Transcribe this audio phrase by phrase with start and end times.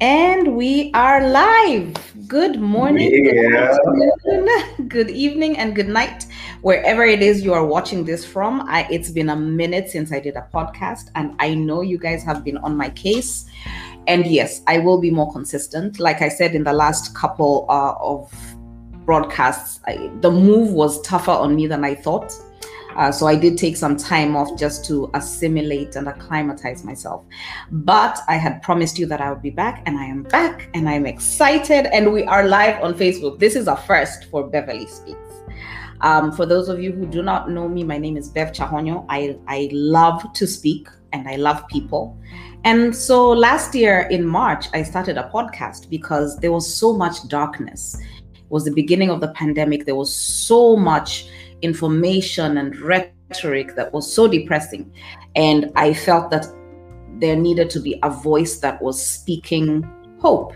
[0.00, 1.94] And we are live.
[2.28, 3.74] Good morning, yeah.
[4.24, 6.26] good, good evening, and good night,
[6.60, 8.60] wherever it is you are watching this from.
[8.68, 12.22] I, it's been a minute since I did a podcast, and I know you guys
[12.24, 13.46] have been on my case.
[14.06, 15.98] And yes, I will be more consistent.
[15.98, 18.30] Like I said in the last couple uh, of
[19.06, 22.34] broadcasts, I, the move was tougher on me than I thought.
[22.96, 27.24] Uh, so I did take some time off just to assimilate and acclimatize myself.
[27.70, 30.88] But I had promised you that I would be back, and I am back, and
[30.88, 31.86] I'm excited.
[31.94, 33.38] And we are live on Facebook.
[33.38, 35.18] This is a first for Beverly Speaks.
[36.00, 39.04] Um, for those of you who do not know me, my name is Bev Chahonyo.
[39.08, 42.18] I, I love to speak and I love people.
[42.64, 47.28] And so last year in March, I started a podcast because there was so much
[47.28, 47.98] darkness.
[48.34, 49.86] It was the beginning of the pandemic.
[49.86, 51.28] There was so much
[51.62, 54.92] information and rhetoric that was so depressing.
[55.34, 56.46] And I felt that
[57.18, 59.88] there needed to be a voice that was speaking
[60.20, 60.52] hope.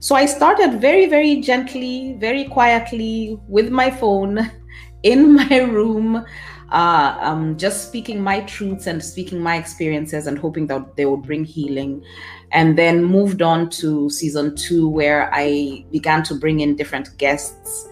[0.00, 4.50] So I started very, very gently, very quietly with my phone
[5.02, 6.24] in my room,
[6.72, 11.22] uh, um, just speaking my truths and speaking my experiences and hoping that they would
[11.22, 12.02] bring healing.
[12.52, 17.88] And then moved on to season two, where I began to bring in different guests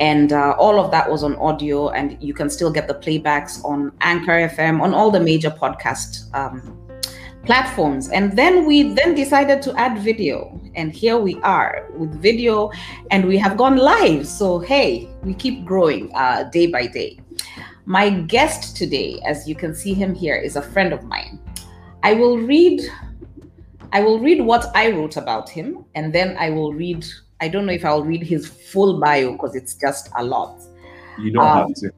[0.00, 3.64] and uh, all of that was on audio and you can still get the playbacks
[3.64, 6.76] on anchor fm on all the major podcast um,
[7.44, 8.08] platforms.
[8.10, 12.70] And then we then decided to add video and here we are with video
[13.10, 14.26] and we have gone live.
[14.26, 17.18] So hey we keep growing uh, day by day.
[17.86, 21.40] My guest today as you can see him here is a friend of mine.
[22.02, 22.80] I will read
[23.92, 27.04] i will read what i wrote about him and then i will read
[27.40, 30.60] I don't know if I'll read his full bio because it's just a lot.
[31.18, 31.92] You don't um, have to.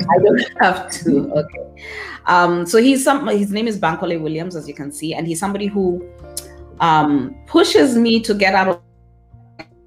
[0.10, 1.32] I don't have to.
[1.32, 1.84] Okay.
[2.26, 3.26] Um, so he's some.
[3.28, 6.06] His name is Bankole Williams, as you can see, and he's somebody who
[6.80, 8.80] um, pushes me to get out of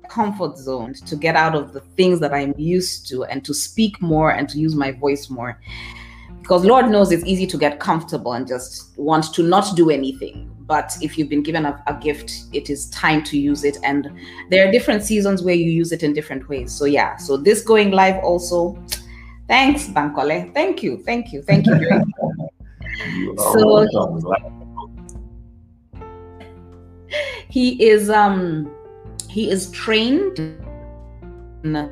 [0.09, 4.01] comfort zone, to get out of the things that I'm used to, and to speak
[4.01, 5.59] more and to use my voice more.
[6.41, 10.50] Because Lord knows it's easy to get comfortable and just want to not do anything
[10.71, 13.77] but if you've been given a, a, gift it is time to use it.
[13.83, 14.09] And
[14.49, 16.71] there are different seasons where you use it in different ways.
[16.71, 17.17] So yeah.
[17.17, 18.81] So this going live also
[19.49, 20.53] thanks bankole.
[20.53, 21.03] Thank you.
[21.03, 21.41] Thank you.
[21.41, 21.75] Thank you.
[21.77, 22.03] Very
[23.37, 23.85] so
[27.49, 28.71] he is um
[29.29, 31.91] he is trained in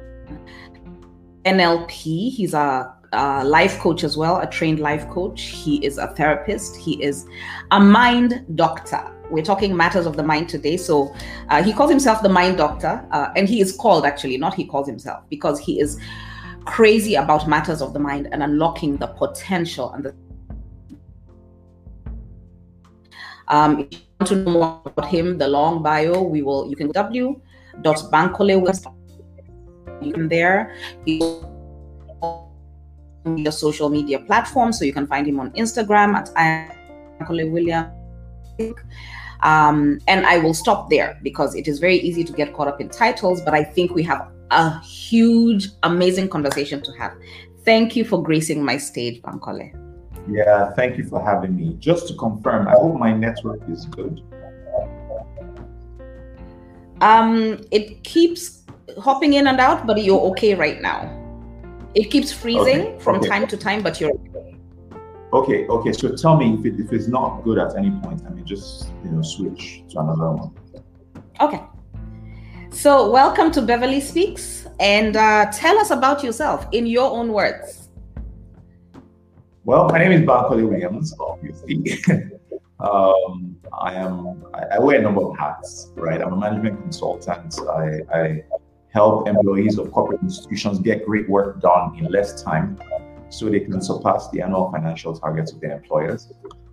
[1.45, 5.41] nlp he's a a life coach as well, a trained life coach.
[5.41, 6.75] He is a therapist.
[6.75, 7.25] He is
[7.71, 9.11] a mind doctor.
[9.29, 10.77] We're talking matters of the mind today.
[10.77, 11.13] So
[11.49, 14.65] uh, he calls himself the mind doctor, uh, and he is called actually, not he
[14.65, 15.99] calls himself, because he is
[16.65, 20.15] crazy about matters of the mind and unlocking the potential and the.
[23.47, 26.69] Um, if you want to know more about him, the long bio, we will.
[26.69, 27.41] You can w.
[27.83, 28.93] Bankole.
[30.01, 30.75] You can there.
[31.05, 31.19] He
[33.25, 34.71] your social media platform.
[34.73, 36.33] So you can find him on Instagram at
[37.19, 37.87] Bankole William.
[39.41, 42.81] Um, and I will stop there because it is very easy to get caught up
[42.81, 47.13] in titles, but I think we have a huge, amazing conversation to have.
[47.63, 49.73] Thank you for gracing my stage, Bankole.
[50.29, 51.75] Yeah, thank you for having me.
[51.79, 54.21] Just to confirm, I hope my network is good.
[57.01, 58.63] Um, it keeps
[58.97, 61.18] hopping in and out, but you're okay right now.
[61.95, 62.99] It keeps freezing okay.
[62.99, 63.27] from okay.
[63.27, 64.55] time to time, but you're okay.
[65.33, 65.91] Okay, okay.
[65.91, 68.89] So tell me if, it, if it's not good at any point, I mean, just
[69.03, 70.51] you know, switch to another one.
[71.39, 71.61] Okay.
[72.71, 77.89] So welcome to Beverly Speaks, and uh, tell us about yourself in your own words.
[79.63, 81.83] Well, my name is Bankole Williams, obviously.
[82.79, 84.45] um, I am.
[84.53, 86.21] I, I, wear a number of hats, right?
[86.21, 87.59] I'm a management consultant.
[87.69, 88.43] I, I
[88.91, 92.77] help employees of corporate institutions get great work done in less time
[93.29, 96.31] so they can surpass the annual financial targets of their employers.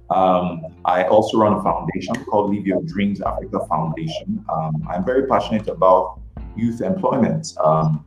[0.08, 4.44] Um, I also run a foundation called Live Your Dreams Africa Foundation.
[4.52, 6.20] Um, I'm very passionate about
[6.56, 7.52] youth employment.
[7.62, 8.04] Um,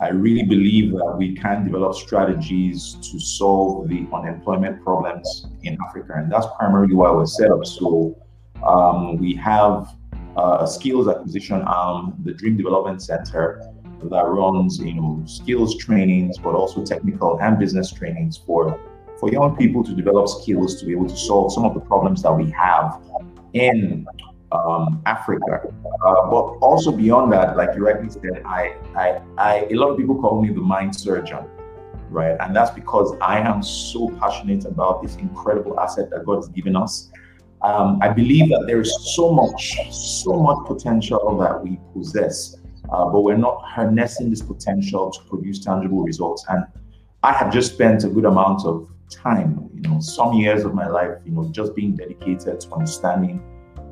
[0.00, 6.14] I really believe that we can develop strategies to solve the unemployment problems in Africa,
[6.16, 7.64] and that's primarily why we're set up.
[7.64, 8.16] So
[8.66, 9.94] um, we have
[10.36, 13.62] uh, skills acquisition arm, the Dream Development Center,
[14.10, 18.78] that runs you know skills trainings, but also technical and business trainings for
[19.18, 22.22] for young people to develop skills to be able to solve some of the problems
[22.22, 23.00] that we have
[23.52, 24.06] in
[24.52, 25.62] um, Africa.
[26.04, 29.96] Uh, but also beyond that, like you rightly said, I, I, I, a lot of
[29.96, 31.46] people call me the mind surgeon,
[32.10, 32.36] right?
[32.40, 36.76] And that's because I am so passionate about this incredible asset that God has given
[36.76, 37.10] us
[37.64, 42.56] Um, I believe that there is so much, so much potential that we possess,
[42.92, 46.44] uh, but we're not harnessing this potential to produce tangible results.
[46.50, 46.64] And
[47.22, 50.86] I have just spent a good amount of time, you know, some years of my
[50.88, 53.42] life, you know, just being dedicated to understanding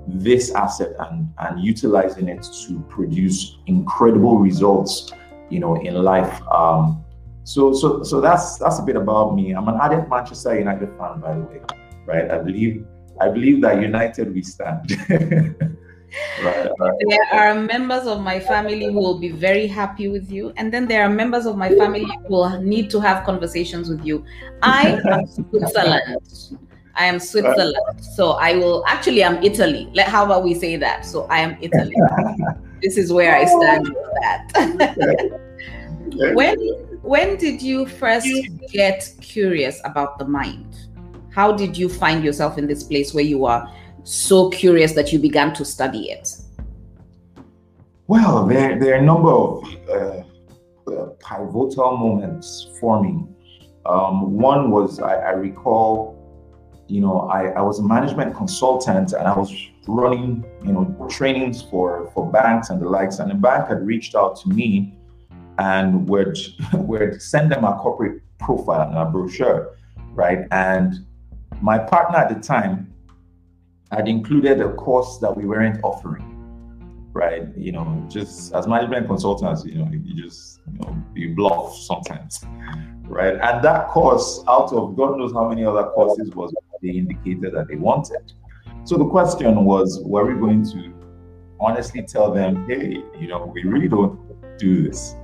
[0.07, 5.13] this asset and, and utilizing it to produce incredible results,
[5.49, 6.43] you know, in life.
[6.49, 7.03] Um,
[7.45, 9.53] so, so, so that's that's a bit about me.
[9.53, 11.61] I'm an ardent Manchester United fan, by the way,
[12.05, 12.31] right?
[12.31, 12.87] I believe
[13.23, 14.91] I believe that United we stand.
[15.11, 16.99] right, right.
[17.09, 20.89] There are members of my family who will be very happy with you, and then
[20.89, 24.25] there are members of my family who will need to have conversations with you.
[24.63, 26.59] I am Switzerland.
[26.97, 28.05] I am Switzerland.
[28.17, 29.89] So I will actually I'm Italy.
[29.95, 31.07] Let how about we say that?
[31.07, 31.95] So I am Italy.
[32.83, 35.41] this is where I stand with that.
[36.35, 36.59] when
[37.03, 38.29] when did you first
[38.73, 40.92] get curious about the mind?
[41.32, 43.73] How did you find yourself in this place where you are
[44.05, 46.37] so curious that you began to study it?
[48.06, 50.23] Well, there, there are a number of uh,
[50.93, 53.25] uh, pivotal moments for me.
[53.87, 56.19] Um, one was I, I, recall,
[56.87, 59.50] you know, I, I was a management consultant and I was
[59.88, 63.19] running, you know, trainings for for banks and the likes.
[63.19, 64.99] And the bank had reached out to me
[65.58, 66.38] and would
[66.75, 69.76] would send them a corporate profile and a brochure,
[70.14, 70.46] right?
[70.50, 71.06] And
[71.62, 72.93] my partner at the time
[73.93, 76.26] had included a course that we weren't offering,
[77.12, 77.56] right?
[77.56, 82.44] You know, just as management consultants, you know, you just, you know, you bluff sometimes,
[83.05, 83.35] right?
[83.35, 87.69] And that course, out of God knows how many other courses, was they indicated that
[87.69, 88.32] they wanted.
[88.82, 90.93] So the question was, were we going to
[91.61, 94.19] honestly tell them, hey, you know, we really don't
[94.58, 95.15] do this?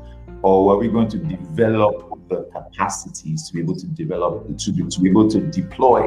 [0.43, 4.83] Or were we going to develop the capacities to be able to develop, to be,
[4.83, 6.07] to be able to deploy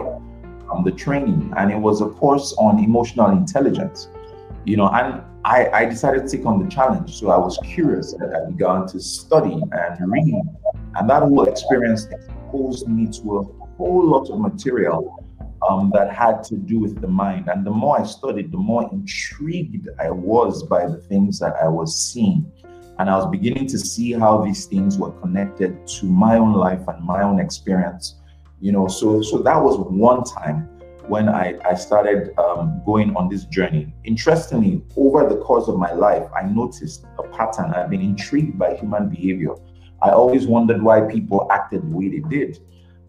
[0.72, 1.54] um, the training.
[1.58, 4.10] And it was a course on emotional intelligence,
[4.66, 7.16] you know, and I, I decided to take on the challenge.
[7.20, 10.42] So I was curious and I began to study and read.
[10.96, 13.44] And that whole experience exposed me to a
[13.78, 15.18] whole lot of material
[15.68, 17.48] um, that had to do with the mind.
[17.48, 21.68] And the more I studied, the more intrigued I was by the things that I
[21.68, 22.52] was seeing.
[23.02, 26.88] And I was beginning to see how these things were connected to my own life
[26.88, 28.18] and my own experience.
[28.60, 30.70] You know, so so that was one time
[31.08, 33.92] when I, I started um, going on this journey.
[34.04, 37.74] Interestingly, over the course of my life, I noticed a pattern.
[37.74, 39.56] I've been intrigued by human behavior.
[40.04, 42.60] I always wondered why people acted the way they did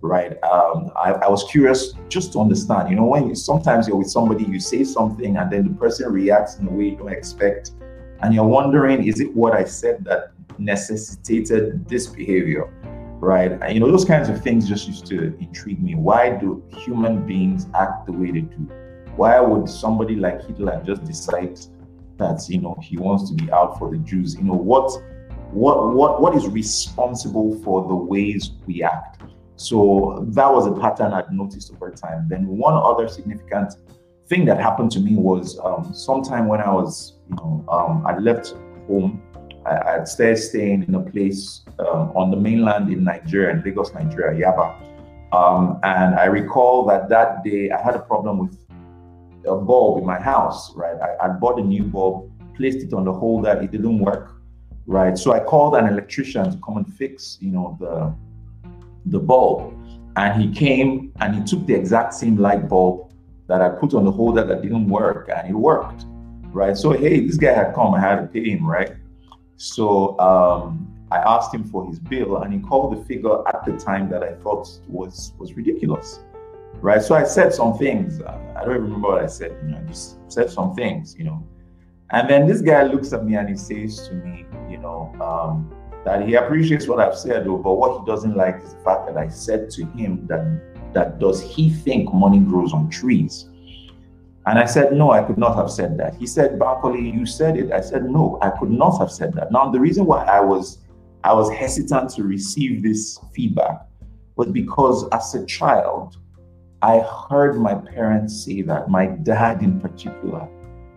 [0.04, 0.32] right?
[0.42, 2.90] Um, I, I, was curious just to understand.
[2.90, 6.12] You know, when you, sometimes you're with somebody, you say something, and then the person
[6.12, 7.70] reacts in a way you don't expect,
[8.22, 12.72] and you're wondering, is it what I said that necessitated this behavior?
[13.20, 13.52] Right.
[13.52, 15.94] And, you know, those kinds of things just used to intrigue me.
[15.94, 18.68] Why do human beings act the way they do?
[19.16, 21.60] Why would somebody like Hitler just decide
[22.18, 24.34] that, you know, he wants to be out for the Jews?
[24.34, 24.90] You know, what
[25.52, 29.22] what what what is responsible for the ways we act?
[29.56, 32.26] So that was a pattern I'd noticed over time.
[32.28, 33.74] Then one other significant
[34.26, 38.18] thing that happened to me was um, sometime when I was, you know, um, I
[38.18, 38.54] left
[38.86, 39.22] home.
[39.64, 43.94] I, would started staying in a place um, on the mainland in Nigeria, in Lagos,
[43.94, 44.74] Nigeria, Yaba.
[45.32, 48.58] Um, and I recall that that day I had a problem with
[49.46, 50.96] a bulb in my house, right?
[51.00, 54.32] I, I bought a new bulb, placed it on the holder, it didn't work,
[54.86, 55.16] right?
[55.16, 58.14] So I called an electrician to come and fix, you know, the
[59.06, 59.74] the bulb.
[60.16, 63.12] And he came and he took the exact same light bulb
[63.48, 66.04] that I put on the holder that didn't work, and it worked,
[66.52, 66.76] right?
[66.76, 68.94] So hey, this guy had come, I had to pay him, right?
[69.56, 73.76] So um, I asked him for his bill, and he called the figure at the
[73.76, 76.20] time that I thought was was ridiculous,
[76.80, 77.02] right?
[77.02, 78.20] So I said some things.
[78.22, 79.56] I don't remember what I said.
[79.62, 81.46] You know, I just said some things, you know.
[82.10, 85.74] And then this guy looks at me and he says to me, you know, um,
[86.04, 89.16] that he appreciates what I've said, but what he doesn't like is the fact that
[89.16, 90.44] I said to him that
[90.92, 93.48] that does he think money grows on trees?
[94.46, 96.16] And I said, no, I could not have said that.
[96.16, 97.70] He said, Bankole, you said it.
[97.70, 99.52] I said, no, I could not have said that.
[99.52, 100.78] Now, the reason why I was
[101.24, 103.82] I was hesitant to receive this feedback
[104.34, 106.16] was because as a child,
[106.82, 110.48] I heard my parents say that, my dad in particular,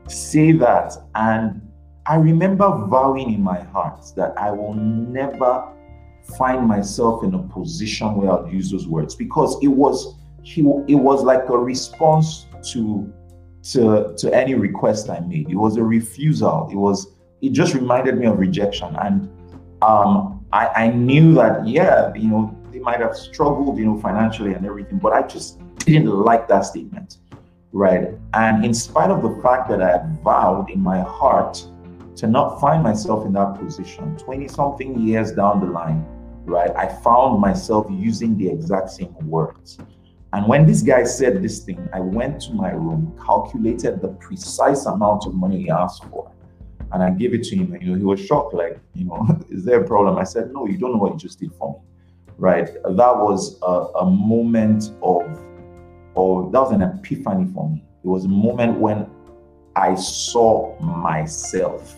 [0.07, 0.93] say that.
[1.13, 1.61] And
[2.07, 5.71] I remember vowing in my heart that I will never
[6.37, 10.15] find myself in a position where I'll use those words because it was
[10.47, 13.11] it was like a response to
[13.73, 15.49] to to any request I made.
[15.49, 16.69] It was a refusal.
[16.71, 17.07] It was
[17.41, 18.95] it just reminded me of rejection.
[18.97, 19.29] And
[19.81, 24.53] um I, I knew that yeah, you know, they might have struggled, you know, financially
[24.53, 27.17] and everything, but I just didn't like that statement.
[27.71, 28.09] right?
[28.33, 31.63] And in spite of the fact that I had vowed in my heart
[32.17, 36.05] to not find myself in that position, 20 something years down the line,
[36.45, 39.77] right, I found myself using the exact same words.
[40.35, 44.85] And when this guy said this thing, I went to my room, calculated the precise
[44.85, 46.29] amount of money he asked for,
[46.91, 47.71] and I gave it to him.
[47.71, 50.17] And, you know, he was shocked, like, you know, is there a problem?
[50.17, 51.87] I said, no, you don't know what you just did for me,
[52.37, 52.65] right?
[52.65, 55.23] That was a, a moment of,
[56.15, 57.85] or that was an epiphany for me.
[58.03, 59.09] It was a moment when
[59.77, 61.95] I saw myself.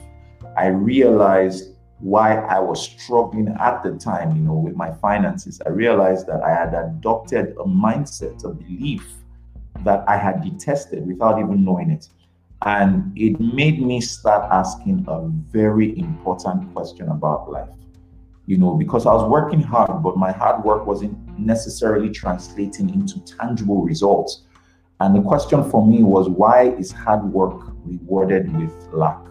[0.56, 5.70] I realized why I was struggling at the time, you know, with my finances, I
[5.70, 9.06] realized that I had adopted a mindset, a belief
[9.84, 12.08] that I had detested without even knowing it.
[12.64, 17.70] And it made me start asking a very important question about life.
[18.46, 23.20] You know, because I was working hard, but my hard work wasn't necessarily translating into
[23.22, 24.44] tangible results.
[25.00, 29.27] And the question for me was why is hard work rewarded with lack?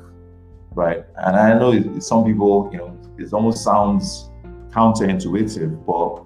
[0.77, 1.05] Right?
[1.17, 4.31] And I know some people, you know, it almost sounds
[4.71, 6.23] counterintuitive, but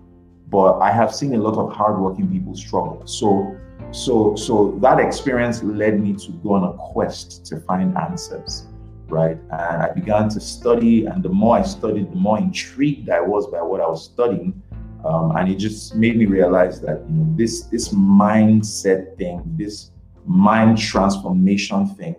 [0.50, 3.06] but I have seen a lot of hardworking people struggle.
[3.06, 3.56] So
[3.92, 8.66] so so that experience led me to go on a quest to find answers,
[9.08, 9.38] right?
[9.52, 13.46] And I began to study, and the more I studied, the more intrigued I was
[13.46, 14.60] by what I was studying.
[15.04, 19.92] Um, and it just made me realize that you know this this mindset thing, this
[20.26, 22.16] mind transformation thing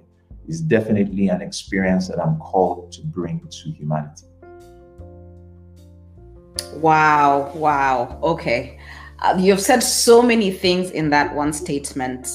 [0.47, 4.25] is definitely an experience that I'm called to bring to humanity.
[6.75, 8.19] Wow, wow.
[8.23, 8.79] Okay.
[9.19, 12.27] Uh, you've said so many things in that one statement.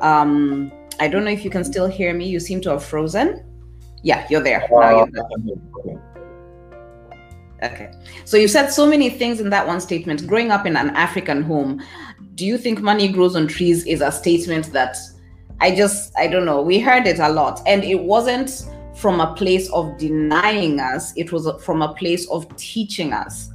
[0.00, 2.28] Um, I don't know if you can still hear me.
[2.28, 3.44] You seem to have frozen.
[4.02, 4.64] Yeah, you're there.
[4.64, 5.08] Uh, now you're
[5.84, 6.02] there.
[7.62, 7.90] Okay.
[8.24, 10.26] So you said so many things in that one statement.
[10.26, 11.82] Growing up in an African home,
[12.34, 14.96] do you think money grows on trees is a statement that
[15.60, 16.60] I just, I don't know.
[16.60, 17.60] We heard it a lot.
[17.66, 22.54] And it wasn't from a place of denying us, it was from a place of
[22.56, 23.50] teaching us.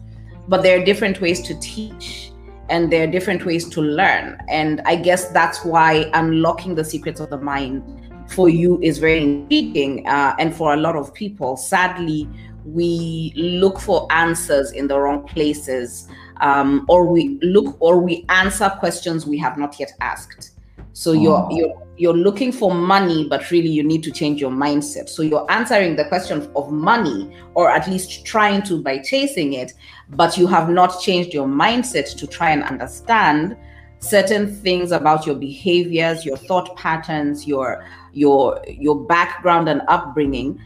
[0.48, 2.32] But there are different ways to teach
[2.70, 4.38] and there are different ways to learn.
[4.48, 7.84] And I guess that's why unlocking the secrets of the mind
[8.28, 10.08] for you is very intriguing.
[10.08, 12.28] Uh, and for a lot of people, sadly,
[12.66, 16.08] we look for answers in the wrong places
[16.42, 20.52] um, or we look or we answer questions we have not yet asked
[20.94, 21.50] so you're oh.
[21.50, 25.10] you're you're looking for money, but really you need to change your mindset.
[25.10, 29.74] So you're answering the question of money, or at least trying to by chasing it,
[30.10, 33.58] but you have not changed your mindset to try and understand
[34.00, 40.60] certain things about your behaviors, your thought patterns, your your your background and upbringing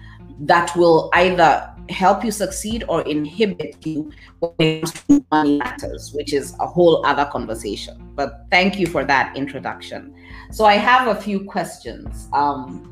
[0.47, 4.83] that will either help you succeed or inhibit you when
[5.31, 8.11] money matters, which is a whole other conversation.
[8.15, 10.13] But thank you for that introduction.
[10.51, 12.29] So I have a few questions.
[12.33, 12.89] Um,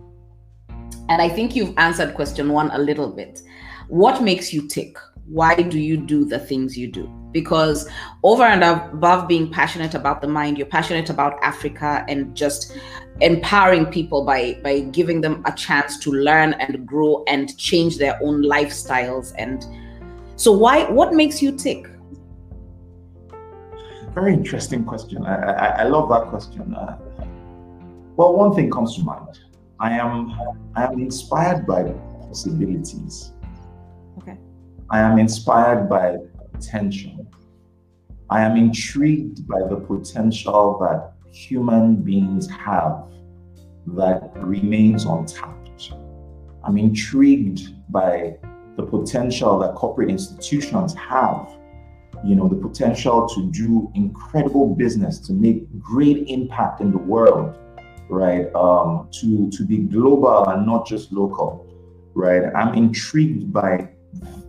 [1.09, 3.41] and I think you've answered question one a little bit.
[3.87, 4.97] What makes you tick?
[5.25, 7.07] Why do you do the things you do?
[7.31, 7.89] Because
[8.23, 12.77] over and above being passionate about the mind, you're passionate about Africa and just
[13.21, 18.19] empowering people by by giving them a chance to learn and grow and change their
[18.21, 19.33] own lifestyles.
[19.37, 19.65] And
[20.35, 21.87] so why what makes you tick?
[24.13, 25.25] Very interesting question.
[25.25, 26.73] I i, I love that question.
[26.73, 26.97] Uh,
[28.17, 29.39] well one thing comes to mind.
[29.79, 30.33] I am
[30.75, 31.93] i am inspired by
[32.27, 33.33] possibilities.
[34.17, 34.37] Okay.
[34.89, 36.17] I am inspired by
[36.53, 37.27] potential.
[38.29, 43.05] I am intrigued by the potential that human beings have
[43.87, 45.93] that remains untapped.
[46.63, 48.37] I'm intrigued by
[48.77, 51.49] the potential that corporate institutions have,
[52.23, 57.57] you know, the potential to do incredible business, to make great impact in the world,
[58.09, 58.53] right?
[58.53, 61.65] Um, to, to be global and not just local,
[62.13, 62.43] right?
[62.55, 63.89] I'm intrigued by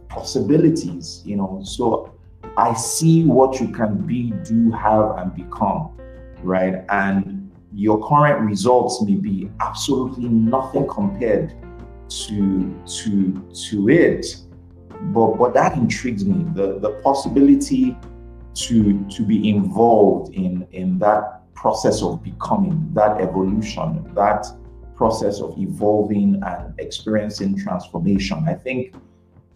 [0.09, 2.15] possibilities, you know, so
[2.57, 5.99] I see what you can be, do, have, and become,
[6.43, 6.85] right?
[6.89, 11.55] And your current results may be absolutely nothing compared
[12.09, 13.33] to to
[13.71, 14.37] to it
[15.15, 17.97] but but that intrigues me the the possibility
[18.55, 24.47] to to be involved in in that process of becoming that evolution that
[24.95, 28.95] process of evolving and experiencing transformation i think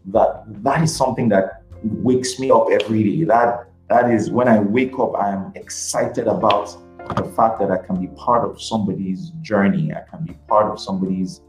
[0.06, 4.58] that that is something that wakes me up every day that that is when i
[4.58, 6.76] wake up i am excited about
[7.14, 10.80] the fact that I can be part of somebody's journey, I can be part of
[10.80, 11.40] somebody's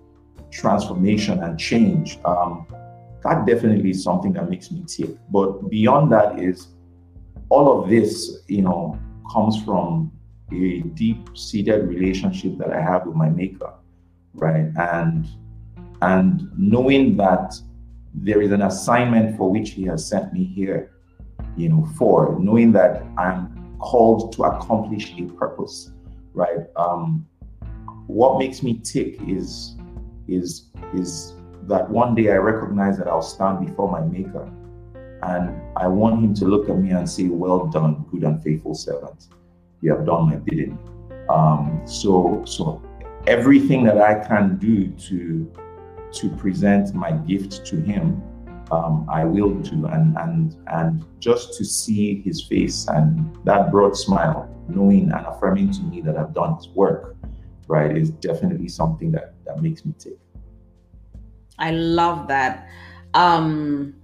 [0.52, 2.20] transformation and change.
[2.26, 2.68] Um,
[3.24, 5.18] that definitely is something that makes me tick.
[5.30, 6.68] But beyond that is
[7.50, 9.00] all of this, you know,
[9.32, 10.12] comes from
[10.52, 13.74] a deep-seated relationship that I have with my maker,
[14.34, 14.72] right?
[14.78, 15.28] And
[16.02, 17.56] and knowing that
[18.14, 20.92] there is an assignment for which he has sent me here,
[21.58, 25.92] you know, for knowing that I'm called to accomplish a purpose,
[26.34, 26.68] right?
[26.76, 27.28] Um,
[28.08, 29.76] what makes me tick is
[30.28, 31.34] is is
[31.64, 34.50] that one day I recognize that I'll stand before my maker
[35.24, 38.76] and I want him to look at me and say, Well done, good and faithful
[38.76, 39.28] servant.
[39.82, 40.78] You have done my bidding.
[41.30, 42.82] Um, so so
[43.26, 45.52] everything that I can do to
[46.14, 48.22] to present my gift to him,
[48.72, 49.86] um, I will do.
[49.86, 55.72] And and and just to see his face and that broad smile, knowing and affirming
[55.72, 57.16] to me that I've done his work,
[57.68, 60.18] right, is definitely something that, that makes me tick.
[61.60, 62.70] I love that.
[63.14, 63.96] Um,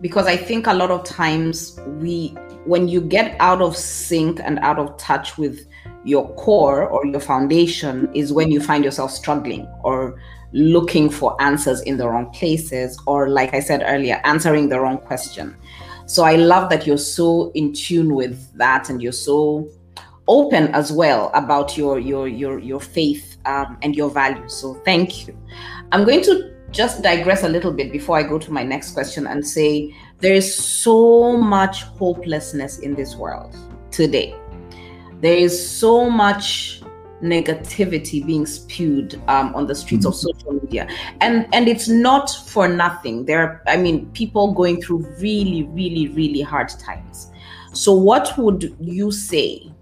[0.00, 2.28] because I think a lot of times we,
[2.64, 5.66] when you get out of sync and out of touch with
[6.04, 10.20] your core or your foundation, is when you find yourself struggling or
[10.54, 14.98] looking for answers in the wrong places, or like I said earlier, answering the wrong
[14.98, 15.56] question.
[16.06, 19.68] So I love that you're so in tune with that and you're so
[20.28, 24.54] open as well about your your your your faith um, and your values.
[24.54, 25.36] So thank you.
[25.92, 29.26] I'm going to just digress a little bit before I go to my next question
[29.26, 33.56] and say there is so much hopelessness in this world
[33.90, 34.34] today.
[35.20, 36.82] There is so much
[37.24, 40.38] negativity being spewed um, on the streets of mm-hmm.
[40.38, 40.86] social media
[41.20, 46.08] and and it's not for nothing there are, i mean people going through really really
[46.08, 47.32] really hard times
[47.72, 49.74] so what would you say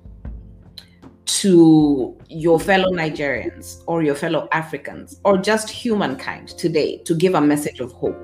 [1.42, 7.40] to your fellow Nigerians or your fellow Africans or just humankind today to give a
[7.40, 8.16] message of hope,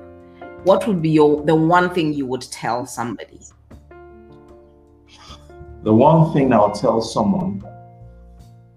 [0.63, 3.41] what would be your the one thing you would tell somebody?
[5.83, 7.63] The one thing I'll tell someone,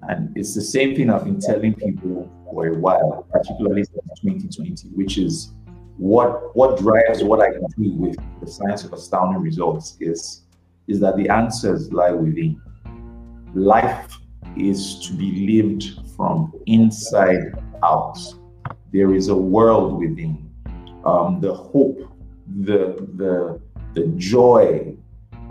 [0.09, 4.89] and it's the same thing I've been telling people for a while, particularly since 2020,
[4.95, 5.53] which is
[5.99, 10.43] what what drives what I can do with the science of astounding results is
[10.89, 12.61] is that the answers lie within.
[13.55, 14.19] Life
[14.57, 18.19] is to be lived from inside out.
[18.93, 20.51] There is a world within.
[21.05, 22.01] Um, the hope,
[22.63, 23.61] the the
[23.95, 24.92] the joy,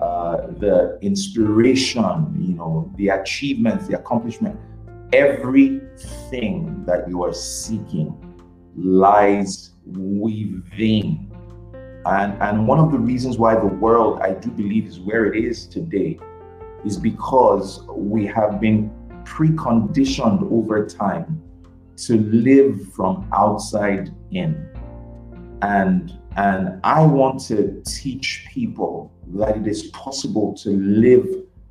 [0.02, 4.60] uh, the inspiration, you know, the achievements, the accomplishment,
[5.14, 8.16] everything that you are seeking
[8.76, 11.32] lies within.
[12.06, 15.44] And, and one of the reasons why the world, I do believe, is where it
[15.44, 16.20] is today
[16.84, 18.90] is because we have been
[19.24, 21.42] preconditioned over time
[21.96, 24.68] to live from outside in.
[25.62, 31.28] And and I want to teach people that it is possible to live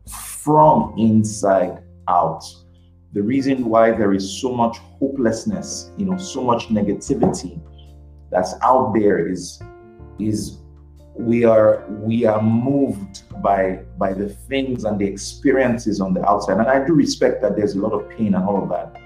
[0.09, 2.43] from inside out.
[3.13, 7.61] The reason why there is so much hopelessness, you know, so much negativity
[8.31, 9.61] that's out there is
[10.19, 10.59] is
[11.15, 16.57] we are we are moved by by the things and the experiences on the outside
[16.59, 18.97] and i do respect that there's a lot of pain and all of that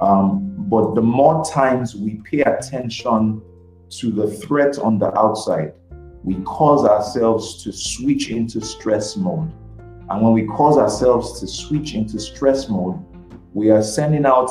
[0.00, 3.40] um, but the more times we pay attention
[3.88, 5.72] to the threat on the outside
[6.24, 9.52] we cause ourselves to switch into stress mode.
[10.10, 13.02] And when we cause ourselves to switch into stress mode
[13.54, 14.50] we are sending out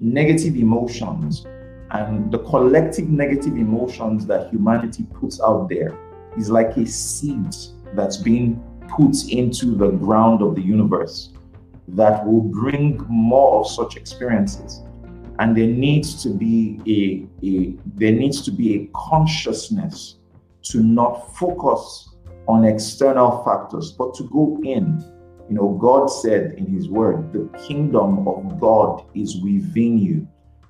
[0.00, 1.46] negative emotions
[1.90, 5.98] and the collective negative emotions that humanity puts out there
[6.38, 7.54] is like a seed
[7.94, 11.32] that's being put into the ground of the universe
[11.88, 14.82] that will bring more of such experiences.
[15.38, 20.16] And there needs to be a, a there needs to be a consciousness
[20.62, 22.14] to not focus
[22.48, 25.02] on external factors but to go in
[25.48, 30.26] you know god said in his word the kingdom of god is within you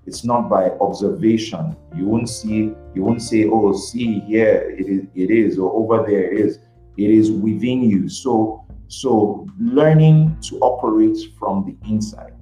[0.07, 1.77] it's not by observation.
[1.95, 6.05] You won't see, you won't say, oh, see here it is, it is, or over
[6.09, 6.59] there it is.
[6.97, 8.09] It is within you.
[8.09, 12.35] So, so learning to operate from the inside,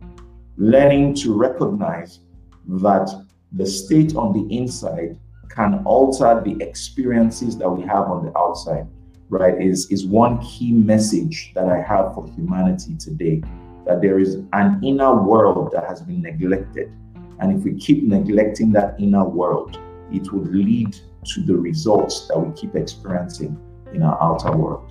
[0.57, 2.21] learning to recognize
[2.67, 5.19] that the state on the inside
[5.55, 8.87] can alter the experiences that we have on the outside,
[9.29, 9.61] right?
[9.61, 13.43] Is is one key message that I have for humanity today.
[13.87, 16.93] That there is an inner world that has been neglected
[17.41, 19.79] and if we keep neglecting that inner world,
[20.13, 23.59] it would lead to the results that we keep experiencing
[23.95, 24.91] in our outer world.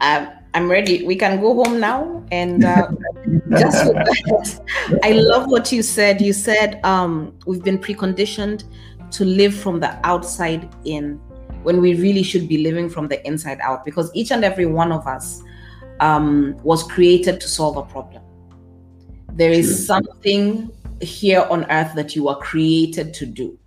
[0.00, 1.04] Um, I'm ready.
[1.04, 2.24] We can go home now.
[2.30, 2.88] And uh,
[3.50, 4.62] just
[5.02, 6.20] I love what you said.
[6.20, 8.64] You said um, we've been preconditioned
[9.10, 11.20] to live from the outside in
[11.64, 14.92] when we really should be living from the inside out because each and every one
[14.92, 15.42] of us
[16.00, 18.22] um, was created to solve a problem.
[19.32, 23.58] There is something here on earth that you are created to do.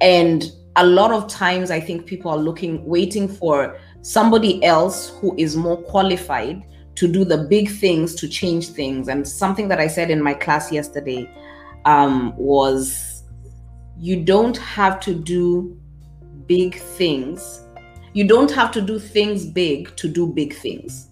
[0.00, 5.34] And a lot of times, I think people are looking, waiting for somebody else who
[5.36, 6.64] is more qualified
[6.96, 9.08] to do the big things to change things.
[9.08, 11.30] And something that I said in my class yesterday
[11.84, 13.22] um, was
[13.98, 15.80] you don't have to do
[16.46, 17.64] big things.
[18.12, 21.08] You don't have to do things big to do big things.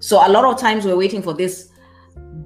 [0.00, 1.70] So a lot of times we're waiting for this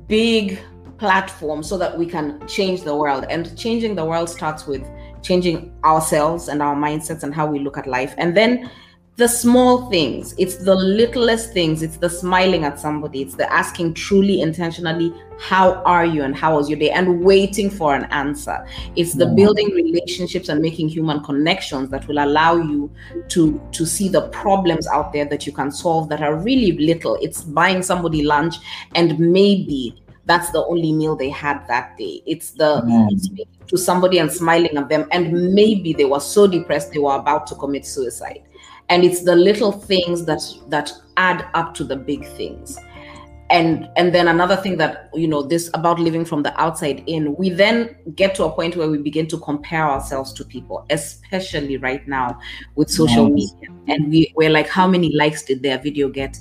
[0.09, 0.59] big
[0.99, 3.27] platform so that we can change the world.
[3.29, 4.83] And changing the world starts with
[5.23, 8.15] changing ourselves and our mindsets and how we look at life.
[8.19, 8.71] And then
[9.17, 10.35] the small things.
[10.39, 11.83] It's the littlest things.
[11.83, 13.21] It's the smiling at somebody.
[13.21, 16.91] It's the asking truly intentionally how are you and how was your day?
[16.91, 18.67] And waiting for an answer.
[18.97, 22.91] It's the building relationships and making human connections that will allow you
[23.29, 27.19] to to see the problems out there that you can solve that are really little.
[27.21, 28.57] It's buying somebody lunch
[28.95, 32.23] and maybe that's the only meal they had that day.
[32.25, 33.21] It's the mm.
[33.21, 37.17] speaking to somebody and smiling at them and maybe they were so depressed they were
[37.17, 38.43] about to commit suicide
[38.93, 42.79] and it's the little things that that add up to the big things.
[43.49, 47.35] And and then another thing that you know this about living from the outside in
[47.37, 51.79] we then get to a point where we begin to compare ourselves to people especially
[51.79, 52.39] right now
[52.75, 53.55] with social nice.
[53.55, 53.77] media.
[53.89, 56.39] And we, we're like how many likes did their video get?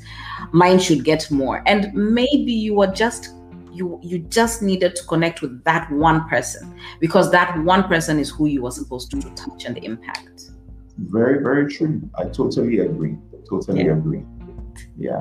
[0.51, 1.63] Mine should get more.
[1.65, 3.33] And maybe you were just
[3.71, 8.29] you you just needed to connect with that one person because that one person is
[8.29, 10.50] who you were supposed to touch and impact
[11.09, 12.01] very, very true.
[12.17, 13.17] I totally agree.
[13.49, 13.93] Totally yeah.
[13.93, 14.23] agree.
[14.97, 15.17] Yeah.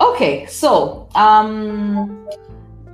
[0.00, 2.26] Okay, so um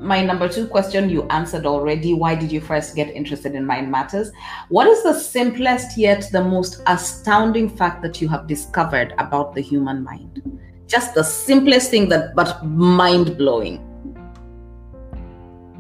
[0.01, 2.15] my number two question you answered already.
[2.15, 4.31] Why did you first get interested in mind matters?
[4.69, 9.61] What is the simplest yet the most astounding fact that you have discovered about the
[9.61, 10.61] human mind?
[10.87, 13.85] Just the simplest thing that but mind blowing.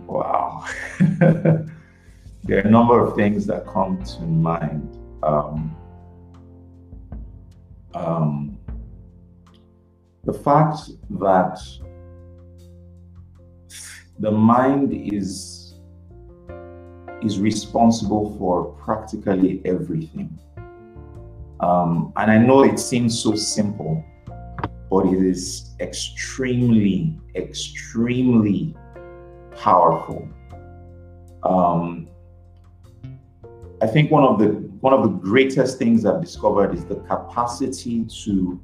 [0.06, 0.64] Wow.
[0.98, 4.98] there are a number of things that come to mind.
[5.22, 5.76] Um,
[7.94, 8.58] um,
[10.24, 11.58] the fact that
[14.18, 15.74] the mind is
[17.22, 20.38] is responsible for practically everything.
[21.60, 24.04] Um, and I know it seems so simple,
[24.88, 28.76] but it is extremely, extremely
[29.56, 30.28] powerful.
[31.42, 32.08] Um,
[33.82, 38.04] I think one of the one of the greatest things I've discovered is the capacity
[38.24, 38.60] to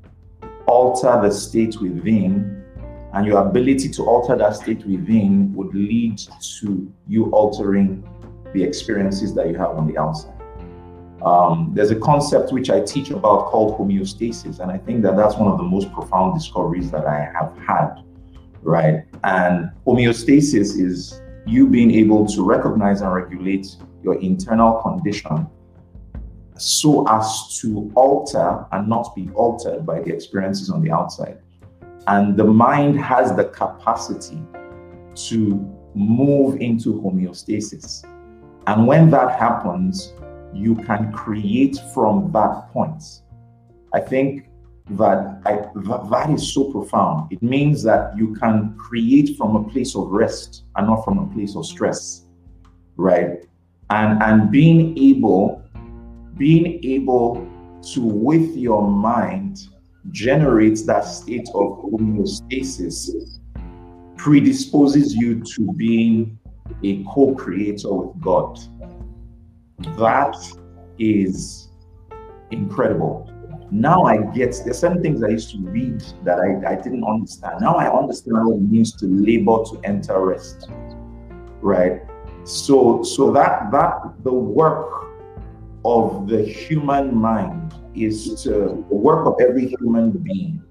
[0.66, 2.62] alter the state within,
[3.12, 6.18] and your ability to alter that state within would lead
[6.60, 8.08] to you altering
[8.52, 10.32] the experiences that you have on the outside.
[11.22, 15.36] Um, there's a concept which I teach about called homeostasis, and I think that that's
[15.36, 18.02] one of the most profound discoveries that I have had.
[18.62, 25.48] Right, and homeostasis is you being able to recognize and regulate your internal condition
[26.56, 31.38] so as to alter and not be altered by the experiences on the outside.
[32.06, 34.40] And the mind has the capacity
[35.14, 38.04] to move into homeostasis.
[38.66, 40.12] And when that happens,
[40.52, 43.02] you can create from that point.
[43.92, 44.48] I think
[44.90, 45.66] that I,
[46.10, 47.32] that is so profound.
[47.32, 51.26] It means that you can create from a place of rest and not from a
[51.34, 52.24] place of stress,
[52.96, 53.46] right?
[53.90, 55.63] And and being able
[56.36, 57.48] being able
[57.92, 59.68] to, with your mind,
[60.10, 63.40] generate that state of homeostasis
[64.16, 66.38] predisposes you to being
[66.82, 68.58] a co creator with God.
[69.98, 70.36] That
[70.98, 71.68] is
[72.50, 73.30] incredible.
[73.70, 77.60] Now I get there's certain things I used to read that I, I didn't understand.
[77.60, 80.68] Now I understand what it means to labor to enter rest.
[81.60, 82.02] Right?
[82.44, 85.03] So so that that the work
[85.84, 88.50] of the human mind is to
[88.88, 90.62] the work of every human being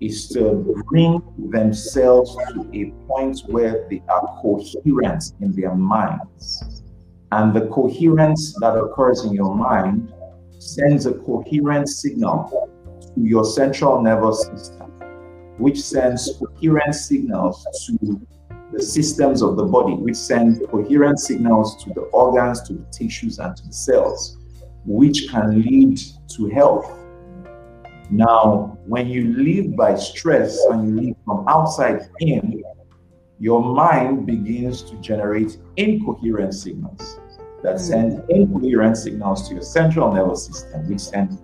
[0.00, 6.82] is to bring themselves to a point where they are coherent in their minds.
[7.30, 10.12] And the coherence that occurs in your mind
[10.58, 12.68] sends a coherent signal
[13.14, 14.90] to your central nervous system,
[15.58, 18.20] which sends coherent signals to
[18.72, 23.38] the systems of the body, which send coherent signals to the organs, to the tissues,
[23.38, 24.38] and to the cells
[24.84, 26.00] which can lead
[26.36, 26.98] to health.
[28.10, 32.62] Now, when you live by stress and you live from outside in,
[33.38, 37.18] your mind begins to generate incoherent signals
[37.62, 37.78] that hmm.
[37.78, 41.38] send incoherent signals to your central nervous system, which send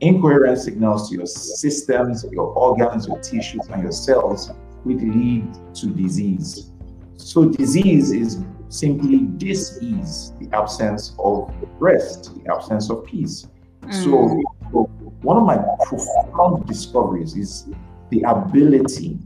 [0.00, 4.50] incoherent signals to your systems, your organs, your tissues, and your cells,
[4.84, 6.70] which lead to disease.
[7.16, 13.46] So, disease is simply dis-ease, the absence of rest, the absence of peace.
[13.82, 14.04] Mm.
[14.04, 14.90] So, so,
[15.22, 17.68] one of my profound discoveries is
[18.10, 19.18] the ability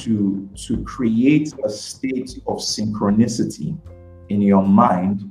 [0.00, 3.78] to, to create a state of synchronicity
[4.30, 5.30] in your mind.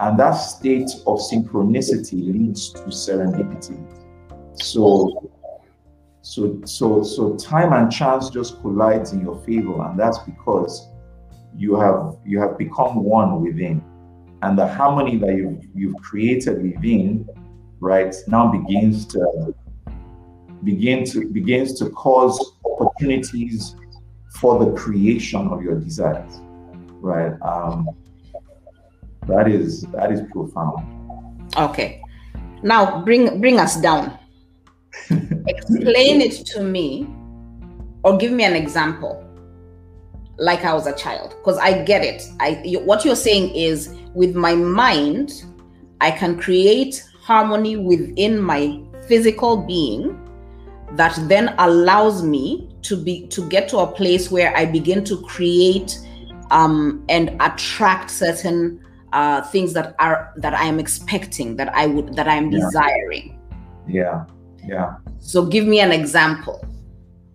[0.00, 3.78] And that state of synchronicity leads to serendipity.
[4.62, 5.30] So,
[6.20, 10.88] so, so, so time and chance just collides in your favor, and that's because
[11.56, 13.82] you have you have become one within,
[14.42, 17.28] and the harmony that you've you've created within,
[17.80, 19.54] right, now begins to
[20.64, 23.76] begin to begins to cause opportunities
[24.34, 26.40] for the creation of your desires,
[27.00, 27.40] right?
[27.42, 27.88] Um,
[29.26, 30.84] that is that is profound.
[31.56, 32.02] Okay,
[32.62, 34.18] now bring bring us down.
[35.46, 37.08] Explain it to me,
[38.02, 39.23] or give me an example,
[40.38, 42.22] like I was a child, because I get it.
[42.40, 45.44] I you, what you're saying is with my mind,
[46.00, 50.20] I can create harmony within my physical being
[50.92, 55.20] that then allows me to be to get to a place where I begin to
[55.22, 55.98] create
[56.50, 58.80] um, and attract certain
[59.12, 62.60] uh, things that are that I am expecting that I would that I am yeah.
[62.60, 63.38] desiring.
[63.88, 64.24] Yeah,
[64.64, 64.96] yeah.
[65.18, 66.64] So give me an example.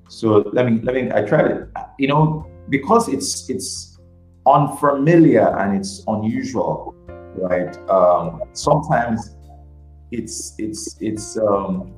[0.10, 4.00] So let me let me I try to you know because it's it's
[4.48, 6.96] unfamiliar and it's unusual,
[7.36, 7.78] right?
[7.90, 9.36] Um, sometimes
[10.12, 11.94] it's it's it's um,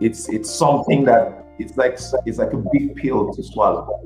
[0.00, 4.00] it's it's something that it's like it's like a big pill to swallow,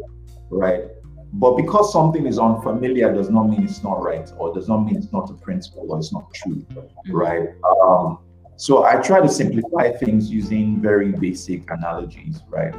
[0.50, 0.84] right?
[1.32, 4.96] But because something is unfamiliar does not mean it's not right, or does not mean
[4.96, 7.12] it's not a principle or it's not true, mm-hmm.
[7.12, 7.48] right?
[7.82, 8.18] Um,
[8.56, 12.74] so I try to simplify things using very basic analogies, right?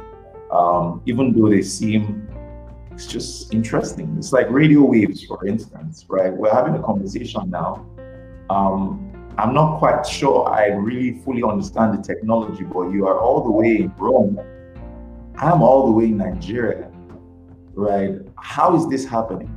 [0.50, 2.26] Um, even though they seem
[2.98, 4.12] it's just interesting.
[4.18, 6.32] It's like radio waves, for instance, right?
[6.32, 7.86] We're having a conversation now.
[8.50, 13.44] Um, I'm not quite sure I really fully understand the technology, but you are all
[13.44, 14.40] the way in Rome.
[15.36, 16.90] I'm all the way in Nigeria,
[17.74, 18.16] right?
[18.36, 19.54] How is this happening,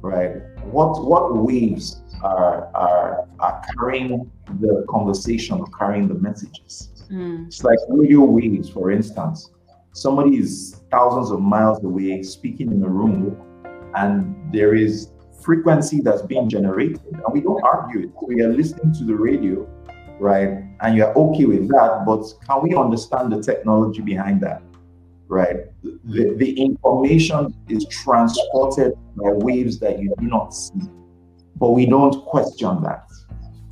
[0.00, 0.36] right?
[0.64, 7.04] What what waves are are, are carrying the conversation, carrying the messages?
[7.10, 7.48] Mm.
[7.48, 9.50] It's like radio waves, for instance.
[9.96, 13.34] Somebody is thousands of miles away speaking in a room,
[13.94, 15.10] and there is
[15.42, 18.10] frequency that's being generated, and we don't argue it.
[18.20, 19.66] We are listening to the radio,
[20.20, 20.62] right?
[20.82, 24.60] And you're okay with that, but can we understand the technology behind that,
[25.28, 25.60] right?
[25.82, 30.90] The, the information is transported by waves that you do not see,
[31.56, 33.08] but we don't question that,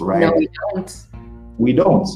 [0.00, 0.20] right?
[0.20, 1.06] No, we don't.
[1.58, 2.08] We don't,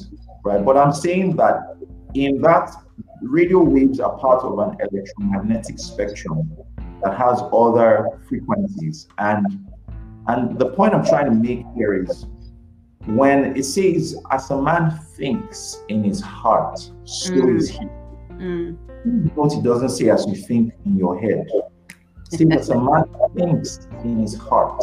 [0.46, 0.64] right?
[0.64, 1.76] But I'm saying that
[2.14, 2.74] in that
[3.22, 6.50] radio waves are part of an electromagnetic spectrum
[7.02, 9.08] that has other frequencies.
[9.18, 9.46] And
[10.28, 12.26] and the point I'm trying to make here is
[13.06, 17.56] when it says, as a man thinks in his heart, so mm.
[17.56, 17.86] is he.
[18.32, 18.76] Mm.
[19.06, 21.46] It doesn't say as you think in your head.
[22.30, 23.04] See, as a man
[23.34, 24.82] thinks in his heart,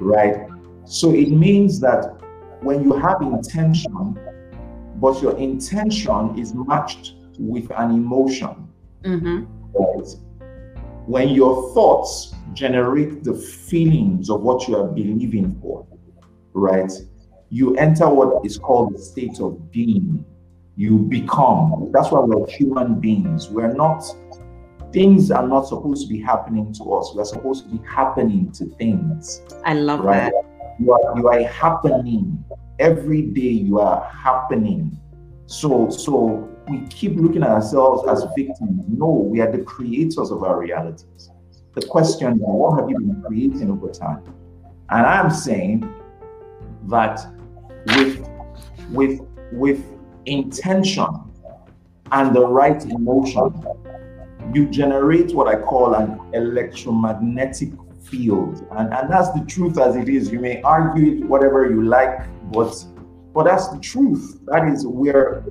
[0.00, 0.48] right?
[0.84, 2.20] So it means that
[2.62, 4.18] when you have intention,
[4.96, 8.68] but your intention is matched with an emotion,
[9.02, 9.44] mm-hmm.
[9.74, 10.06] right?
[11.06, 15.86] when your thoughts generate the feelings of what you are believing for,
[16.52, 16.92] right?
[17.48, 20.24] You enter what is called the state of being.
[20.74, 21.90] You become.
[21.92, 23.48] That's why we're human beings.
[23.48, 24.02] We're not,
[24.92, 27.12] things are not supposed to be happening to us.
[27.14, 29.42] We're supposed to be happening to things.
[29.64, 30.32] I love right?
[30.32, 30.76] that.
[30.80, 32.44] You are, you are happening.
[32.80, 34.98] Every day you are happening.
[35.46, 38.84] So, so we keep looking at ourselves as victims.
[38.88, 41.30] No, we are the creators of our realities.
[41.74, 44.22] The question is, what have you been creating over time?
[44.90, 45.92] And I'm saying
[46.88, 47.26] that
[47.86, 48.26] with
[48.90, 49.20] with
[49.52, 49.84] with
[50.26, 51.06] intention
[52.12, 53.52] and the right emotion,
[54.52, 58.66] you generate what I call an electromagnetic field.
[58.72, 60.30] And, and that's the truth as it is.
[60.30, 62.20] You may argue it whatever you like,
[62.52, 62.84] but
[63.34, 64.40] but that's the truth.
[64.46, 65.44] That is where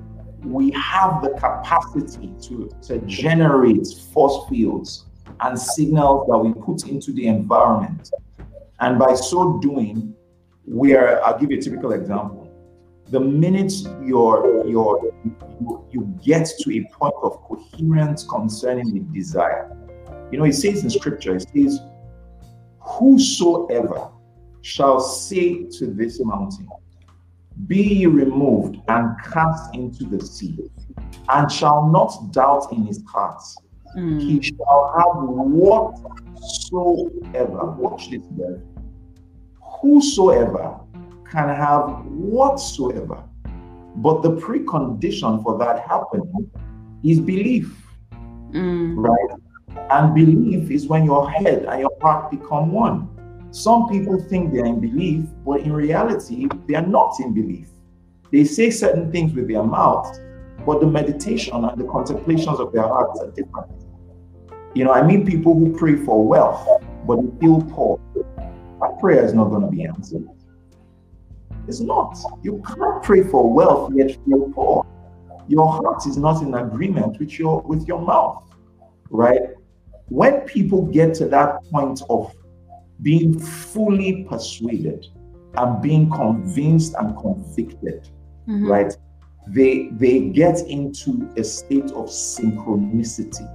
[0.46, 5.06] we have the capacity to, to generate force fields
[5.40, 8.10] and signals that we put into the environment.
[8.80, 10.14] And by so doing,
[10.66, 12.50] we are, I'll give you a typical example.
[13.10, 15.12] The minute you're, you're,
[15.60, 19.76] you, you get to a point of coherence concerning the desire,
[20.30, 21.80] you know, it says in scripture, it says,
[22.80, 24.10] Whosoever
[24.62, 26.68] shall say to this mountain,
[27.66, 30.58] Be ye removed and cast into the sea,
[31.30, 33.42] and shall not doubt in his heart.
[33.96, 34.20] Mm.
[34.20, 36.04] He shall have whatsoever.
[37.72, 38.60] Watch this, there.
[39.80, 40.78] Whosoever
[41.30, 43.24] can have whatsoever.
[43.96, 46.50] But the precondition for that happening
[47.02, 47.74] is belief.
[48.50, 48.96] Mm.
[48.98, 49.30] Right?
[49.90, 53.08] And belief is when your head and your heart become one.
[53.56, 57.70] Some people think they're in belief, but in reality, they are not in belief.
[58.30, 60.14] They say certain things with their mouth,
[60.66, 63.70] but the meditation and the contemplations of their hearts are different.
[64.74, 66.68] You know, I meet people who pray for wealth,
[67.06, 67.98] but feel poor.
[68.82, 70.28] That prayer is not going to be answered.
[71.66, 72.14] It's not.
[72.42, 74.86] You can't pray for wealth yet feel poor.
[75.48, 78.44] Your heart is not in agreement with your with your mouth,
[79.08, 79.40] right?
[80.10, 82.34] When people get to that point of
[83.02, 85.06] being fully persuaded
[85.56, 88.08] and being convinced and convicted,
[88.48, 88.66] mm-hmm.
[88.66, 88.96] right?
[89.48, 93.46] They they get into a state of synchronicity,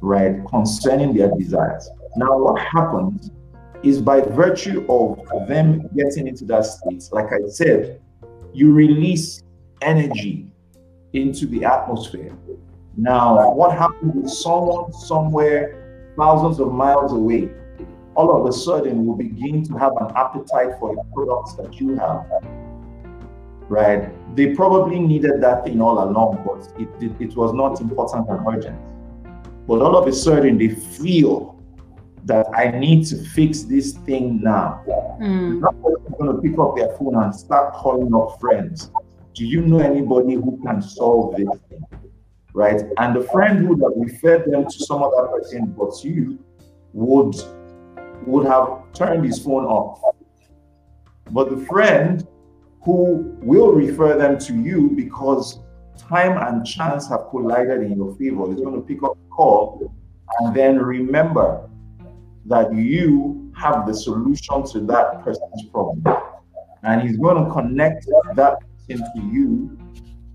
[0.00, 1.88] right, concerning their desires.
[2.16, 3.30] Now, what happens
[3.82, 8.00] is by virtue of them getting into that state, like I said,
[8.52, 9.42] you release
[9.82, 10.50] energy
[11.12, 12.36] into the atmosphere.
[12.96, 17.50] Now, what happens with someone somewhere thousands of miles away?
[18.16, 21.96] All of a sudden, will begin to have an appetite for the products that you
[21.96, 22.26] have.
[23.68, 24.10] Right?
[24.36, 28.46] They probably needed that thing all along, but it, it, it was not important and
[28.46, 28.80] urgent.
[29.66, 31.60] But all of a sudden, they feel
[32.24, 34.82] that I need to fix this thing now.
[35.20, 35.60] Mm.
[35.60, 38.90] Person's going to pick up their phone and start calling up friends.
[39.34, 41.84] Do you know anybody who can solve this thing?
[42.52, 42.82] Right?
[42.98, 46.38] And the friend who would have referred them to some other person but you
[46.92, 47.34] would
[48.26, 50.00] would have turned his phone off.
[51.30, 52.26] But the friend
[52.82, 55.60] who will refer them to you because
[55.96, 59.92] time and chance have collided in your favor is going to pick up the call
[60.40, 61.68] and then remember
[62.46, 66.02] that you have the solution to that person's problem.
[66.82, 69.78] And he's going to connect that person to you.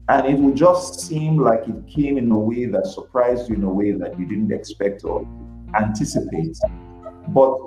[0.07, 3.63] And it will just seem like it came in a way that surprised you in
[3.63, 5.27] a way that you didn't expect or
[5.75, 6.55] anticipate.
[7.29, 7.57] But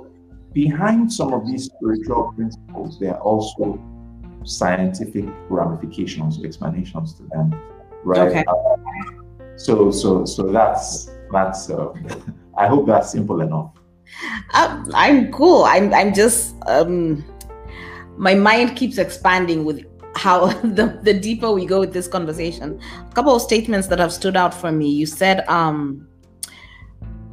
[0.58, 3.78] behind some of these spiritual principles, there are also
[4.42, 7.54] scientific ramifications, explanations to them.
[8.02, 8.28] Right.
[8.28, 8.44] Okay.
[8.48, 8.76] Uh,
[9.54, 11.92] so so so that's that's uh,
[12.56, 13.70] I hope that's simple enough.
[14.52, 15.62] Um, I'm cool.
[15.62, 17.24] I'm I'm just um,
[18.16, 20.46] my mind keeps expanding with how
[20.78, 22.80] the, the deeper we go with this conversation.
[23.08, 24.90] A couple of statements that have stood out for me.
[24.90, 26.08] You said, um,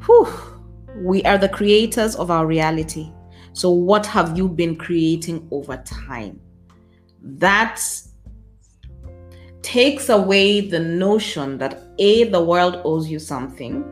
[0.05, 0.27] whew,
[1.01, 3.11] we are the creators of our reality.
[3.55, 6.41] So what have you been creating over time?
[7.21, 7.81] That
[9.61, 13.85] takes away the notion that A, the world owes you something,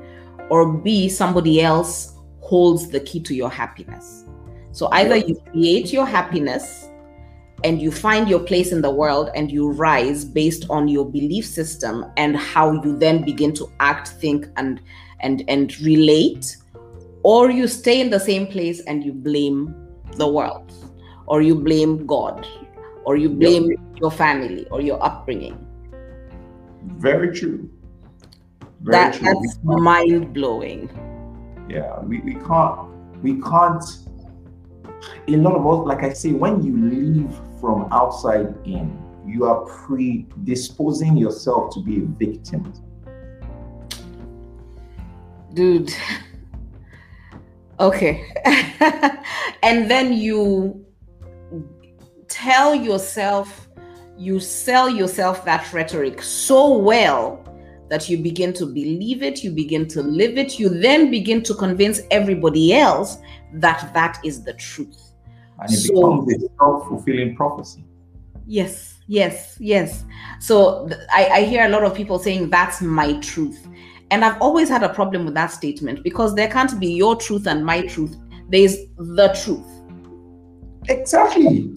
[0.49, 4.25] or B, somebody else holds the key to your happiness.
[4.73, 6.89] So either you create your happiness
[7.63, 11.45] and you find your place in the world and you rise based on your belief
[11.45, 14.81] system and how you then begin to act, think and
[15.21, 16.57] and and relate
[17.23, 19.75] or you stay in the same place and you blame
[20.17, 20.71] the world
[21.25, 22.45] or you blame God
[23.05, 23.79] or you blame yep.
[23.99, 25.57] your family or your upbringing.
[26.83, 27.69] Very true.
[28.81, 29.25] Very that, true.
[29.25, 30.89] That's mind blowing
[31.69, 32.77] yeah we, we can't
[33.21, 33.83] we can't
[35.27, 39.61] a lot of us like i say when you leave from outside in you are
[39.65, 42.73] predisposing yourself to be a victim
[45.53, 45.93] dude
[47.79, 48.25] okay
[49.63, 50.85] and then you
[52.27, 53.67] tell yourself
[54.17, 57.43] you sell yourself that rhetoric so well
[57.93, 61.53] that you begin to believe it, you begin to live it, you then begin to
[61.53, 63.17] convince everybody else
[63.53, 65.13] that that is the truth.
[65.59, 67.85] And it so, becomes a self fulfilling prophecy.
[68.47, 70.05] Yes, yes, yes.
[70.39, 73.67] So th- I, I hear a lot of people saying, That's my truth.
[74.13, 77.47] And I've always had a problem with that statement because there can't be your truth
[77.47, 78.15] and my truth.
[78.47, 79.65] There's the truth.
[80.87, 81.71] Exactly.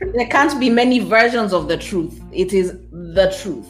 [0.00, 2.20] there can't be many versions of the truth.
[2.32, 3.68] It is the truth.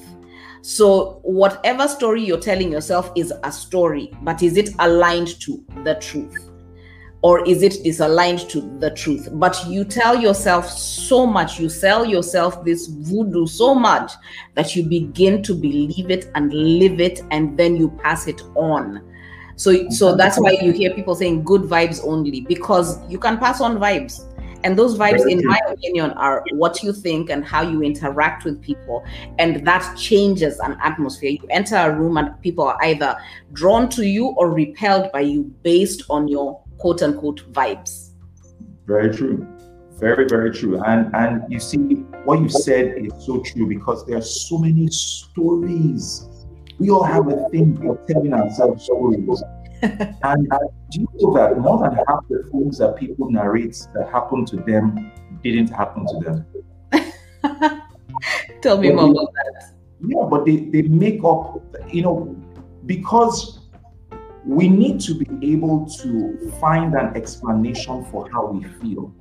[0.62, 5.96] So, whatever story you're telling yourself is a story, but is it aligned to the
[5.96, 6.47] truth?
[7.20, 9.28] Or is it disaligned to the truth?
[9.32, 14.12] But you tell yourself so much, you sell yourself this voodoo so much
[14.54, 19.02] that you begin to believe it and live it, and then you pass it on.
[19.56, 23.60] So, so that's why you hear people saying good vibes only because you can pass
[23.60, 24.24] on vibes
[24.64, 28.60] And those vibes, in my opinion, are what you think and how you interact with
[28.60, 29.04] people.
[29.38, 31.30] And that changes an atmosphere.
[31.30, 33.16] You enter a room and people are either
[33.52, 38.10] drawn to you or repelled by you based on your quote unquote vibes.
[38.86, 39.46] Very true.
[39.98, 40.80] Very, very true.
[40.84, 41.78] And and you see,
[42.24, 46.26] what you said is so true because there are so many stories.
[46.78, 49.42] We all have a thing for telling ourselves stories.
[49.82, 50.58] and uh,
[50.90, 54.56] do you know that more than half the things that people narrate that happened to
[54.56, 55.12] them
[55.42, 56.46] didn't happen to them?
[58.62, 59.74] Tell me more about that.
[60.00, 61.60] Yeah, but they, they make up,
[61.92, 62.36] you know,
[62.86, 63.57] because
[64.48, 69.12] we need to be able to find an explanation for how we feel.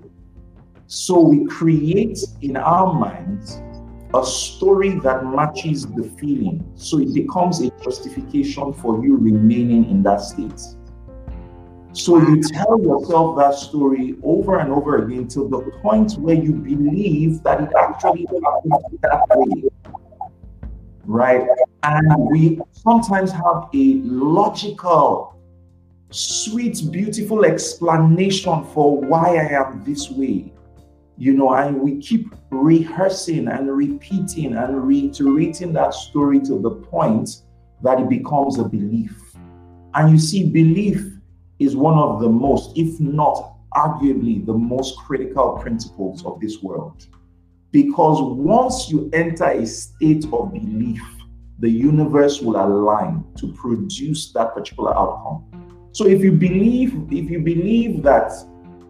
[0.85, 3.61] So we create in our minds
[4.13, 6.71] a story that matches the feeling.
[6.75, 10.61] So it becomes a justification for you remaining in that state.
[11.91, 16.53] So you tell yourself that story over and over again till the point where you
[16.53, 19.63] believe that it actually happened that way.
[21.07, 21.47] Right?
[21.83, 25.39] And we sometimes have a logical,
[26.11, 30.51] sweet, beautiful explanation for why I am this way
[31.17, 37.41] you know, and we keep rehearsing and repeating and reiterating that story to the point
[37.81, 39.19] that it becomes a belief.
[39.95, 41.13] And you see, belief
[41.59, 47.07] is one of the most, if not arguably, the most critical principles of this world.
[47.71, 51.01] Because once you enter a state of belief,
[51.59, 55.89] the universe will align to produce that particular outcome.
[55.91, 58.31] So if you believe, if you believe that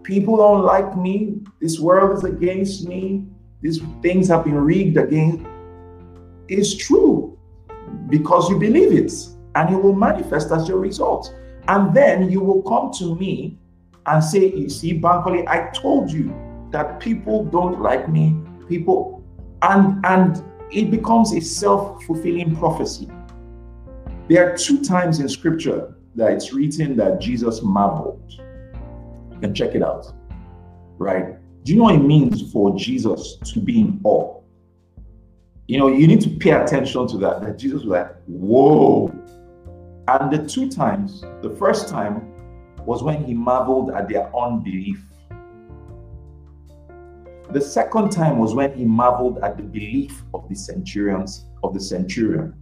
[0.04, 3.26] people don't like me, this world is against me,
[3.62, 5.46] these things have been rigged against,
[6.48, 7.38] it's true
[8.10, 9.12] because you believe it
[9.56, 11.34] and it will manifest as your result.
[11.68, 13.58] And then you will come to me
[14.06, 16.34] and say, You see, Bankole, I told you
[16.72, 18.36] that people don't like me,
[18.68, 19.24] people,
[19.62, 23.10] and and it becomes a self-fulfilling prophecy.
[24.28, 28.34] There are two times in scripture that it's written that Jesus marveled
[29.42, 30.12] and check it out.
[30.98, 31.38] Right?
[31.64, 34.42] Do you know what it means for Jesus to be in awe?
[35.68, 37.42] You know, you need to pay attention to that.
[37.42, 39.14] That Jesus was like, whoa.
[40.08, 42.34] And the two times, the first time
[42.86, 45.04] was when he marveled at their unbelief.
[47.52, 51.80] The second time was when he marveled at the belief of the centurions, of the
[51.80, 52.54] centurion.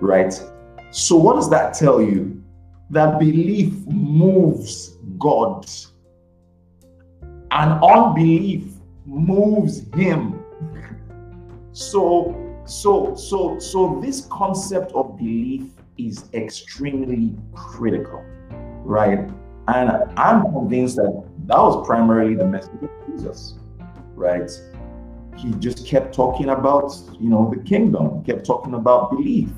[0.00, 0.32] Right?
[0.90, 2.42] So, what does that tell you?
[2.88, 5.66] That belief moves God.
[7.50, 8.64] And unbelief
[9.04, 10.42] moves him.
[11.72, 12.34] So,
[12.64, 15.64] so, so, so this concept of belief
[15.98, 18.24] is extremely critical,
[18.84, 19.28] right?
[19.68, 22.88] And I'm convinced that that was primarily the message
[23.20, 23.54] Jesus,
[24.14, 24.50] right?
[25.36, 29.50] He just kept talking about, you know, the kingdom, kept talking about belief,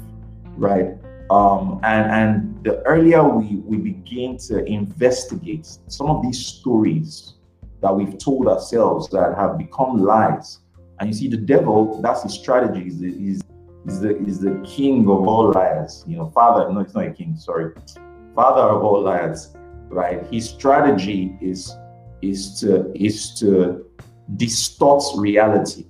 [0.57, 0.97] right?
[1.31, 7.35] Um, and, and the earlier we, we begin to investigate some of these stories
[7.81, 10.59] that we've told ourselves that have become lies,
[11.01, 13.43] and you see, the devil, that's his strategy, is
[13.85, 16.05] is the, is the king of all liars.
[16.07, 17.75] You know, father, no, it's not a king, sorry.
[18.37, 19.57] Father of all liars,
[19.89, 20.25] right?
[20.33, 21.75] His strategy is
[22.23, 23.85] is to is to
[24.37, 25.85] distort reality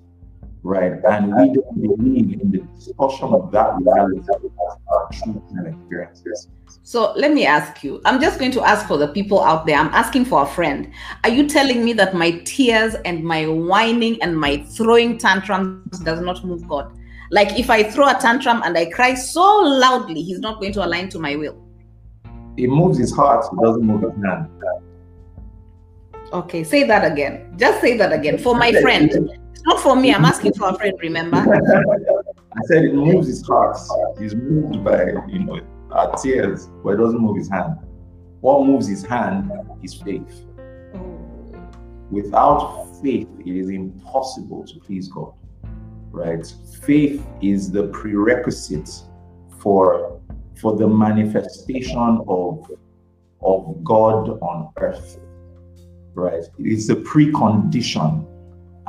[0.62, 0.92] right?
[1.04, 6.48] And we don't believe in the distortion of that reality as our truth and experiences.
[6.84, 8.00] So let me ask you.
[8.04, 9.76] I'm just going to ask for the people out there.
[9.76, 10.92] I'm asking for a friend.
[11.24, 16.20] Are you telling me that my tears and my whining and my throwing tantrums does
[16.20, 16.92] not move God?
[17.30, 20.84] Like if I throw a tantrum and I cry so loudly, He's not going to
[20.84, 21.56] align to my will.
[22.56, 23.44] It moves His heart.
[23.52, 24.48] It doesn't move His hand.
[26.32, 27.54] Okay, say that again.
[27.58, 30.14] Just say that again for my friend It's not for me.
[30.14, 31.36] I'm asking for a friend, remember?
[31.36, 33.76] I said it moves his heart.
[34.18, 35.60] He's moved by, you know,
[35.90, 37.76] our tears, but it doesn't move his hand.
[38.40, 39.50] What moves his hand
[39.82, 40.46] is faith.
[42.10, 45.34] Without faith, it is impossible to please God.
[46.10, 46.46] Right?
[46.82, 48.90] Faith is the prerequisite
[49.58, 50.20] for
[50.60, 52.70] for the manifestation of
[53.42, 55.18] of God on earth.
[56.14, 56.44] Right?
[56.58, 58.26] It's a precondition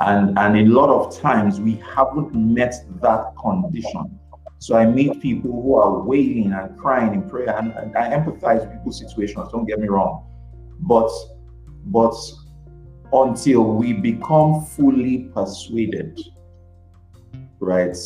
[0.00, 4.18] and, and a lot of times we haven't met that condition.
[4.58, 8.60] So I meet people who are wailing and crying in prayer, and, and I empathize
[8.60, 10.26] with people's situations, don't get me wrong.
[10.80, 11.10] But
[11.86, 12.14] but
[13.12, 16.18] until we become fully persuaded,
[17.60, 17.96] right?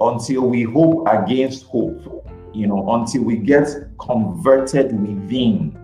[0.00, 3.68] Until we hope against hope, you know, until we get
[3.98, 5.78] converted within,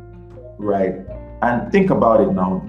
[0.59, 1.07] right?
[1.43, 2.65] And think about it now,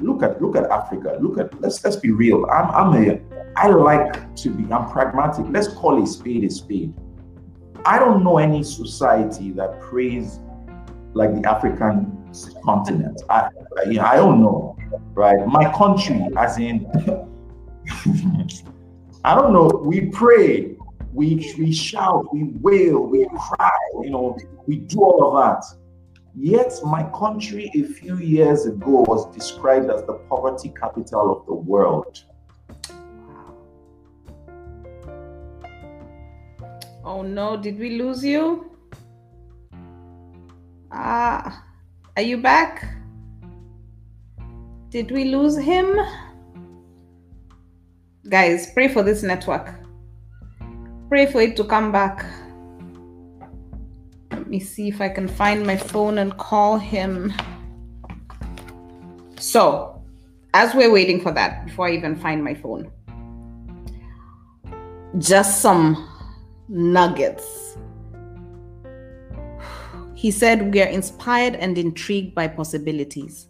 [0.00, 1.16] look at look at Africa.
[1.20, 2.44] Look at let's let's be real.
[2.46, 3.20] I'm I'm a
[3.56, 5.46] I like to be I'm pragmatic.
[5.48, 6.92] Let's call a spade a spade.
[7.86, 10.40] I don't know any society that prays
[11.14, 12.12] like the African
[12.62, 13.22] continent.
[13.30, 14.76] I I don't know,
[15.14, 15.46] right?
[15.46, 16.84] My country, as in
[19.24, 19.68] I don't know.
[19.82, 20.76] We pray,
[21.14, 23.70] we we shout, we wail, we cry.
[24.02, 24.36] You know,
[24.66, 25.64] we do all of that
[26.38, 31.54] Yet, my country a few years ago was described as the poverty capital of the
[31.54, 32.22] world.
[37.02, 38.70] Oh no, did we lose you?
[40.92, 41.64] Ah,
[42.16, 42.86] are you back?
[44.90, 45.98] Did we lose him?
[48.28, 49.72] Guys, pray for this network.
[51.08, 52.26] Pray for it to come back.
[54.46, 57.34] Let me see if I can find my phone and call him.
[59.40, 60.00] So,
[60.54, 62.88] as we're waiting for that, before I even find my phone,
[65.18, 66.08] just some
[66.68, 67.76] nuggets.
[70.14, 73.48] He said, We are inspired and intrigued by possibilities.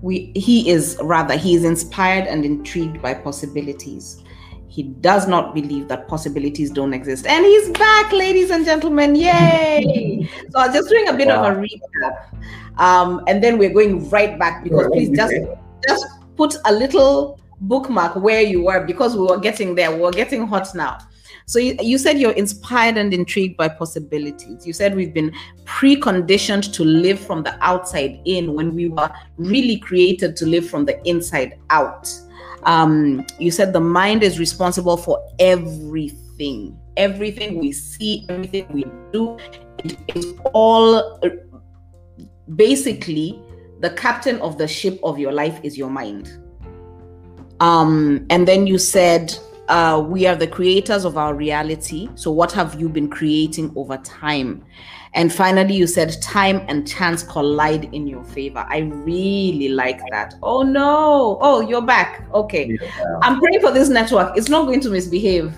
[0.00, 4.24] We, he is rather, he is inspired and intrigued by possibilities.
[4.72, 7.26] He does not believe that possibilities don't exist.
[7.26, 9.14] And he's back, ladies and gentlemen.
[9.14, 10.26] Yay!
[10.50, 11.44] so I'll just doing a bit wow.
[11.44, 12.80] of a recap.
[12.80, 15.34] Um, and then we're going right back because please just
[15.86, 16.06] just
[16.38, 19.94] put a little bookmark where you were because we were getting there.
[19.94, 20.96] We were getting hot now.
[21.44, 24.66] So you, you said you're inspired and intrigued by possibilities.
[24.66, 25.34] You said we've been
[25.66, 30.86] preconditioned to live from the outside in when we were really created to live from
[30.86, 32.10] the inside out
[32.64, 36.78] um, you said the mind is responsible for everything.
[36.96, 39.38] Everything we see everything we do.
[39.84, 41.20] It is all
[42.54, 43.40] basically
[43.80, 46.38] the captain of the ship of your life is your mind.
[47.60, 49.36] Um, and then you said
[49.68, 52.08] uh, we are the creators of our reality.
[52.14, 54.64] So what have you been creating over time
[55.14, 58.64] and finally, you said time and chance collide in your favor.
[58.68, 60.34] I really like that.
[60.42, 61.38] Oh no.
[61.40, 62.26] Oh, you're back.
[62.32, 62.78] Okay.
[62.80, 63.18] Yeah.
[63.20, 64.36] I'm praying for this network.
[64.36, 65.54] It's not going to misbehave.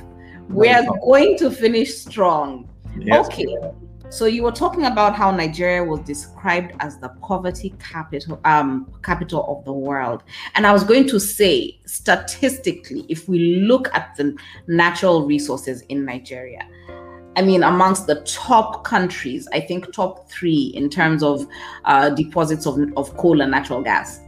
[0.48, 2.68] We are going to finish strong.
[2.98, 3.26] Yes.
[3.26, 3.46] Okay.
[4.10, 9.44] So you were talking about how Nigeria was described as the poverty capital um, capital
[9.48, 10.24] of the world.
[10.54, 14.36] And I was going to say statistically if we look at the
[14.66, 16.66] natural resources in Nigeria,
[17.36, 21.46] I mean, amongst the top countries, I think top three in terms of
[21.84, 24.20] uh, deposits of, of coal and natural gas.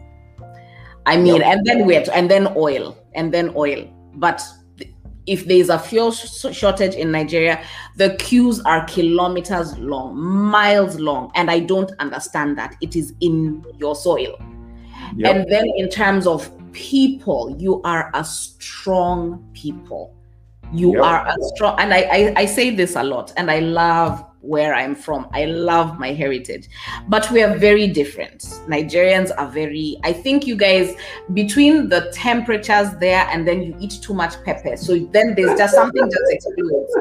[1.06, 1.46] I mean, yep.
[1.46, 3.88] and then wait, and then oil, and then oil.
[4.14, 4.42] But
[5.26, 7.62] if there's a fuel sh- shortage in Nigeria,
[7.96, 12.74] the queues are kilometers long, miles long, and I don't understand that.
[12.80, 14.36] It is in your soil.
[15.16, 15.34] Yep.
[15.36, 20.15] And then in terms of people, you are a strong people
[20.72, 21.02] you yep.
[21.02, 24.74] are a strong and I, I i say this a lot and i love where
[24.74, 26.68] i'm from i love my heritage
[27.08, 30.94] but we are very different nigerians are very i think you guys
[31.34, 35.74] between the temperatures there and then you eat too much pepper so then there's just
[35.74, 36.94] something just explodes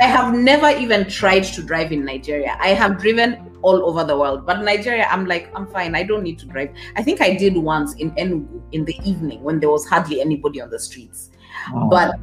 [0.00, 4.16] i have never even tried to drive in nigeria i have driven all over the
[4.18, 4.44] world.
[4.44, 5.94] But Nigeria, I'm like, I'm fine.
[5.94, 6.70] I don't need to drive.
[6.96, 10.60] I think I did once in Enugu in the evening when there was hardly anybody
[10.60, 11.30] on the streets.
[11.72, 11.88] Oh.
[11.88, 12.16] But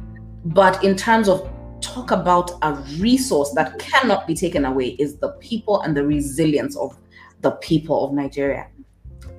[0.44, 1.48] but in terms of
[1.80, 6.76] talk about a resource that cannot be taken away is the people and the resilience
[6.76, 6.96] of
[7.40, 8.68] the people of Nigeria.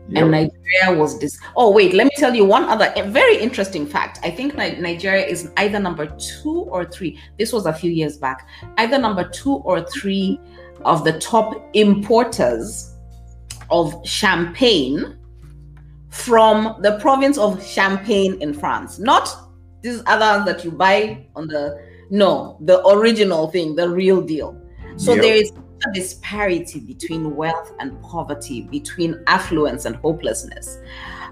[0.09, 0.23] Yep.
[0.23, 1.39] And Nigeria was this.
[1.55, 4.19] Oh, wait, let me tell you one other very interesting fact.
[4.23, 7.19] I think Nigeria is either number two or three.
[7.37, 8.47] This was a few years back.
[8.77, 10.39] Either number two or three
[10.83, 12.95] of the top importers
[13.69, 15.17] of champagne
[16.09, 19.33] from the province of Champagne in France, not
[19.81, 24.59] these others that you buy on the no, the original thing, the real deal.
[24.97, 25.21] So yep.
[25.21, 25.53] there is
[25.87, 30.77] a disparity between wealth and poverty, between affluence and hopelessness.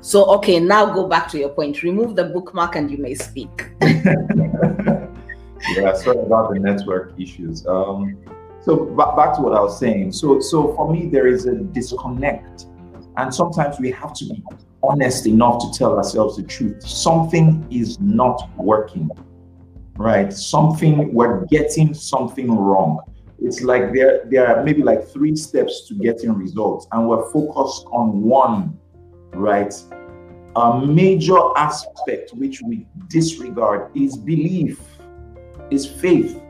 [0.01, 1.83] So okay, now go back to your point.
[1.83, 3.69] Remove the bookmark and you may speak.
[3.81, 7.67] yeah, sorry about the network issues.
[7.67, 8.17] Um,
[8.61, 10.13] so b- back to what I was saying.
[10.13, 12.67] So so for me, there is a disconnect,
[13.17, 14.43] and sometimes we have to be
[14.83, 16.81] honest enough to tell ourselves the truth.
[16.83, 19.09] Something is not working,
[19.95, 20.31] right?
[20.31, 22.99] Something, we're getting something wrong.
[23.41, 27.85] It's like there, there are maybe like three steps to getting results, and we're focused
[27.91, 28.77] on one,
[29.31, 29.73] right?
[30.55, 34.81] A major aspect which we disregard is belief,
[35.71, 36.41] is faith.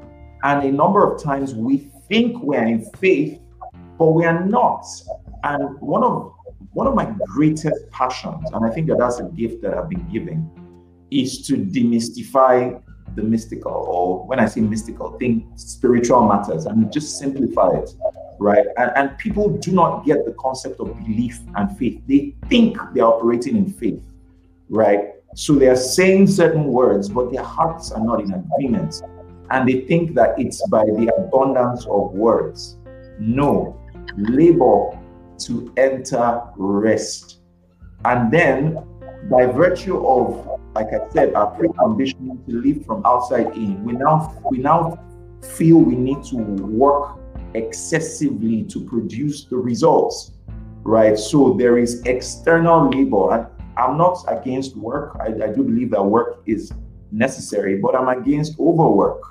[0.43, 3.39] And a number of times we think we're in faith,
[3.97, 4.85] but we are not.
[5.43, 6.33] And one of
[6.79, 10.07] one of my greatest passions, and I think that that's a gift that I've been
[10.09, 10.49] given,
[11.11, 12.81] is to demystify
[13.15, 17.89] the mystical, or when I say mystical, think spiritual matters, and just simplify it,
[18.39, 18.65] right?
[18.77, 22.01] And, and people do not get the concept of belief and faith.
[22.07, 24.01] They think they're operating in faith,
[24.69, 25.01] right?
[25.35, 29.01] So they are saying certain words, but their hearts are not in agreement.
[29.51, 32.77] And they think that it's by the abundance of words.
[33.19, 33.77] No,
[34.15, 34.97] labor
[35.41, 37.39] to enter rest.
[38.05, 38.83] And then,
[39.29, 44.33] by virtue of, like I said, our preconditioning to live from outside in, we now
[44.49, 44.97] we now
[45.41, 47.17] feel we need to work
[47.53, 50.31] excessively to produce the results,
[50.83, 51.17] right?
[51.17, 55.17] So there is external labor, and I'm not against work.
[55.19, 56.71] I, I do believe that work is
[57.11, 59.21] necessary, but I'm against overwork,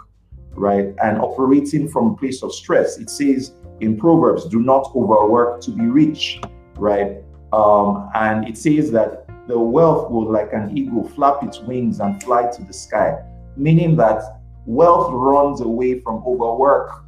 [0.59, 0.95] right?
[1.03, 2.99] And operating from a place of stress.
[2.99, 6.41] It says in Proverbs, do not overwork to be rich,
[6.77, 7.23] right?
[7.53, 12.23] Um, and it says that the wealth will, like an eagle, flap its wings and
[12.23, 13.17] fly to the sky,
[13.57, 14.23] meaning that
[14.67, 17.05] wealth runs away from overwork,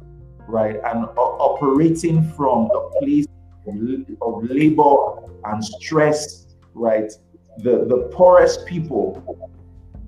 [0.47, 0.77] right?
[0.85, 3.27] And operating from a place
[3.67, 7.11] of, labor and stress, right?
[7.59, 9.50] The, the poorest people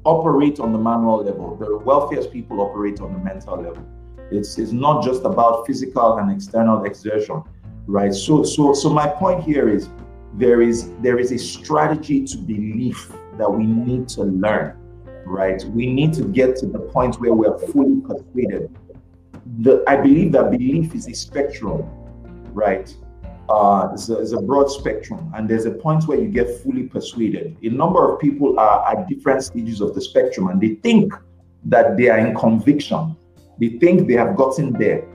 [0.05, 3.83] operate on the manual level, the wealthiest people operate on the mental level.
[4.31, 7.43] It's, it's not just about physical and external exertion,
[7.87, 8.13] right?
[8.13, 9.89] So, so, so my point here is
[10.35, 14.75] there is there is a strategy to belief that we need to learn,
[15.25, 15.63] right?
[15.65, 18.75] We need to get to the point where we're fully persuaded.
[19.59, 21.83] The, I believe that belief is a spectrum,
[22.53, 22.93] right?
[23.49, 27.57] Uh, it's, a, a broad spectrum, and there's a point where you get fully persuaded.
[27.61, 31.13] A number of people are at different stages of the spectrum, and they think
[31.65, 33.15] that they are in conviction,
[33.59, 35.05] they think they have gotten there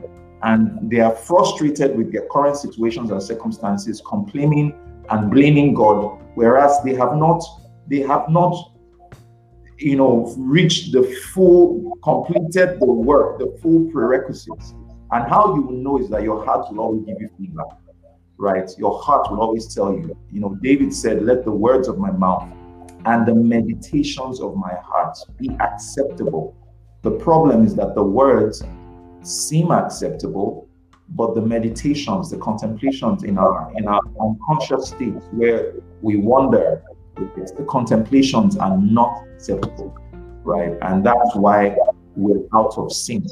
[0.42, 4.72] and they are frustrated with their current situations and circumstances, complaining
[5.10, 7.42] and blaming God, whereas they have not,
[7.88, 8.54] they have not,
[9.78, 11.02] you know, reached the
[11.32, 14.74] full, completed the work, the full prerequisites.
[15.10, 17.66] And how you will know is that your heart will always give you feedback,
[18.38, 18.70] right?
[18.78, 20.16] Your heart will always tell you.
[20.30, 22.52] You know, David said, Let the words of my mouth
[23.04, 26.54] and the meditations of my heart be acceptable
[27.02, 28.64] the problem is that the words
[29.22, 30.68] seem acceptable,
[31.10, 36.82] but the meditations, the contemplations in our in our unconscious state where we wonder,
[37.14, 39.96] the contemplations are not acceptable,
[40.42, 40.76] right?
[40.82, 41.76] And that's why
[42.16, 43.24] we're out of sync.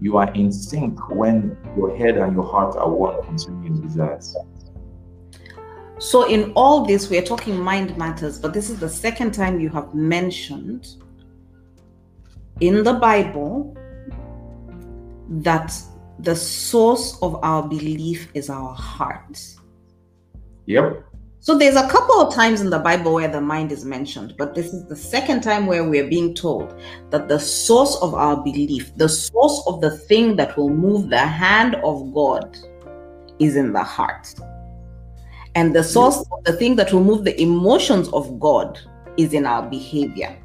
[0.00, 4.36] You are in sync when your head and your heart are one concerning your desires.
[5.98, 9.68] So, in all this, we're talking mind matters, but this is the second time you
[9.70, 10.86] have mentioned
[12.60, 13.76] in the Bible
[15.28, 15.74] that
[16.20, 19.40] the source of our belief is our heart.
[20.66, 21.04] Yep.
[21.40, 24.54] So there's a couple of times in the Bible where the mind is mentioned, but
[24.54, 26.74] this is the second time where we're being told
[27.10, 31.18] that the source of our belief, the source of the thing that will move the
[31.18, 32.58] hand of God
[33.38, 34.34] is in the heart.
[35.54, 38.78] And the source of the thing that will move the emotions of God
[39.16, 40.36] is in our behavior.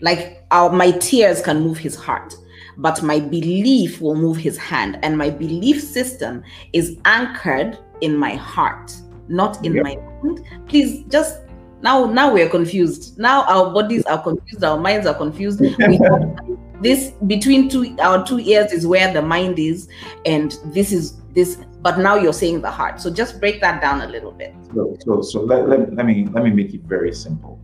[0.00, 2.34] Like our my tears can move his heart,
[2.78, 4.98] but my belief will move his hand.
[5.02, 8.94] And my belief system is anchored in my heart,
[9.28, 9.84] not in yep.
[9.84, 10.44] my mind.
[10.66, 11.40] Please just
[11.82, 13.18] now now we're confused.
[13.18, 15.60] Now our bodies are confused, our minds are confused.
[16.80, 19.88] this between two our two ears is where the mind is,
[20.24, 24.00] and this is this but now you're saying the heart so just break that down
[24.00, 27.12] a little bit so so, so let, let, let me let me make it very
[27.12, 27.60] simple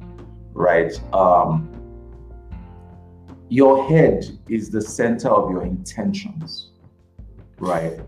[0.53, 1.73] right um
[3.53, 6.71] your head is the center of your intentions,
[7.59, 8.01] right?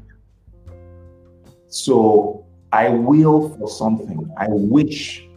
[1.68, 2.43] So
[2.74, 4.28] I will for something.
[4.36, 5.28] I wish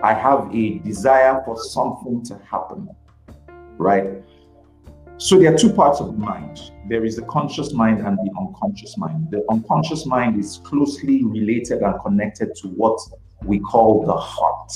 [0.00, 2.88] I have a desire for something to happen,
[3.78, 4.22] right?
[5.16, 6.70] So there are two parts of the mind.
[6.88, 9.26] There is the conscious mind and the unconscious mind.
[9.32, 13.00] The unconscious mind is closely related and connected to what
[13.42, 14.70] we call the heart,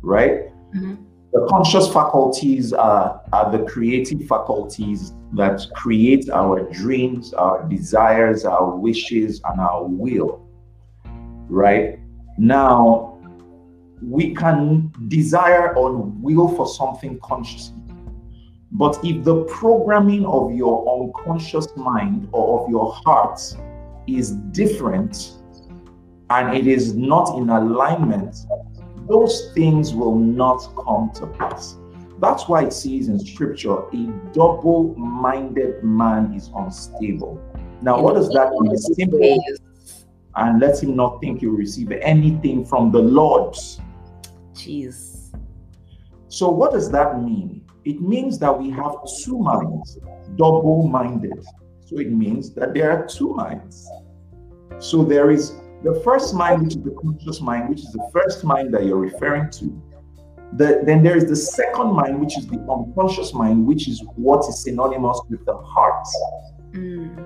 [0.00, 0.48] right?
[0.74, 0.94] Mm-hmm.
[1.32, 8.76] The conscious faculties are, are the creative faculties that create our dreams, our desires, our
[8.76, 10.44] wishes, and our will.
[11.48, 12.00] Right?
[12.36, 13.18] Now,
[14.02, 17.76] we can desire or will for something consciously.
[18.72, 23.40] But if the programming of your unconscious mind or of your heart
[24.06, 25.32] is different
[26.30, 28.36] and it is not in alignment
[29.10, 31.76] those things will not come to pass.
[32.20, 37.42] That's why it says in scripture, a double minded man is unstable.
[37.82, 38.76] Now, what does that mean?
[38.76, 39.42] Simple.
[40.36, 43.54] and let him not think you receive anything from the Lord.
[44.54, 45.34] Jeez.
[46.28, 47.64] So, what does that mean?
[47.84, 48.94] It means that we have
[49.24, 49.98] two minds,
[50.36, 51.44] double minded.
[51.84, 53.88] So, it means that there are two minds.
[54.78, 58.44] So, there is the first mind, which is the conscious mind, which is the first
[58.44, 59.82] mind that you're referring to.
[60.54, 64.40] The, then there is the second mind, which is the unconscious mind, which is what
[64.48, 66.06] is synonymous with the heart.
[66.72, 67.24] Mm.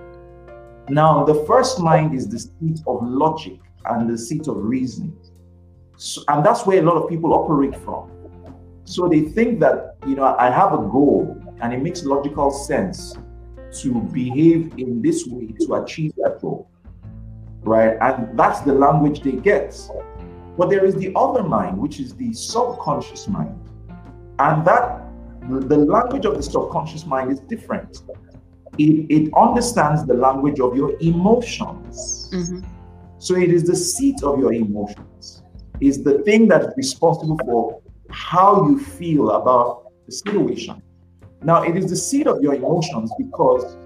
[0.90, 5.16] Now, the first mind is the seat of logic and the seat of reasoning.
[5.96, 8.10] So, and that's where a lot of people operate from.
[8.84, 13.16] So they think that, you know, I have a goal and it makes logical sense
[13.80, 16.68] to behave in this way to achieve that goal.
[17.64, 17.96] Right.
[18.00, 19.76] And that's the language they get.
[20.56, 23.58] But there is the other mind, which is the subconscious mind.
[24.38, 25.02] And that
[25.48, 28.02] the language of the subconscious mind is different
[28.78, 32.30] it, it understands the language of your emotions.
[32.32, 32.60] Mm-hmm.
[33.18, 35.42] So it is the seat of your emotions,
[35.80, 40.82] is the thing that is responsible for how you feel about the situation.
[41.42, 43.76] Now, it is the seat of your emotions because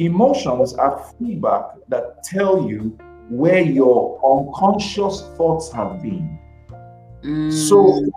[0.00, 2.98] emotions are feedback that tell you
[3.28, 6.38] where your unconscious thoughts have been.
[7.22, 7.52] Mm.
[7.52, 8.10] So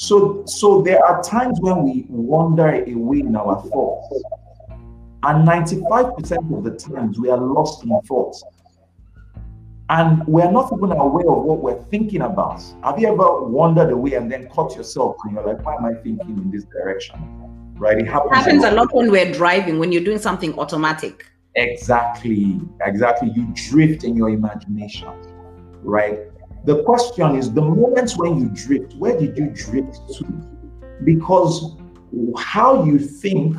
[0.00, 4.24] so, so there are times when we wander away in our thoughts.
[5.24, 8.42] And 95% of the times we are lost in thoughts.
[9.90, 12.62] And we're not even aware of what we're thinking about.
[12.82, 15.92] Have you ever wandered away and then caught yourself and you're like, why am I
[15.92, 17.59] thinking in this direction?
[17.80, 17.98] Right?
[17.98, 21.26] It happens, it happens a lot when we're driving, when you're doing something automatic.
[21.54, 22.60] Exactly.
[22.82, 23.32] Exactly.
[23.34, 25.08] You drift in your imagination.
[25.82, 26.18] Right?
[26.66, 30.26] The question is the moments when you drift, where did you drift to?
[31.04, 31.76] Because
[32.36, 33.56] how you think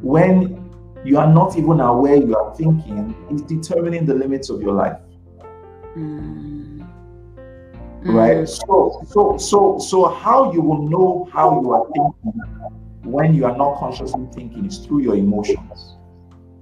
[0.00, 0.68] when
[1.04, 4.98] you are not even aware you are thinking is determining the limits of your life.
[5.96, 6.84] Mm.
[8.02, 8.38] Right?
[8.38, 8.66] Mm.
[8.66, 12.42] So so so so how you will know how you are thinking
[13.06, 15.96] when you are not consciously thinking is through your emotions.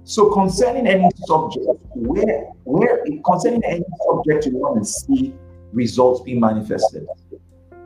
[0.03, 1.65] So concerning any subject,
[1.95, 5.33] where where concerning any subject you want to see
[5.73, 7.07] results being manifested?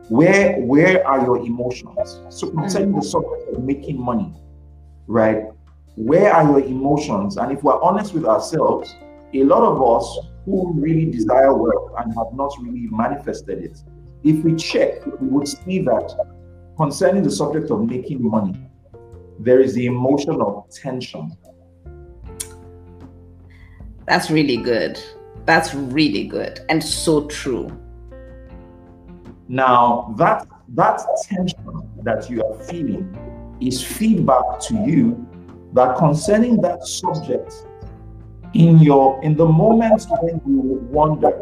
[0.10, 2.20] Where where are your emotions?
[2.30, 3.04] So concerning the mm.
[3.04, 4.34] subject of making money,
[5.08, 5.46] right?
[5.96, 7.38] Where are your emotions?
[7.38, 8.96] And if we're honest with ourselves,
[9.34, 13.82] a lot of us who really desire wealth and have not really manifested it,
[14.24, 16.39] if we check, we would see that
[16.80, 18.58] concerning the subject of making money,
[19.38, 21.30] there is the emotion of tension.
[24.06, 24.98] That's really good.
[25.46, 27.68] That's really good and so true.
[29.50, 31.60] Now, that that tension
[32.04, 33.04] that you are feeling
[33.60, 35.28] is feedback to you
[35.74, 37.54] that concerning that subject
[38.54, 40.62] in your in the moments when you
[40.92, 41.34] wonder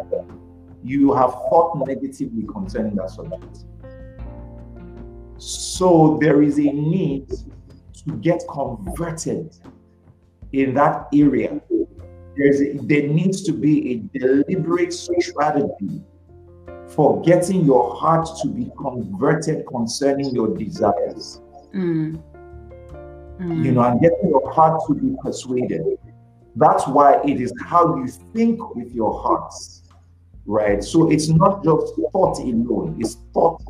[0.84, 3.66] you have thought negatively concerning that subject
[5.38, 9.56] so there is a need to get converted
[10.54, 11.60] in that area
[12.38, 16.04] there's a, there needs to be a deliberate strategy
[16.88, 21.42] for getting your heart to be converted concerning your desires.
[21.74, 22.22] Mm.
[23.40, 23.66] Mm.
[23.66, 25.84] You know, and getting your heart to be persuaded.
[26.56, 29.84] That's why it is how you think with your hearts,
[30.46, 30.84] right?
[30.84, 33.62] So it's not just thought alone, it's thought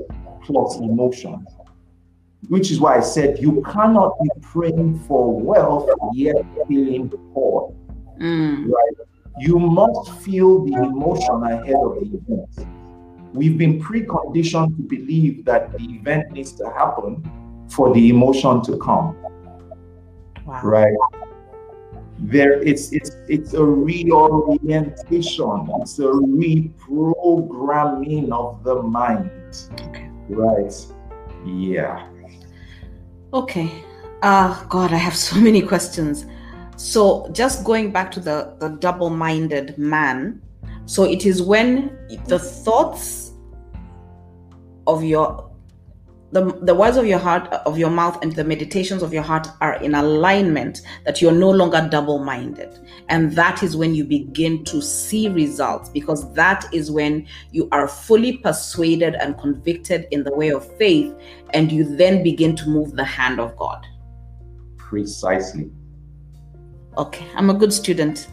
[0.43, 1.45] plus emotion.
[2.49, 6.35] Which is why I said you cannot be praying for wealth yet
[6.67, 7.73] feeling poor.
[8.19, 8.69] Mm.
[8.69, 8.93] Right?
[9.39, 12.49] You must feel the emotion ahead of the event.
[13.33, 17.29] We've been preconditioned to believe that the event needs to happen
[17.69, 19.15] for the emotion to come.
[20.45, 20.61] Wow.
[20.63, 20.95] Right?
[22.19, 29.29] There it's it's it's a reorientation, it's a reprogramming of the mind.
[29.81, 30.09] Okay.
[30.29, 30.73] Right.
[31.45, 32.07] Yeah.
[33.33, 33.83] Okay.
[34.21, 36.25] Uh God, I have so many questions.
[36.77, 40.41] So just going back to the, the double-minded man.
[40.85, 41.97] So it is when
[42.27, 43.31] the thoughts
[44.85, 45.46] of your
[46.31, 49.47] the, the words of your heart of your mouth and the meditations of your heart
[49.61, 52.79] are in alignment that you're no longer double-minded.
[53.07, 57.87] And that is when you begin to see results because that is when you are
[57.87, 61.13] fully persuaded and convicted in the way of faith
[61.53, 63.85] and you then begin to move the hand of god.
[64.77, 65.71] Precisely.
[66.97, 68.27] Okay i'm a good student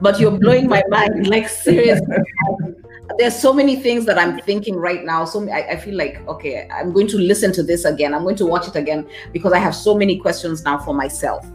[0.00, 2.16] but you're blowing my mind like seriously
[3.18, 6.68] there's so many things that i'm thinking right now so I, I, feel like okay
[6.72, 9.58] i'm going to listen to this again i'm going to watch it again because i
[9.58, 11.46] have so many questions now for myself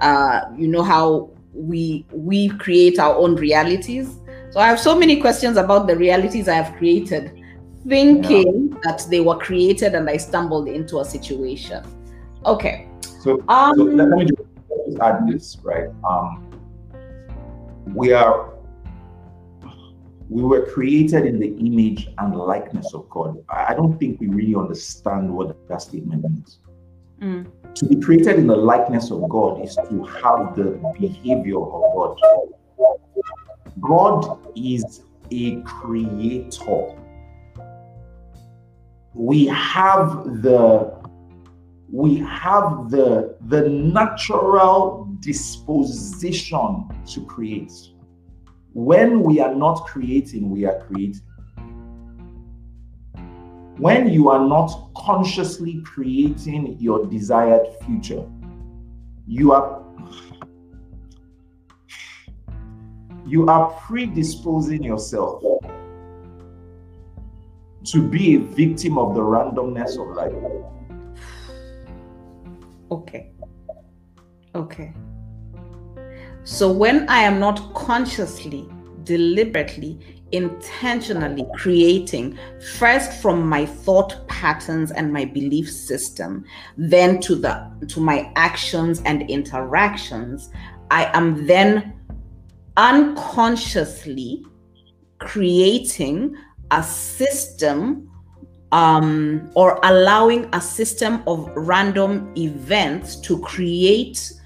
[0.00, 4.20] uh, you know how we we create our own realities.
[4.50, 7.42] So I have so many questions about the realities I have created,
[7.86, 8.78] thinking yeah.
[8.84, 11.84] that they were created and I stumbled into a situation.
[12.46, 12.88] Okay.
[13.20, 15.88] So, um, so let, me just add this, right?
[16.08, 16.44] Um,
[17.94, 18.54] we are
[20.28, 23.42] we were created in the image and likeness of God.
[23.48, 26.58] I don't think we really understand what that statement means.
[27.20, 27.50] Mm.
[27.74, 32.18] To be created in the likeness of God is to have the behavior of God.
[33.80, 36.94] God is a creator.
[39.14, 40.98] We have the
[41.90, 47.72] we have the the natural disposition to create
[48.78, 51.20] when we are not creating, we are creating.
[53.76, 58.24] When you are not consciously creating your desired future,
[59.26, 59.82] you are
[63.26, 65.42] you are predisposing yourself
[67.84, 70.32] to be a victim of the randomness of life.
[72.92, 73.32] Okay.
[74.54, 74.94] Okay.
[76.48, 78.66] So when I am not consciously,
[79.04, 80.00] deliberately,
[80.32, 82.38] intentionally creating
[82.78, 86.44] first from my thought patterns and my belief system
[86.78, 90.50] then to the to my actions and interactions
[90.90, 91.94] i am then
[92.76, 94.44] unconsciously
[95.18, 96.36] creating
[96.72, 98.10] a system
[98.72, 104.37] um, or allowing a system of random events to create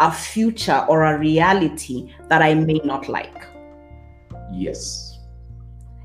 [0.00, 3.46] a future or a reality that I may not like.
[4.52, 5.18] Yes.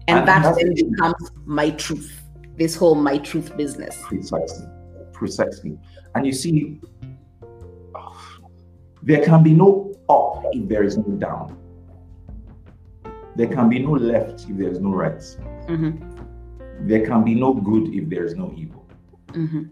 [0.07, 2.21] And, and that then becomes my truth,
[2.55, 4.01] this whole my truth business.
[4.03, 4.67] Precisely.
[5.13, 5.77] Precisely.
[6.15, 6.79] And you see,
[9.03, 11.57] there can be no up if there is no down.
[13.35, 15.19] There can be no left if there is no right.
[15.67, 16.87] Mm-hmm.
[16.87, 18.87] There can be no good if there is no evil.
[19.27, 19.63] Mm-hmm.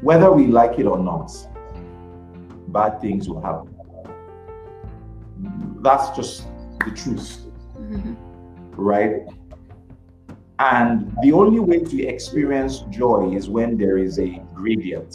[0.00, 1.30] Whether we like it or not,
[2.72, 3.74] bad things will happen.
[5.80, 6.46] That's just
[6.84, 7.46] the truth.
[7.76, 8.14] Mm-hmm.
[8.72, 9.22] Right?
[10.58, 15.14] And the only way to experience joy is when there is a gradient.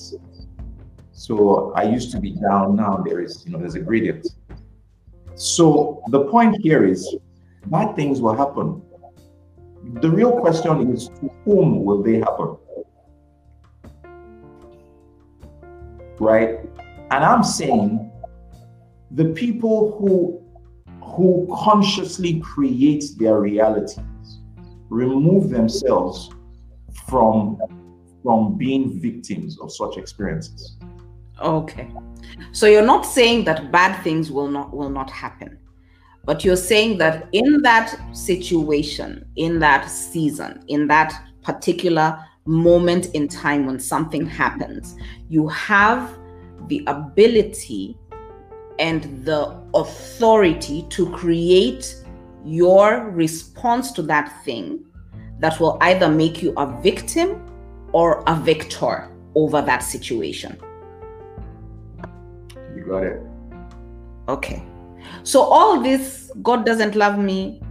[1.14, 4.28] So I used to be down, now there is, you know, there's a gradient.
[5.36, 7.16] So the point here is
[7.68, 8.82] bad things will happen.
[10.02, 12.58] The real question is to whom will they happen?
[16.20, 16.60] Right?
[17.12, 18.12] And I'm saying
[19.12, 20.44] the people who
[21.02, 24.40] who consciously create their realities
[24.90, 26.30] remove themselves
[27.08, 27.58] from
[28.24, 30.78] from being victims of such experiences.
[31.42, 31.90] Okay.
[32.52, 35.58] So you're not saying that bad things will not will not happen.
[36.26, 43.30] But you're saying that in that situation, in that season, in that particular moment in
[43.30, 44.96] time when something happens,
[45.30, 46.18] you have
[46.68, 47.98] the ability
[48.80, 52.04] and the authority to create
[52.46, 54.86] your response to that thing
[55.40, 57.44] that will either make you a victim
[57.92, 60.58] or a victor over that situation.
[62.76, 63.22] You got it.
[64.28, 64.64] Okay.
[65.24, 67.62] So, all this God doesn't love me,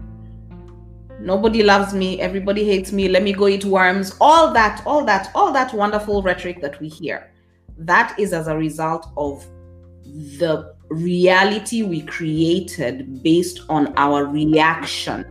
[1.20, 5.30] nobody loves me, everybody hates me, let me go eat worms, all that, all that,
[5.34, 7.30] all that wonderful rhetoric that we hear
[7.79, 9.45] that is as a result of
[10.39, 15.27] the reality we created based on our reaction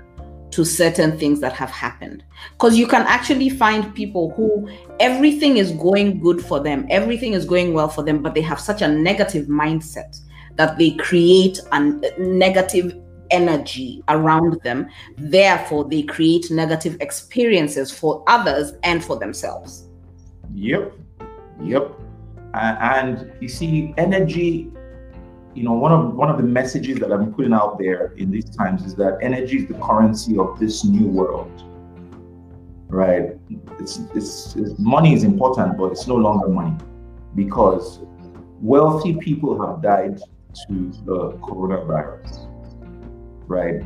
[0.52, 2.24] to certain things that have happened.
[2.54, 4.70] Because you can actually find people who
[5.00, 8.60] everything is going good for them, everything is going well for them, but they have
[8.60, 10.20] such a negative mindset
[10.56, 11.80] that they create a
[12.20, 12.96] negative
[13.32, 14.88] energy around them.
[15.18, 19.90] Therefore, they create negative experiences for others and for themselves.
[20.54, 20.94] Yep.
[21.64, 22.00] Yep.
[22.56, 24.72] And you see, energy,
[25.54, 28.46] you know, one of one of the messages that I'm putting out there in these
[28.46, 31.52] times is that energy is the currency of this new world.
[32.88, 33.38] Right?
[33.80, 36.78] It's, it's, it's money is important, but it's no longer money
[37.36, 38.00] because
[38.62, 40.22] wealthy people have died
[40.68, 42.48] to the coronavirus.
[43.48, 43.84] Right?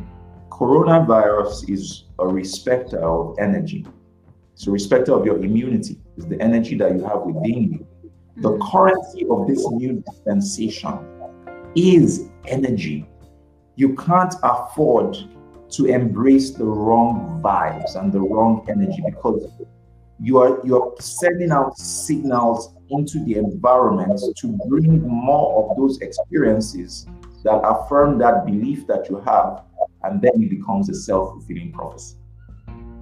[0.50, 3.84] Coronavirus is a respecter of energy.
[4.52, 5.98] It's a respecter of your immunity.
[6.16, 7.86] It's the energy that you have within you.
[8.36, 8.70] The mm.
[8.70, 10.98] currency of this new dispensation
[11.74, 13.06] is energy.
[13.76, 15.16] You can't afford
[15.70, 19.50] to embrace the wrong vibes and the wrong energy because
[20.20, 27.06] you are you're sending out signals into the environment to bring more of those experiences
[27.44, 29.62] that affirm that belief that you have,
[30.02, 32.16] and then it becomes a self-fulfilling prophecy.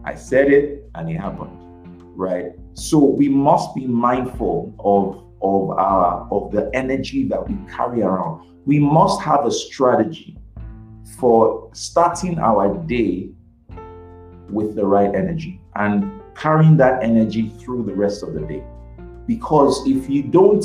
[0.04, 1.58] I said it and it happened,
[2.16, 2.52] right?
[2.78, 8.46] So we must be mindful of of our of the energy that we carry around.
[8.66, 10.38] We must have a strategy
[11.18, 13.30] for starting our day
[14.48, 18.62] with the right energy and carrying that energy through the rest of the day.
[19.26, 20.64] Because if you don't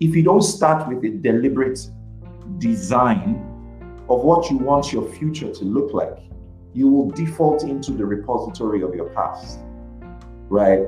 [0.00, 1.78] if you don't start with a deliberate
[2.58, 3.36] design
[4.08, 6.18] of what you want your future to look like,
[6.74, 9.60] you will default into the repository of your past.
[10.48, 10.80] Right?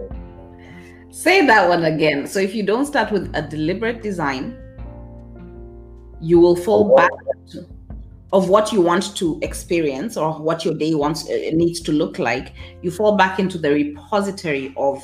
[1.11, 2.27] Say that one again.
[2.27, 4.57] So if you don't start with a deliberate design,
[6.21, 7.11] you will fall back
[7.53, 7.67] to
[8.33, 12.21] of what you want to experience or what your day wants uh, needs to look
[12.21, 12.55] like.
[12.81, 14.99] You fall back into the repository of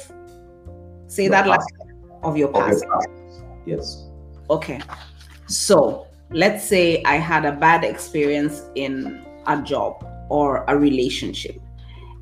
[1.08, 1.68] say that last
[2.22, 2.84] of your past.
[2.84, 3.40] Of your past.
[3.66, 4.06] Yes.
[4.48, 4.80] Okay.
[5.48, 11.60] So let's say i had a bad experience in a job or a relationship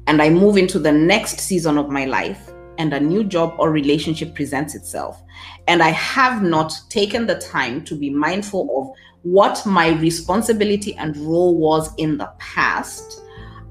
[0.07, 3.71] and i move into the next season of my life and a new job or
[3.71, 5.23] relationship presents itself
[5.69, 11.17] and i have not taken the time to be mindful of what my responsibility and
[11.17, 13.23] role was in the past.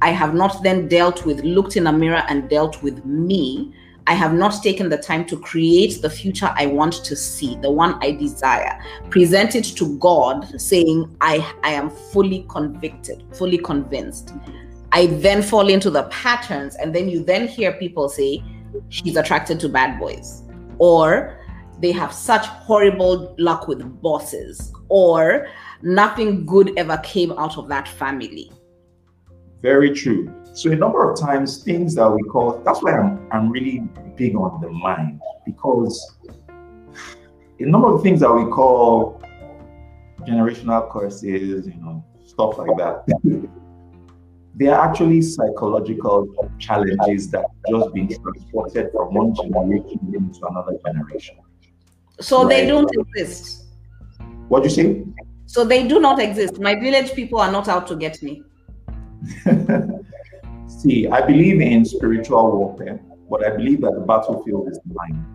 [0.01, 3.71] I have not then dealt with, looked in a mirror and dealt with me.
[4.07, 7.71] I have not taken the time to create the future I want to see, the
[7.71, 8.83] one I desire.
[9.11, 14.33] Present it to God, saying, I, I am fully convicted, fully convinced.
[14.91, 18.43] I then fall into the patterns, and then you then hear people say,
[18.89, 20.43] She's attracted to bad boys.
[20.77, 21.39] Or
[21.79, 25.47] they have such horrible luck with bosses or
[25.81, 28.51] nothing good ever came out of that family.
[29.61, 30.33] Very true.
[30.53, 33.81] So a number of times things that we call that's why I'm I'm really
[34.15, 36.15] big on the mind because
[37.59, 39.21] a number of things that we call
[40.21, 43.49] generational curses, you know, stuff like that.
[44.55, 46.27] they are actually psychological
[46.59, 51.37] challenges that just been transported from one generation into another generation.
[52.19, 52.49] So right.
[52.49, 53.65] they don't exist.
[54.47, 55.03] What do you say?
[55.47, 56.59] So they do not exist.
[56.59, 58.43] My village people are not out to get me.
[60.67, 62.99] See, I believe in spiritual warfare,
[63.29, 65.25] but I believe that the battlefield is the mind.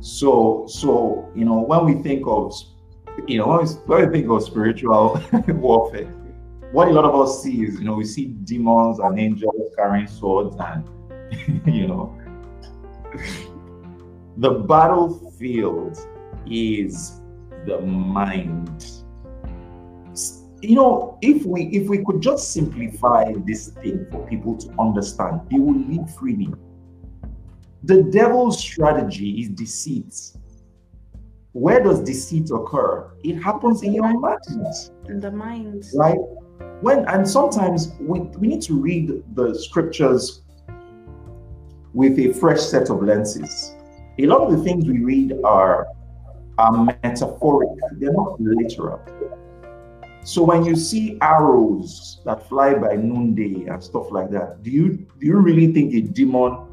[0.00, 2.54] So, so you know, when we think of,
[3.26, 6.13] you know, when we, when we think of spiritual warfare,
[6.74, 10.08] what a lot of us see is, you know, we see demons and angels carrying
[10.08, 10.84] swords, and
[11.72, 12.18] you know,
[14.38, 15.96] the battlefield
[16.46, 17.20] is
[17.64, 18.84] the mind.
[20.62, 25.42] You know, if we if we could just simplify this thing for people to understand,
[25.52, 26.52] they will live freely.
[27.84, 30.12] The devil's strategy is deceit.
[31.52, 33.12] Where does deceit occur?
[33.22, 34.40] It happens in your mind.
[35.06, 35.84] In the mind.
[35.94, 36.18] Right?
[36.80, 40.42] When and sometimes we, we need to read the scriptures
[41.92, 43.74] with a fresh set of lenses
[44.18, 45.88] a lot of the things we read are,
[46.58, 49.00] are metaphoric, they're not literal.
[50.22, 55.06] So when you see arrows that fly by noonday and stuff like that, do you
[55.20, 56.66] do you really think a demon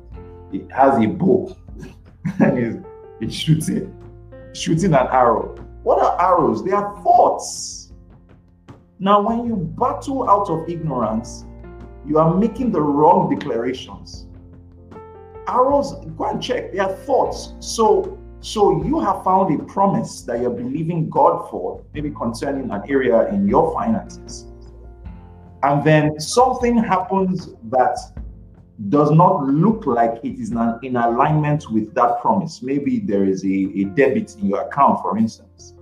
[0.54, 1.56] it has a bow
[2.40, 2.86] and
[3.20, 3.90] it shoots it,
[4.54, 5.56] shooting an arrow?
[5.84, 6.64] What are arrows?
[6.64, 7.81] They are thoughts.
[9.02, 11.46] Now, when you battle out of ignorance,
[12.08, 14.28] you are making the wrong declarations
[15.48, 17.54] arrows, go and check, they are thoughts.
[17.60, 22.82] So so you have found a promise that you're believing God for, maybe concerning an
[22.90, 24.48] area in your finances.
[25.62, 28.00] And then something happens that
[28.90, 32.64] does not look like it is in alignment with that promise.
[32.64, 35.76] Maybe there is a, a debit in your account, for instance.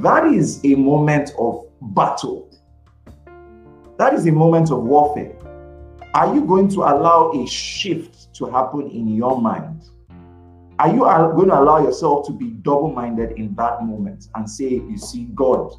[0.00, 2.50] That is a moment of battle.
[3.98, 5.36] That is a moment of warfare.
[6.14, 9.82] Are you going to allow a shift to happen in your mind?
[10.78, 14.68] Are you going to allow yourself to be double minded in that moment and say,
[14.68, 15.74] You see, God,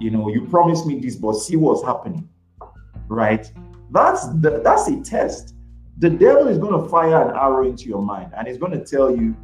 [0.00, 2.28] you know, you promised me this, but see what's happening?
[3.08, 3.50] Right?
[3.90, 5.54] That's the, that's a test.
[5.98, 8.84] The devil is going to fire an arrow into your mind and he's going to
[8.84, 9.36] tell you,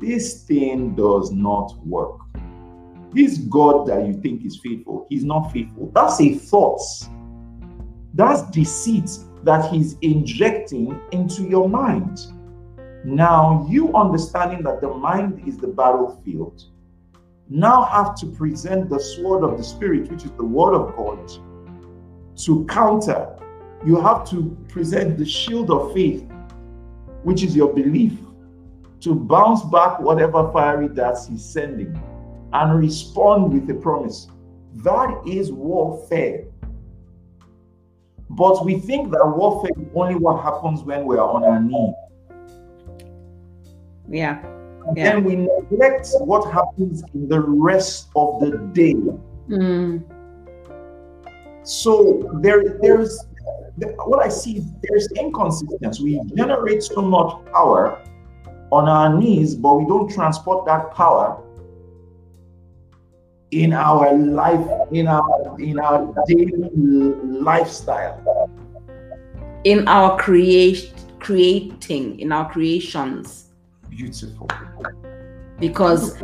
[0.00, 2.20] This thing does not work.
[3.12, 5.90] This God that you think is faithful, he's not faithful.
[5.94, 6.80] That's a thought.
[8.14, 9.10] That's deceit
[9.44, 12.20] that he's injecting into your mind.
[13.04, 16.64] Now, you understanding that the mind is the battlefield,
[17.48, 21.30] now have to present the sword of the Spirit, which is the word of God,
[22.36, 23.34] to counter.
[23.86, 26.28] You have to present the shield of faith
[27.22, 28.12] which is your belief,
[29.00, 31.92] to bounce back whatever fiery darts he's sending
[32.52, 34.28] and respond with a promise.
[34.76, 36.44] That is warfare.
[38.30, 41.94] But we think that warfare is only what happens when we are on our knees.
[44.10, 44.42] Yeah.
[44.94, 45.12] yeah.
[45.12, 48.94] Then we neglect what happens in the rest of the day.
[49.48, 50.04] Mm.
[51.62, 53.26] So there, there's
[54.06, 54.64] what I see.
[54.82, 56.02] There's inconsistency.
[56.02, 58.02] We generate so much power
[58.70, 61.42] on our knees, but we don't transport that power
[63.50, 66.70] in our life, in our in our daily
[67.24, 68.50] lifestyle,
[69.64, 73.46] in our create creating, in our creations.
[73.88, 74.48] Beautiful.
[75.58, 76.16] Because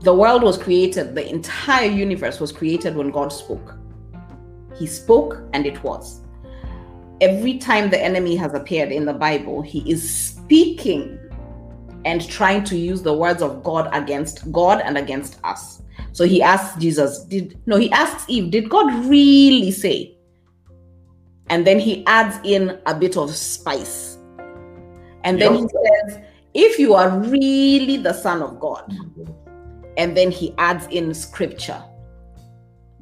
[0.00, 3.74] the world was created, the entire universe was created when God spoke.
[4.76, 6.20] He spoke and it was.
[7.20, 11.18] Every time the enemy has appeared in the Bible, he is speaking
[12.04, 15.80] and trying to use the words of God against God and against us.
[16.14, 20.16] So he asks Jesus, did no, he asks Eve, did God really say?
[21.48, 24.16] And then he adds in a bit of spice.
[25.24, 25.62] And then yep.
[25.62, 26.20] he says,
[26.54, 28.96] if you are really the son of God.
[29.96, 31.82] And then he adds in scripture.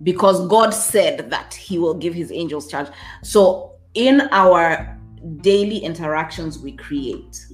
[0.03, 2.89] Because God said that he will give his angels charge.
[3.23, 4.99] So in our
[5.43, 7.45] daily interactions, we create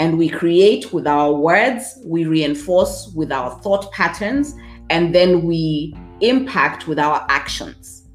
[0.00, 4.54] and we create with our words, we reinforce with our thought patterns,
[4.90, 8.08] and then we impact with our actions.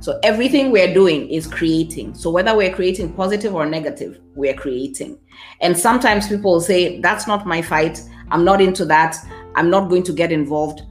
[0.00, 2.14] So everything we're doing is creating.
[2.14, 5.18] So whether we're creating positive or negative, we're creating.
[5.60, 8.00] And sometimes people say, that's not my fight.
[8.30, 9.16] I'm not into that.
[9.54, 10.82] I'm not going to get involved.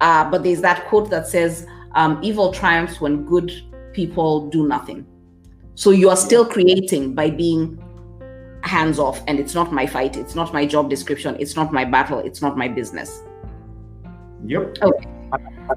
[0.00, 3.52] Uh, but there's that quote that says, um, evil triumphs when good
[3.92, 5.06] people do nothing.
[5.74, 7.82] So you are still creating by being
[8.62, 9.22] hands off.
[9.28, 10.16] And it's not my fight.
[10.16, 11.36] It's not my job description.
[11.38, 12.18] It's not my battle.
[12.18, 13.22] It's not my business.
[14.44, 14.78] Yep.
[14.82, 15.08] Okay.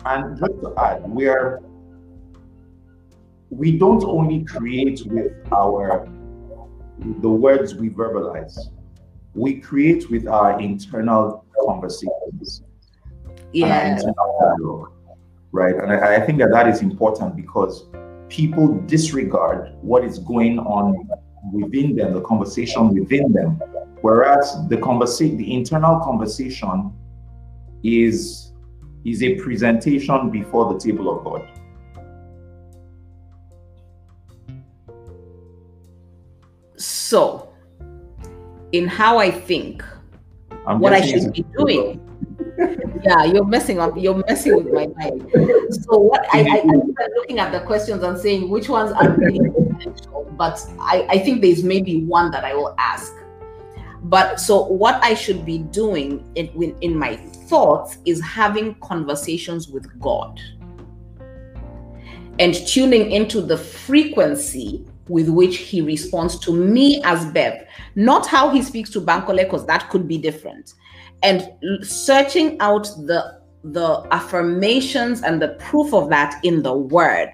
[0.05, 1.61] And just to add, we are
[3.49, 6.07] we don't only create with our
[7.21, 8.57] the words we verbalize.
[9.33, 12.63] We create with our internal conversations.
[13.53, 13.97] Yeah.
[13.97, 14.91] Dialogue,
[15.51, 15.75] right.
[15.75, 17.85] And I, I think that that is important because
[18.27, 21.09] people disregard what is going on
[21.51, 23.61] within them, the conversation within them.
[24.01, 26.93] Whereas the conversation, the internal conversation
[27.83, 28.48] is
[29.05, 31.47] is a presentation before the table of God.
[36.75, 37.49] So,
[38.71, 39.83] in how I think,
[40.65, 42.05] I'm what I should be doing.
[43.03, 43.93] yeah, you're messing up.
[43.97, 45.29] You're messing with my mind.
[45.83, 46.69] So what I, I, mm-hmm.
[46.69, 51.19] I'm looking at the questions and saying which ones are really potential, but I, I
[51.19, 53.13] think there's maybe one that I will ask.
[54.09, 59.87] But so what I should be doing in, in my thoughts is having conversations with
[59.99, 60.41] God
[62.39, 68.49] and tuning into the frequency with which he responds to me as Bev, not how
[68.49, 70.73] he speaks to Bankole, because that could be different.
[71.21, 71.49] And
[71.81, 77.33] searching out the the affirmations and the proof of that in the word.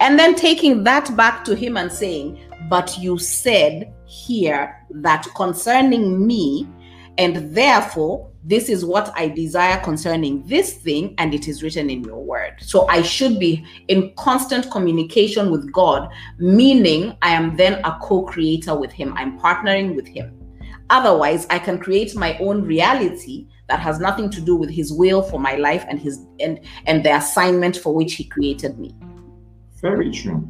[0.00, 6.26] And then taking that back to him and saying, But you said here that concerning
[6.26, 6.68] me,
[7.18, 12.04] and therefore this is what I desire concerning this thing, and it is written in
[12.04, 12.56] your word.
[12.60, 18.22] So I should be in constant communication with God, meaning I am then a co
[18.22, 19.14] creator with Him.
[19.16, 20.38] I'm partnering with Him.
[20.90, 25.22] Otherwise, I can create my own reality that has nothing to do with His will
[25.22, 28.94] for my life and His and and the assignment for which He created me.
[29.80, 30.46] Very true.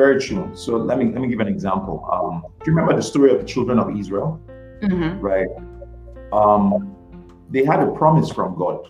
[0.00, 0.50] Very true.
[0.54, 1.96] So let me let me give an example.
[2.10, 4.40] Um, do you remember the story of the children of Israel?
[4.80, 5.20] Mm-hmm.
[5.20, 5.50] Right.
[6.32, 6.96] Um,
[7.50, 8.88] they had a promise from God,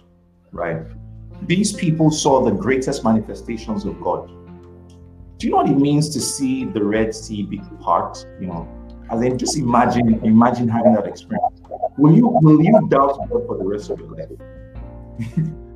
[0.52, 0.82] right?
[1.48, 4.28] These people saw the greatest manifestations of God.
[5.38, 8.24] Do you know what it means to see the Red Sea be part?
[8.40, 8.68] You know,
[9.10, 11.60] and then just imagine, imagine having that experience.
[11.98, 14.30] Will you will you doubt God for the rest of your life?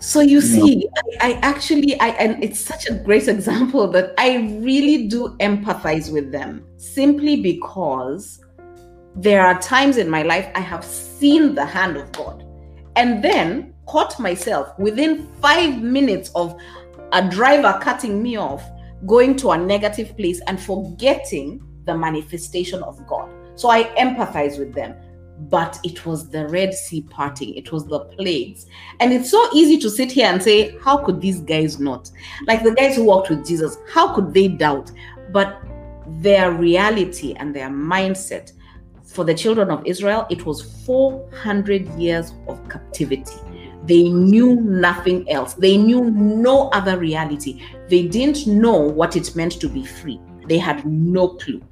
[0.00, 0.88] so you, you see,
[1.20, 6.12] I, I, actually I and it's such a great example that I really do empathize
[6.12, 8.44] with them simply because
[9.16, 12.44] there are times in my life I have seen the hand of God
[12.94, 16.56] and then caught myself within five minutes of
[17.12, 18.62] a driver cutting me off,
[19.06, 23.30] going to a negative place and forgetting the manifestation of God.
[23.56, 24.94] So I empathize with them.
[25.42, 28.66] But it was the Red Sea parting, it was the plagues.
[29.00, 32.10] And it's so easy to sit here and say, How could these guys not?
[32.46, 34.90] Like the guys who walked with Jesus, how could they doubt?
[35.30, 35.62] But
[36.20, 38.52] their reality and their mindset
[39.04, 43.36] for the children of Israel, it was 400 years of captivity.
[43.84, 45.54] They knew nothing else.
[45.54, 47.62] They knew no other reality.
[47.88, 50.20] They didn't know what it meant to be free.
[50.46, 51.62] They had no clue.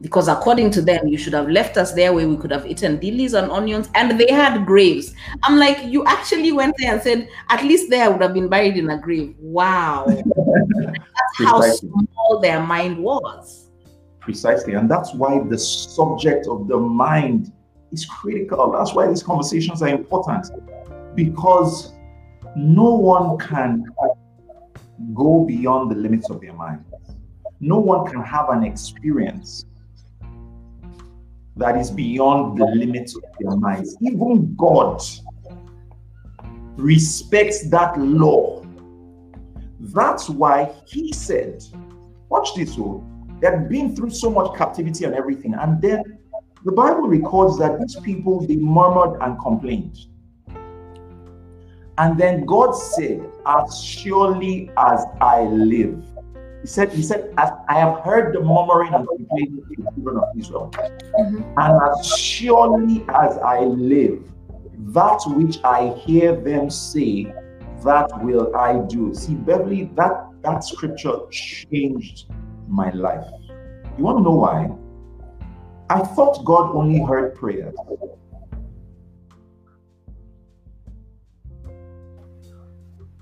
[0.00, 2.98] Because according to them, you should have left us there where we could have eaten
[2.98, 5.14] dillies and onions, and they had graves.
[5.42, 8.48] I'm like, you actually went there and said, at least there I would have been
[8.48, 9.34] buried in a grave.
[9.38, 10.06] Wow.
[10.06, 13.68] That's how small their mind was.
[14.20, 14.74] Precisely.
[14.74, 17.52] And that's why the subject of the mind
[17.90, 18.70] is critical.
[18.70, 20.46] That's why these conversations are important
[21.14, 21.94] because
[22.54, 23.84] no one can
[25.14, 26.84] go beyond the limits of their mind.
[27.60, 29.64] No one can have an experience
[31.60, 33.96] that is beyond the limits of their minds.
[34.00, 35.00] Even God
[36.76, 38.64] respects that law.
[39.78, 41.62] That's why He said,
[42.30, 43.04] Watch this, oh,
[43.40, 45.54] they had been through so much captivity and everything.
[45.54, 46.18] And then
[46.64, 49.98] the Bible records that these people they murmured and complained.
[51.98, 56.02] And then God said, As surely as I live.
[56.60, 60.24] He said, He said, I have heard the murmuring and complaining of the children of
[60.36, 61.42] Israel, mm-hmm.
[61.58, 64.22] and as surely as I live,
[64.92, 67.32] that which I hear them say,
[67.84, 69.14] that will I do.
[69.14, 72.26] See, Beverly, that that scripture changed
[72.68, 73.26] my life.
[73.96, 74.70] You want to know why?
[75.90, 77.74] I thought God only heard prayers.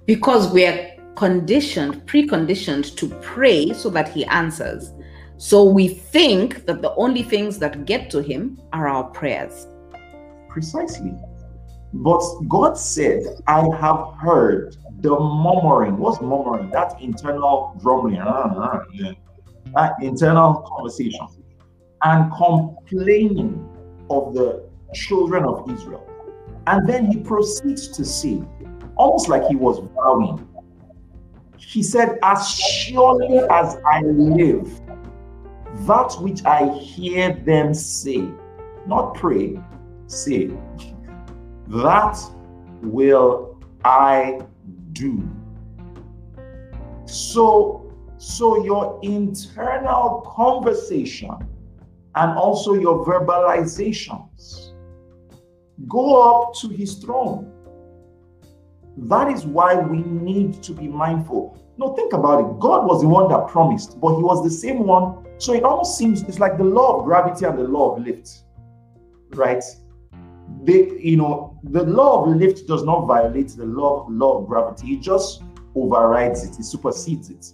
[0.06, 4.92] Because we are conditioned, preconditioned to pray so that He answers.
[5.36, 9.66] So we think that the only things that get to Him are our prayers.
[10.48, 11.12] Precisely.
[11.92, 15.98] But God said, I have heard the murmuring.
[15.98, 16.70] What's murmuring?
[16.70, 19.14] That internal grumbling, ah, ah, ah,
[19.74, 21.26] that internal conversation,
[22.02, 23.68] and complaining
[24.08, 26.06] of the children of Israel.
[26.68, 28.40] And then he proceeds to say,
[28.96, 30.47] almost like he was vowing,
[31.68, 34.80] he said, As surely as I live,
[35.86, 38.26] that which I hear them say,
[38.86, 39.60] not pray,
[40.06, 40.46] say,
[41.68, 42.18] that
[42.80, 44.40] will I
[44.94, 45.28] do.
[47.04, 51.36] So, so your internal conversation
[52.14, 54.72] and also your verbalizations
[55.86, 57.52] go up to his throne.
[59.06, 61.56] That is why we need to be mindful.
[61.78, 62.58] No, think about it.
[62.58, 65.24] God was the one that promised, but he was the same one.
[65.38, 68.42] So it almost seems it's like the law of gravity and the law of lift,
[69.34, 69.62] right?
[70.62, 74.94] they, you know, the law of lift does not violate the law, law of gravity.
[74.94, 75.42] It just
[75.74, 76.58] overrides it.
[76.58, 77.52] It supersedes it.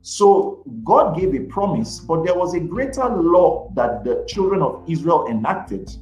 [0.00, 4.82] So God gave a promise, but there was a greater law that the children of
[4.88, 5.94] Israel enacted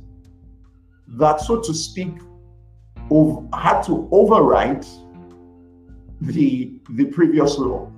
[1.09, 2.15] that, so to speak,
[3.53, 4.87] had to override
[6.20, 7.91] the the previous law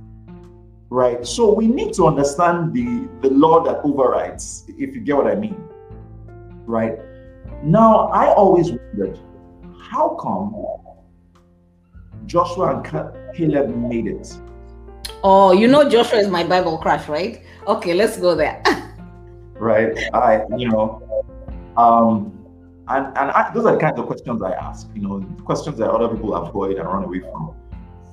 [0.91, 5.27] right so we need to understand the the law that overrides if you get what
[5.27, 5.57] i mean
[6.67, 6.99] right
[7.63, 9.19] now, I always wondered
[9.81, 10.67] how come
[12.27, 12.85] Joshua and
[13.37, 14.37] Caleb made it?
[15.23, 17.45] Oh, you know, Joshua is my Bible crush, right?
[17.69, 18.61] Okay, let's go there.
[19.55, 19.97] right.
[20.13, 21.25] I, you know,
[21.77, 22.42] um,
[22.97, 24.89] and and I, those are the kinds of questions I ask.
[24.95, 27.57] You know, questions that other people avoid and run away from.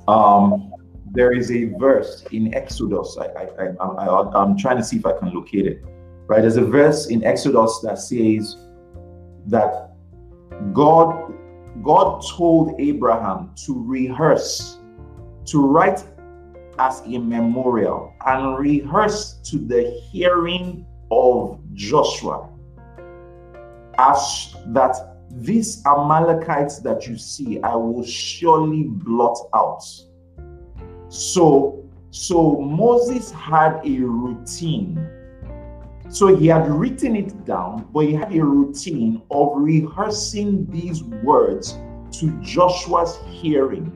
[0.08, 0.74] Um,
[1.12, 3.18] there is a verse in Exodus.
[3.20, 5.84] I, I, I, I, I'm trying to see if I can locate it.
[6.28, 6.42] Right.
[6.42, 8.58] There's a verse in Exodus that says
[9.48, 9.92] that
[10.74, 11.34] God
[11.84, 14.80] God told Abraham to rehearse,
[15.46, 16.04] to write
[16.78, 22.50] as a memorial and rehearse to the hearing of Joshua
[24.00, 24.96] as that
[25.32, 29.84] these Amalekites that you see, I will surely blot out.
[31.10, 34.98] So, so Moses had a routine
[36.12, 41.78] so he had written it down, but he had a routine of rehearsing these words
[42.14, 43.94] to Joshua's hearing.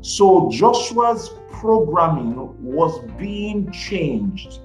[0.00, 4.60] So Joshua's programming was being changed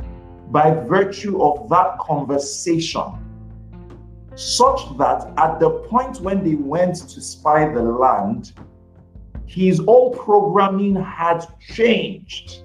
[0.51, 3.11] by virtue of that conversation,
[4.35, 8.53] such that at the point when they went to spy the land,
[9.45, 12.63] his old programming had changed.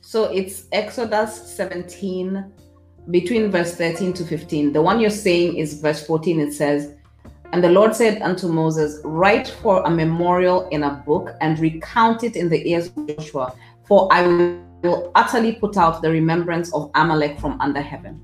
[0.00, 2.52] So it's Exodus 17
[3.10, 4.72] between verse 13 to 15.
[4.72, 6.40] The one you're saying is verse 14.
[6.40, 6.94] It says,
[7.52, 12.22] And the Lord said unto Moses, Write for a memorial in a book and recount
[12.22, 13.54] it in the ears of Joshua,
[13.86, 18.22] for I will utterly put out the remembrance of Amalek from under heaven.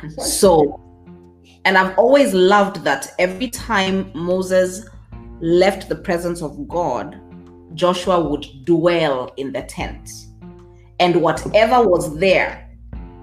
[0.00, 0.30] Precisely.
[0.30, 0.80] So,
[1.64, 4.86] and I've always loved that every time Moses
[5.40, 7.20] left the presence of God,
[7.74, 10.10] Joshua would dwell in the tent.
[10.98, 12.70] And whatever was there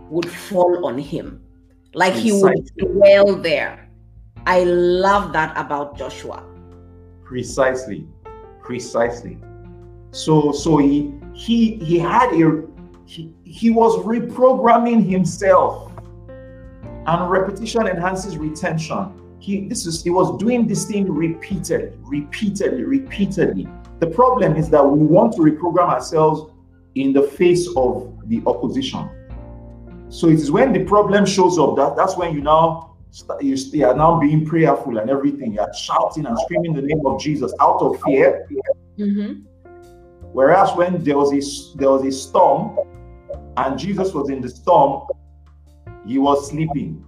[0.10, 1.42] would fall on him.
[1.94, 3.90] Like he would dwell there.
[4.46, 6.44] I love that about Joshua.
[7.24, 8.08] Precisely.
[8.62, 9.40] Precisely.
[10.12, 12.64] So so he he he had a
[13.06, 15.87] he, he was reprogramming himself.
[17.08, 19.14] And repetition enhances retention.
[19.40, 23.68] He this is he was doing this thing repeatedly, repeatedly, repeatedly.
[24.00, 26.54] The problem is that we want to reprogram ourselves
[26.96, 29.10] in the face of the opposition.
[30.10, 32.96] So it is when the problem shows up that that's when you now
[33.42, 35.54] you, you are now being prayerful and everything.
[35.54, 38.48] You are shouting and screaming the name of Jesus out of fear.
[38.98, 39.46] Mm-hmm.
[40.34, 42.78] Whereas when there was a there was a storm
[43.58, 45.08] and Jesus was in the storm,
[46.08, 47.04] he was sleeping.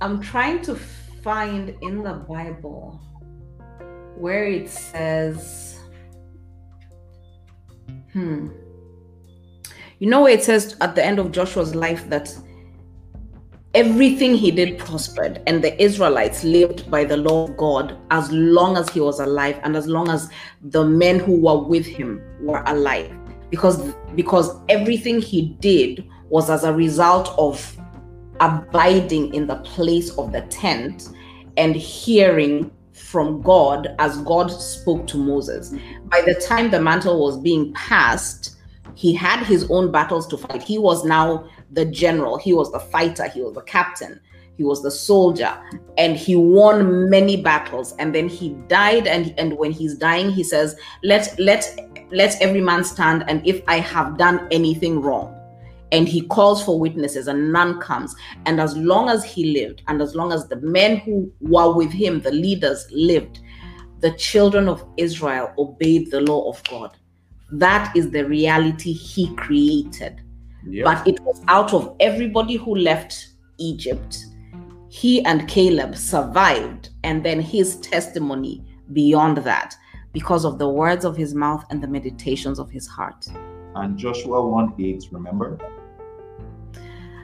[0.00, 3.00] I'm trying to find in the Bible
[4.16, 5.78] where it says,
[8.12, 8.48] hmm.
[10.00, 12.36] You know where it says at the end of Joshua's life that
[13.74, 18.76] everything he did prospered and the Israelites lived by the law of God as long
[18.76, 20.28] as he was alive and as long as
[20.60, 23.16] the men who were with him were alive
[23.52, 27.76] because because everything he did was as a result of
[28.40, 31.10] abiding in the place of the tent
[31.58, 35.74] and hearing from God as God spoke to Moses.
[36.04, 38.56] By the time the mantle was being passed,
[38.94, 40.62] he had his own battles to fight.
[40.62, 44.18] He was now the general, he was the fighter, he was the captain,
[44.62, 45.58] he was the soldier,
[45.98, 47.94] and he won many battles.
[47.98, 51.78] And then he died, and, and when he's dying, he says, Let let
[52.10, 55.34] let every man stand, and if I have done anything wrong.
[55.90, 58.14] And he calls for witnesses, and none comes.
[58.46, 61.92] And as long as he lived, and as long as the men who were with
[61.92, 63.40] him, the leaders, lived,
[64.00, 66.96] the children of Israel obeyed the law of God
[67.52, 70.22] that is the reality he created.
[70.66, 70.84] Yep.
[70.84, 73.28] But it was out of everybody who left
[73.58, 74.24] Egypt,
[74.92, 78.62] he and Caleb survived, and then his testimony
[78.92, 79.74] beyond that
[80.12, 83.26] because of the words of his mouth and the meditations of his heart.
[83.74, 85.56] And Joshua 1 8, remember?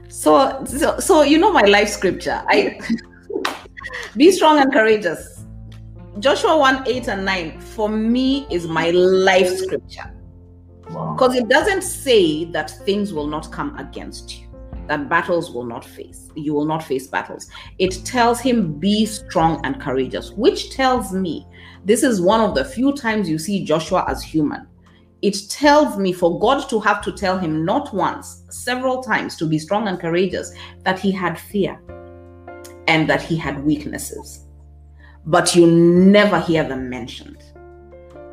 [0.08, 2.42] So, so, so you know my life scripture.
[2.48, 2.80] I
[4.16, 5.44] be strong and courageous.
[6.20, 10.10] Joshua 1 8 and 9 for me is my life scripture.
[10.86, 11.40] Because wow.
[11.42, 14.47] it doesn't say that things will not come against you,
[14.88, 16.30] that battles will not face.
[16.34, 17.48] You will not face battles.
[17.78, 21.46] It tells him, be strong and courageous, which tells me
[21.84, 24.66] this is one of the few times you see Joshua as human.
[25.22, 29.46] It tells me for God to have to tell him not once, several times to
[29.46, 30.52] be strong and courageous,
[30.84, 31.80] that he had fear
[32.86, 34.44] and that he had weaknesses.
[35.26, 37.42] But you never hear them mentioned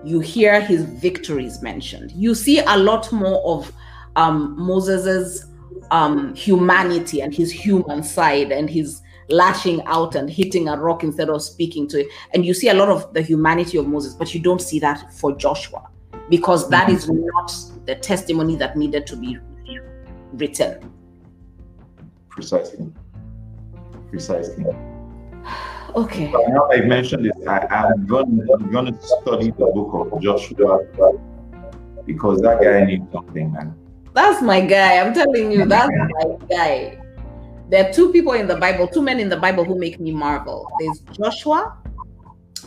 [0.06, 2.12] you hear his victories mentioned.
[2.12, 3.74] You see a lot more of
[4.16, 5.48] um, Moses's
[5.92, 11.30] um, humanity and his human side and his lashing out and hitting a rock instead
[11.30, 12.08] of speaking to it.
[12.34, 15.14] And you see a lot of the humanity of Moses, but you don't see that
[15.14, 15.90] for Joshua
[16.30, 17.26] because that mm-hmm.
[17.34, 17.54] not
[17.86, 19.38] the testimony that needed to be
[20.34, 20.92] written.
[22.30, 22.92] Precisely.
[24.10, 24.66] Precisely.
[25.96, 26.32] Okay.
[26.32, 30.22] So now I mentioned this, I, am going, I'm going to study the book of
[30.22, 30.80] Joshua
[32.06, 33.74] because that guy needs something, man.
[34.16, 34.98] That's my guy.
[35.00, 37.02] I'm telling you, that's my guy.
[37.70, 40.12] There are two people in the Bible, two men in the Bible who make me
[40.12, 40.72] marvel.
[40.80, 41.78] There's Joshua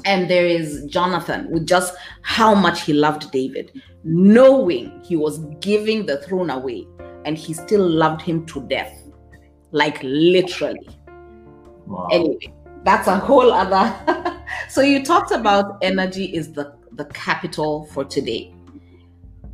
[0.05, 6.05] and there is Jonathan with just how much he loved David, knowing he was giving
[6.05, 6.87] the throne away,
[7.25, 8.93] and he still loved him to death,
[9.71, 10.89] like literally.
[11.87, 12.09] Wow.
[12.13, 12.53] Anyway,
[12.85, 14.43] that's a whole other.
[14.69, 18.55] so you talked about energy is the the capital for today,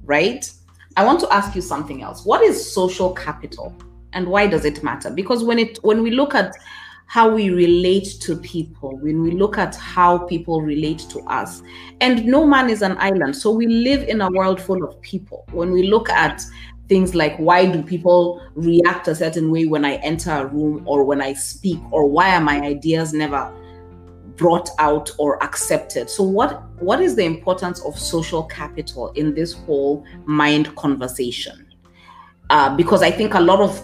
[0.02, 0.50] right?
[0.96, 2.24] I want to ask you something else.
[2.24, 3.74] What is social capital,
[4.12, 5.10] and why does it matter?
[5.10, 6.54] Because when it when we look at
[7.06, 11.62] how we relate to people, when we look at how people relate to us,
[12.00, 13.36] and no man is an island.
[13.36, 15.44] So we live in a world full of people.
[15.52, 16.42] When we look at
[16.88, 21.02] things like why do people react a certain way when I enter a room or
[21.02, 23.52] when I speak, or why are my ideas never
[24.36, 26.10] brought out or accepted?
[26.10, 31.66] So what what is the importance of social capital in this whole mind conversation?
[32.50, 33.80] Uh, because I think a lot of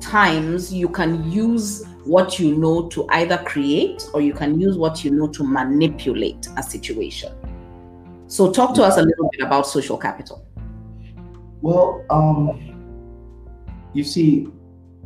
[0.00, 5.04] times you can use what you know to either create or you can use what
[5.04, 7.32] you know to manipulate a situation.
[8.26, 10.46] So, talk to us a little bit about social capital.
[11.62, 12.70] Well, um,
[13.92, 14.48] you see,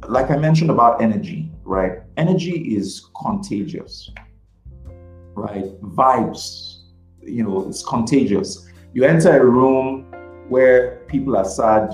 [0.09, 2.03] like I mentioned about energy, right?
[2.17, 4.11] Energy is contagious,
[5.35, 5.65] right?
[5.83, 6.83] Vibes,
[7.23, 8.69] you know, it's contagious.
[8.93, 10.05] You enter a room
[10.49, 11.93] where people are sad,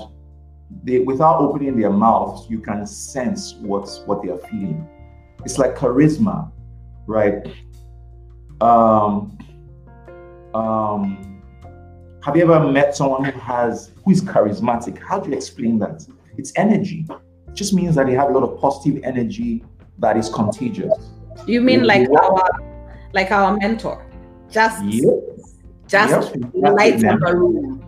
[0.83, 4.87] they without opening their mouths, you can sense what's what they are feeling.
[5.43, 6.51] It's like charisma,
[7.07, 7.45] right?
[8.61, 9.37] Um,
[10.53, 11.41] um,
[12.23, 14.99] have you ever met someone who has who is charismatic?
[14.99, 16.05] How do you explain that?
[16.37, 17.05] It's energy.
[17.09, 19.63] It just means that they have a lot of positive energy
[19.99, 20.93] that is contagious.
[21.47, 22.70] You mean like our
[23.13, 24.05] like our mentor?
[24.49, 25.05] Just yes.
[25.87, 27.85] just yes, light up a room.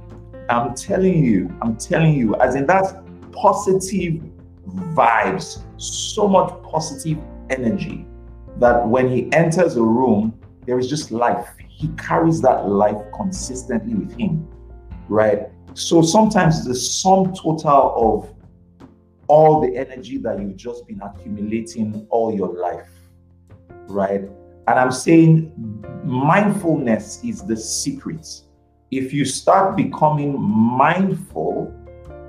[0.50, 4.22] I'm telling you, I'm telling you, as in that positive
[4.94, 7.18] vibes, so much positive
[7.50, 8.06] energy
[8.60, 11.50] that when he enters a room, there is just life.
[11.68, 14.48] He carries that life consistently with him,
[15.10, 15.50] right?
[15.74, 18.36] So sometimes the sum total of
[19.28, 22.90] all the energy that you've just been accumulating all your life,
[23.88, 24.30] right?
[24.68, 25.52] And I'm saying
[26.04, 28.28] mindfulness is the secret.
[28.92, 31.74] If you start becoming mindful,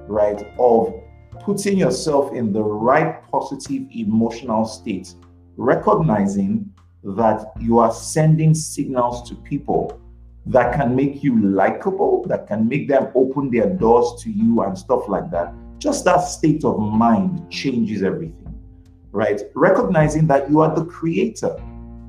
[0.09, 0.95] right, of
[1.41, 5.15] putting yourself in the right positive emotional state,
[5.57, 6.73] recognizing
[7.05, 10.01] that you are sending signals to people
[10.47, 14.77] that can make you likable, that can make them open their doors to you and
[14.77, 15.55] stuff like that.
[15.79, 18.59] Just that state of mind changes everything,
[19.13, 19.41] right?
[19.55, 21.57] Recognizing that you are the creator,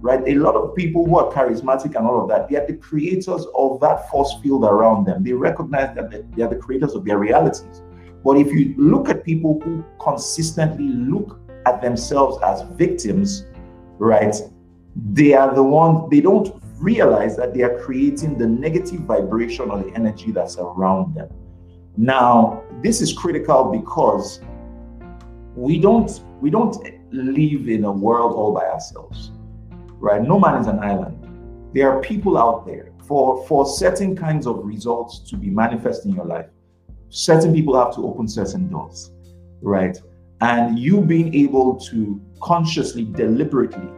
[0.05, 0.21] right?
[0.27, 3.43] A lot of people who are charismatic and all of that, they are the creators
[3.55, 5.23] of that force field around them.
[5.23, 7.81] They recognize that they are the creators of their realities.
[8.23, 13.47] But if you look at people who consistently look at themselves as victims,
[13.97, 14.35] right?
[14.95, 19.81] They are the ones, they don't realize that they are creating the negative vibration or
[19.83, 21.29] the energy that's around them.
[21.97, 24.39] Now, this is critical because
[25.55, 26.11] we don't
[26.41, 26.75] we don't
[27.11, 29.31] live in a world all by ourselves.
[29.99, 30.21] Right?
[30.21, 31.21] No man is an island.
[31.73, 36.13] There are people out there for for certain kinds of results to be manifest in
[36.13, 36.47] your life.
[37.09, 39.11] Certain people have to open certain doors,
[39.61, 39.97] right?
[40.41, 43.89] And you being able to consciously, deliberately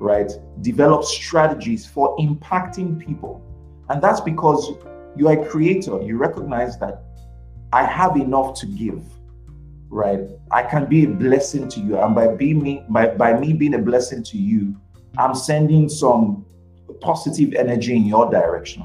[0.00, 0.32] right?
[0.62, 3.40] Develop strategies for impacting people.
[3.88, 4.72] And that's because
[5.16, 6.02] you are a creator.
[6.02, 7.04] You recognize that
[7.72, 9.04] I have enough to give,
[9.88, 10.20] right?
[10.50, 11.98] I can be a blessing to you.
[11.98, 14.74] And by being me, by, by me being a blessing to you,
[15.18, 16.44] I'm sending some
[17.00, 18.82] positive energy in your direction,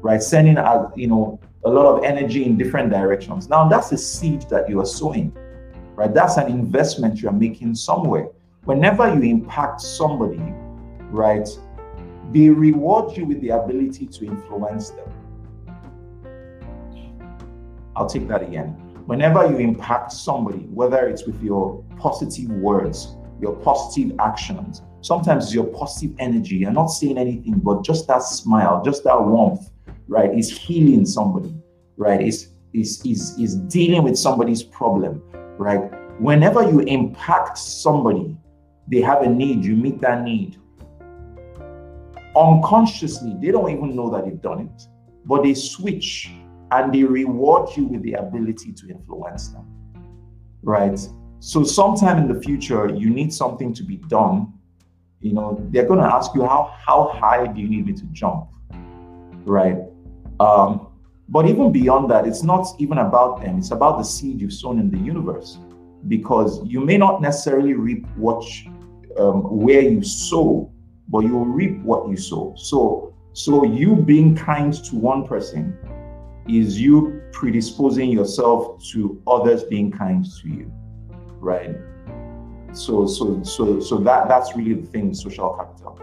[0.00, 0.22] right?
[0.22, 3.48] Sending out, you know, a lot of energy in different directions.
[3.48, 5.32] Now that's a seed that you are sowing,
[5.94, 6.12] right?
[6.12, 8.28] That's an investment you are making somewhere
[8.64, 10.40] whenever you impact somebody,
[11.10, 11.48] right,
[12.32, 15.08] they reward you with the ability to influence them.
[17.96, 18.70] I'll take that again.
[19.06, 25.64] Whenever you impact somebody, whether it's with your positive words, your positive actions, sometimes your
[25.64, 29.70] positive energy, you're not saying anything, but just that smile, just that warmth,
[30.08, 31.54] right, is healing somebody,
[31.96, 32.22] right?
[32.22, 35.22] Is is is is dealing with somebody's problem,
[35.58, 35.90] right?
[36.20, 38.34] Whenever you impact somebody,
[38.88, 40.56] they have a need, you meet that need.
[42.34, 44.82] Unconsciously, they don't even know that they've done it,
[45.26, 46.30] but they switch
[46.70, 49.66] and they reward you with the ability to influence them.
[50.62, 50.98] Right?
[51.40, 54.54] So, sometime in the future, you need something to be done.
[55.24, 58.04] You know, they're going to ask you, how, how high do you need me to
[58.12, 58.48] jump?
[59.46, 59.78] Right?
[60.38, 60.88] Um,
[61.30, 64.78] but even beyond that, it's not even about them, it's about the seed you've sown
[64.78, 65.58] in the universe
[66.08, 68.44] because you may not necessarily reap what
[69.16, 70.70] um, where you sow,
[71.08, 72.52] but you will reap what you sow.
[72.58, 75.74] So, so you being kind to one person
[76.46, 80.70] is you predisposing yourself to others being kind to you,
[81.40, 81.74] right?
[82.74, 85.98] So, so, so, so that that's really the thing, social capital.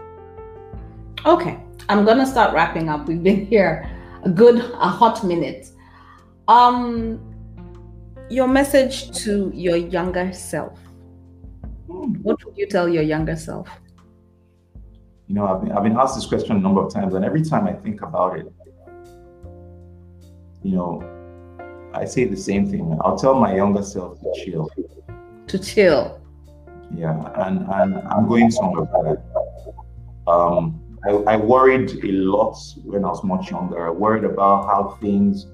[1.24, 3.06] Okay, I'm gonna start wrapping up.
[3.06, 3.88] We've been here
[4.24, 5.68] a good a hot minute.
[6.48, 7.20] Um,
[8.30, 10.78] your message to your younger self
[11.86, 13.68] what would you tell your younger self?
[15.28, 17.42] You know, I've been, I've been asked this question a number of times, and every
[17.42, 18.52] time I think about it,
[20.62, 21.02] you know,
[21.94, 22.98] I say the same thing.
[23.02, 24.70] I'll tell my younger self to chill.
[25.48, 26.21] To chill.
[26.94, 27.16] Yeah,
[27.46, 30.30] and and I'm going somewhere that.
[30.30, 33.86] Um, I, I worried a lot when I was much younger.
[33.86, 35.46] I worried about how things,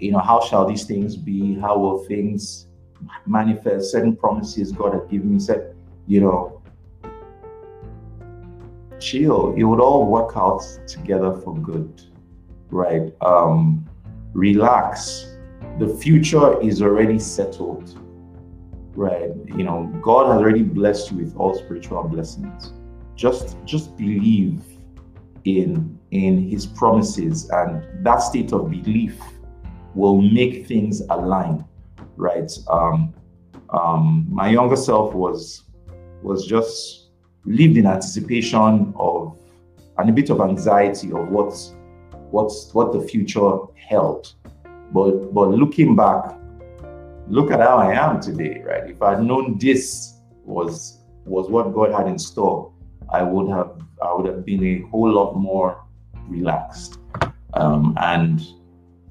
[0.00, 1.58] you know, how shall these things be?
[1.58, 2.68] How will things
[3.26, 5.40] manifest certain promises God had given me.
[5.40, 5.74] Said,
[6.06, 6.62] you know,
[9.00, 9.54] chill.
[9.54, 12.02] It would all work out together for good.
[12.70, 13.12] right?
[13.20, 13.88] Um,
[14.32, 15.36] relax.
[15.78, 17.98] The future is already settled,
[18.98, 19.30] right?
[19.46, 22.72] You know, God has already blessed you with all spiritual blessings.
[23.14, 24.60] Just, just believe
[25.44, 29.20] in in His promises, and that state of belief
[29.94, 31.64] will make things align,
[32.16, 32.50] right?
[32.68, 33.14] Um,
[33.70, 35.64] um, my younger self was
[36.22, 37.10] was just
[37.44, 39.36] lived in anticipation of
[39.98, 41.52] and a bit of anxiety of what
[42.30, 44.34] what's what the future held.
[44.92, 46.38] But but looking back,
[47.28, 48.88] look at how I am today, right?
[48.88, 50.14] If I'd known this
[50.44, 52.72] was was what God had in store,
[53.10, 55.84] I would have I would have been a whole lot more
[56.28, 56.98] relaxed
[57.54, 58.40] um, and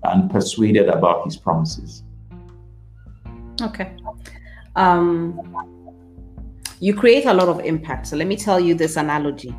[0.03, 2.03] and persuaded about His promises.
[3.61, 3.95] Okay.
[4.75, 5.39] Um,
[6.79, 8.07] you create a lot of impact.
[8.07, 9.53] So let me tell you this analogy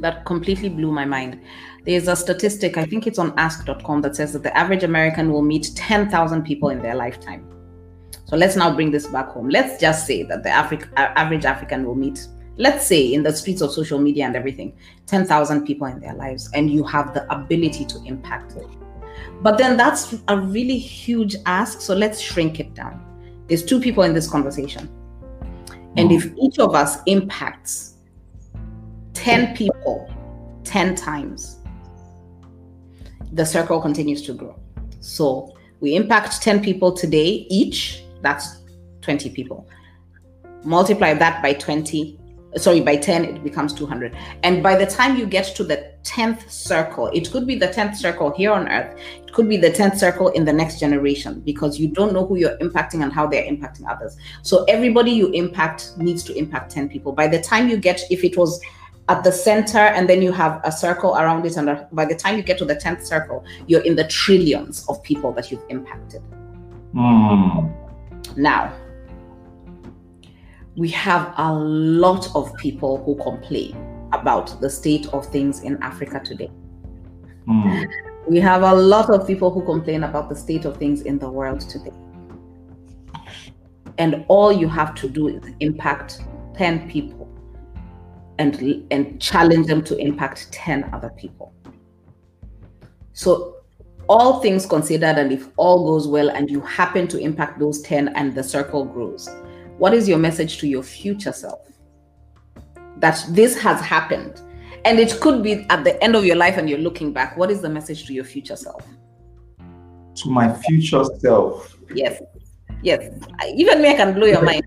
[0.00, 1.40] that completely blew my mind.
[1.84, 5.42] There's a statistic, I think it's on ask.com, that says that the average American will
[5.42, 7.46] meet 10,000 people in their lifetime.
[8.26, 9.48] So let's now bring this back home.
[9.48, 12.26] Let's just say that the Afri- average African will meet,
[12.58, 14.72] let's say in the streets of social media and everything,
[15.06, 18.68] 10,000 people in their lives, and you have the ability to impact it.
[19.42, 21.80] But then that's a really huge ask.
[21.80, 23.04] So let's shrink it down.
[23.48, 24.88] There's two people in this conversation.
[25.96, 26.16] And hmm.
[26.16, 27.94] if each of us impacts
[29.14, 30.08] 10 people
[30.64, 31.59] 10 times,
[33.32, 34.58] the circle continues to grow.
[35.00, 38.60] So we impact 10 people today each, that's
[39.02, 39.68] 20 people.
[40.62, 42.18] Multiply that by 20,
[42.56, 44.14] sorry, by 10, it becomes 200.
[44.42, 47.96] And by the time you get to the 10th circle, it could be the 10th
[47.96, 51.78] circle here on earth, it could be the 10th circle in the next generation because
[51.78, 54.16] you don't know who you're impacting and how they're impacting others.
[54.42, 57.12] So everybody you impact needs to impact 10 people.
[57.12, 58.60] By the time you get, if it was
[59.10, 62.36] at the center and then you have a circle around it and by the time
[62.36, 66.22] you get to the 10th circle you're in the trillions of people that you've impacted
[66.94, 68.36] mm.
[68.36, 68.72] now
[70.76, 73.74] we have a lot of people who complain
[74.12, 76.50] about the state of things in africa today
[77.48, 77.86] mm.
[78.28, 81.28] we have a lot of people who complain about the state of things in the
[81.28, 81.92] world today
[83.98, 86.20] and all you have to do is impact
[86.54, 87.19] 10 people
[88.40, 91.52] and and challenge them to impact 10 other people.
[93.12, 93.56] So
[94.08, 98.08] all things considered and if all goes well and you happen to impact those 10
[98.16, 99.28] and the circle grows
[99.78, 101.66] what is your message to your future self?
[102.96, 104.42] That this has happened
[104.84, 107.50] and it could be at the end of your life and you're looking back what
[107.50, 108.84] is the message to your future self?
[110.16, 111.76] To my future self?
[111.94, 112.22] Yes.
[112.82, 113.00] Yes.
[113.54, 114.64] Even me i can blow your mind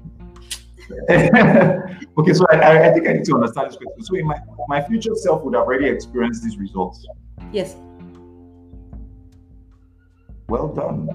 [1.09, 4.03] okay, so I, I think I need to understand this question.
[4.03, 4.37] So, my,
[4.67, 7.05] my future self would have already experienced these results.
[7.51, 7.75] Yes.
[10.47, 11.09] Well done.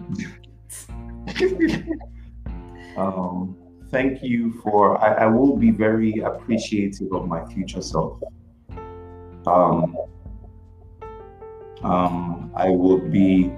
[2.97, 3.57] um,
[3.91, 4.99] thank you for.
[5.03, 8.21] I, I, will be very appreciative of my future self.
[9.47, 9.97] Um,
[11.83, 13.53] um, I will be.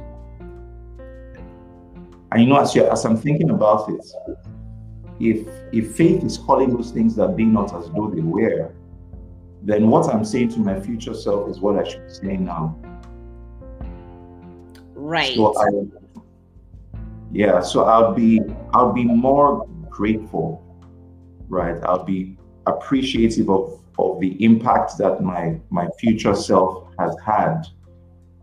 [2.32, 4.04] And you know, as, as I'm thinking about it,
[5.20, 8.72] if if faith is calling those things that be not as though they were,
[9.62, 12.76] then what I'm saying to my future self is what I should be saying now.
[14.94, 15.34] Right.
[15.34, 18.40] So I, yeah, so I'll be
[18.72, 20.62] I'll be more grateful,
[21.48, 21.76] right?
[21.84, 27.64] I'll be appreciative of of the impact that my my future self has had.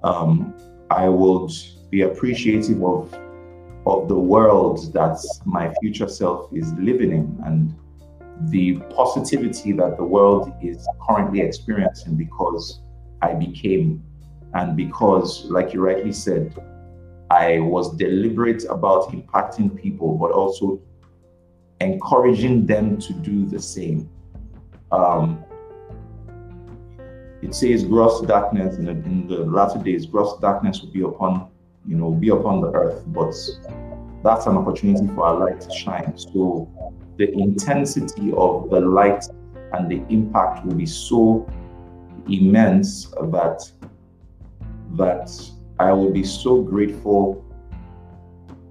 [0.04, 0.54] Um,
[0.92, 1.52] I would
[1.90, 3.12] be appreciative of
[3.88, 7.74] of the world that my future self is living in and
[8.52, 12.82] the positivity that the world is currently experiencing because
[13.22, 14.04] I became
[14.54, 16.54] and because, like you rightly said,
[17.30, 20.80] I was deliberate about impacting people, but also
[21.82, 24.10] encouraging them to do the same.
[24.92, 25.44] Um,
[27.42, 31.50] it says gross darkness in the, in the latter days, gross darkness will be upon
[31.88, 33.34] you know, be upon the earth, but
[34.24, 36.18] that's an opportunity for our light to shine.
[36.18, 36.70] So
[37.18, 39.24] the intensity of the light
[39.74, 41.50] and the impact will be so
[42.28, 43.72] immense that
[44.96, 45.30] that
[45.80, 47.46] I will be so grateful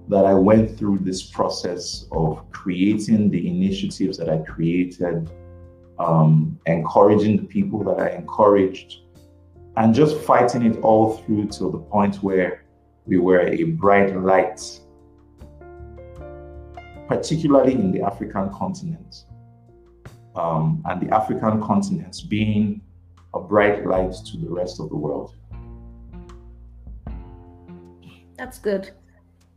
[0.09, 5.29] that I went through this process of creating the initiatives that I created,
[5.99, 9.01] um, encouraging the people that I encouraged,
[9.75, 12.63] and just fighting it all through till the point where
[13.07, 14.61] we were a bright light,
[17.07, 19.23] particularly in the African continent.
[20.35, 22.81] Um, and the African continent being
[23.33, 25.33] a bright light to the rest of the world.
[28.37, 28.91] That's good.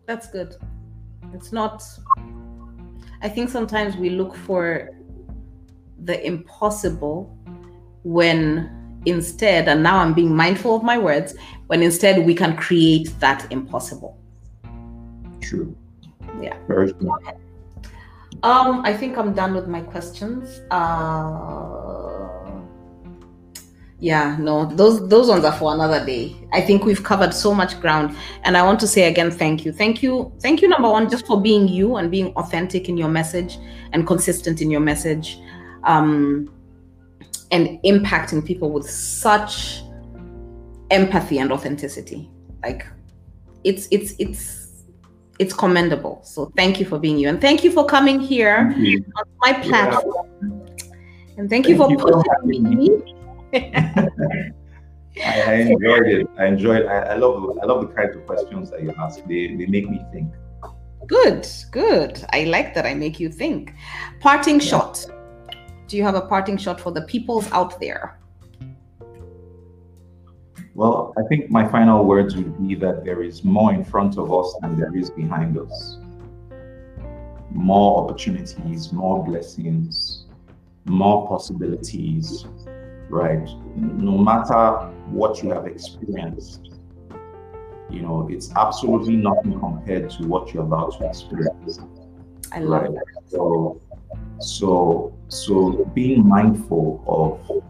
[0.06, 0.56] That's good.
[1.34, 1.82] It's not,
[3.20, 4.90] I think sometimes we look for
[6.04, 7.36] the impossible
[8.04, 11.34] when instead, and now I'm being mindful of my words,
[11.70, 14.18] when instead we can create that impossible.
[15.40, 15.76] True.
[16.40, 16.56] Yeah.
[16.66, 17.14] Very true.
[18.42, 20.62] Um, I think I'm done with my questions.
[20.72, 22.28] Uh,
[24.00, 26.34] yeah, no, those those ones are for another day.
[26.52, 29.70] I think we've covered so much ground, and I want to say again, thank you,
[29.70, 30.68] thank you, thank you.
[30.68, 33.58] Number one, just for being you and being authentic in your message
[33.92, 35.38] and consistent in your message,
[35.84, 36.52] um,
[37.52, 39.82] and impacting people with such
[40.90, 42.30] empathy and authenticity.
[42.62, 42.86] Like,
[43.64, 44.84] it's it's it's
[45.38, 46.20] it's commendable.
[46.22, 50.28] So thank you for being you, and thank you for coming here on my platform.
[50.42, 50.84] Yeah.
[51.38, 52.90] And thank you for you pushing me.
[55.24, 56.26] I, I, enjoyed it.
[56.38, 56.84] I enjoyed.
[56.84, 57.58] I, I love.
[57.62, 59.20] I love the kind of questions that you ask.
[59.26, 60.34] They they make me think.
[61.06, 62.22] Good, good.
[62.30, 62.84] I like that.
[62.84, 63.72] I make you think.
[64.20, 64.66] Parting yeah.
[64.66, 65.06] shot.
[65.88, 68.19] Do you have a parting shot for the peoples out there?
[70.80, 74.32] Well, I think my final words would be that there is more in front of
[74.32, 75.98] us than there is behind us.
[77.50, 80.24] More opportunities, more blessings,
[80.86, 82.46] more possibilities,
[83.10, 83.46] right?
[83.76, 86.70] No matter what you have experienced,
[87.90, 91.78] you know, it's absolutely nothing compared to what you're about to experience.
[92.52, 92.94] I love right?
[92.94, 93.04] that.
[93.26, 93.82] So,
[94.38, 97.62] so, so being mindful of,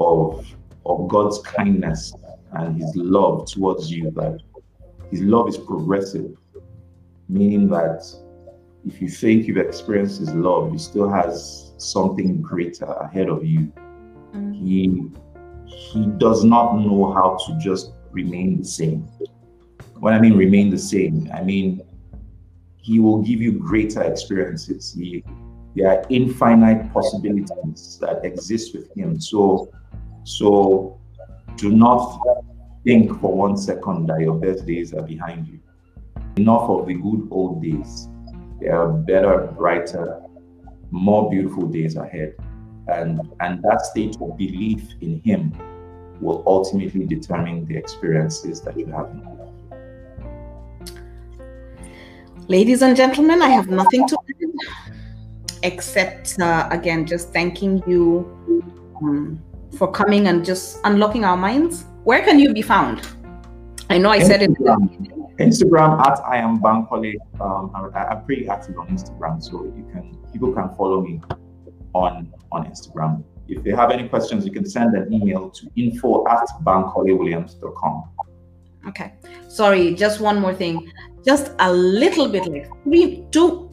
[0.00, 2.12] of of God's kindness
[2.54, 4.40] and his love towards you that
[5.10, 6.36] his love is progressive,
[7.28, 8.04] meaning that
[8.86, 13.72] if you think you've experienced his love, he still has something greater ahead of you.
[14.34, 14.54] Mm.
[14.54, 15.10] He
[15.66, 19.08] he does not know how to just remain the same.
[20.00, 21.82] When I mean remain the same, I mean
[22.76, 24.92] he will give you greater experiences.
[24.92, 25.24] He,
[25.76, 29.20] there are infinite possibilities that exist with him.
[29.20, 29.72] So
[30.24, 31.00] so
[31.62, 32.20] do not
[32.84, 35.60] think for one second that your best days are behind you.
[36.36, 38.08] Enough of the good old days.
[38.60, 40.20] There are better, brighter,
[40.90, 42.34] more beautiful days ahead.
[42.88, 45.52] And, and that state of belief in Him
[46.20, 49.38] will ultimately determine the experiences that you have in life.
[52.48, 54.98] Ladies and gentlemen, I have nothing to add
[55.62, 58.26] except, uh, again, just thanking you.
[59.00, 59.40] Um,
[59.76, 61.84] for coming and just unlocking our minds.
[62.04, 63.06] Where can you be found?
[63.90, 64.26] I know I Instagram.
[64.26, 64.50] said it.
[65.38, 67.14] Instagram at I am Bankole.
[67.40, 71.20] Um, I, am pretty active on Instagram, so you can people can follow me
[71.94, 73.24] on on Instagram.
[73.48, 78.04] If they have any questions, you can send an email to info at bankolewilliams.com.
[78.88, 79.14] Okay.
[79.48, 80.90] Sorry, just one more thing.
[81.24, 83.70] Just a little bit like three, two,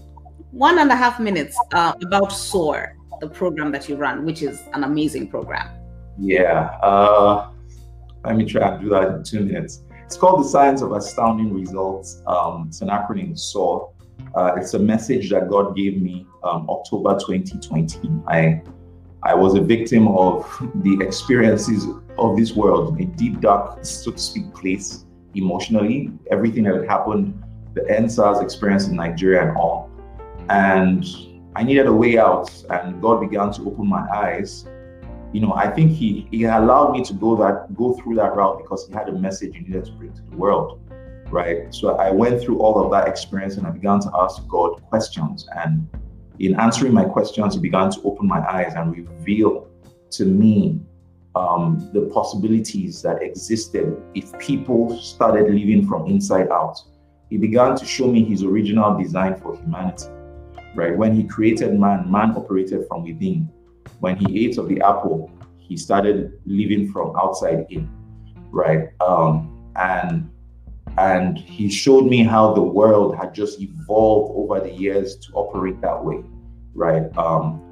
[0.51, 4.61] one and a half minutes uh, about SOAR, the program that you run, which is
[4.73, 5.78] an amazing program.
[6.19, 6.77] Yeah.
[6.83, 7.49] Uh,
[8.25, 9.83] let me try and do that in two minutes.
[10.05, 12.21] It's called The Science of Astounding Results.
[12.27, 13.93] Um, it's an acronym SOAR.
[14.35, 18.09] Uh, it's a message that God gave me um, October 2020.
[18.27, 18.61] I
[19.21, 20.45] I was a victim of
[20.83, 21.85] the experiences
[22.17, 25.05] of this world, a deep, dark, so to speak, place
[25.35, 26.11] emotionally.
[26.31, 27.41] Everything that had happened,
[27.73, 29.89] the EndSARS experience in Nigeria and all.
[30.49, 31.05] And
[31.55, 34.65] I needed a way out, and God began to open my eyes
[35.31, 38.57] you know, I think he he allowed me to go that go through that route
[38.57, 40.81] because he had a message he needed to bring to the world,
[41.30, 41.73] right?
[41.73, 45.47] So I went through all of that experience and I began to ask God questions.
[45.56, 45.88] And
[46.39, 49.68] in answering my questions, he began to open my eyes and reveal
[50.11, 50.80] to me
[51.35, 56.81] um, the possibilities that existed if people started living from inside out.
[57.30, 60.07] He began to show me his original design for humanity,
[60.73, 60.97] right?
[60.97, 63.51] When he created man, man operated from within
[63.99, 67.89] when he ate of the apple, he started living from outside in,
[68.51, 68.89] right?
[69.01, 70.30] Um, and
[70.97, 75.80] and he showed me how the world had just evolved over the years to operate
[75.81, 76.23] that way,
[76.73, 77.15] right?
[77.17, 77.65] Um,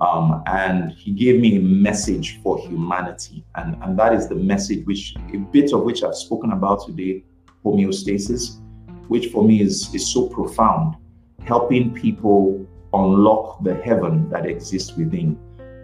[0.00, 4.86] um, and he gave me a message for humanity, and and that is the message
[4.86, 7.24] which a bit of which I've spoken about today,
[7.64, 8.60] homeostasis,
[9.08, 10.96] which for me is is so profound,
[11.44, 15.38] helping people unlock the heaven that exists within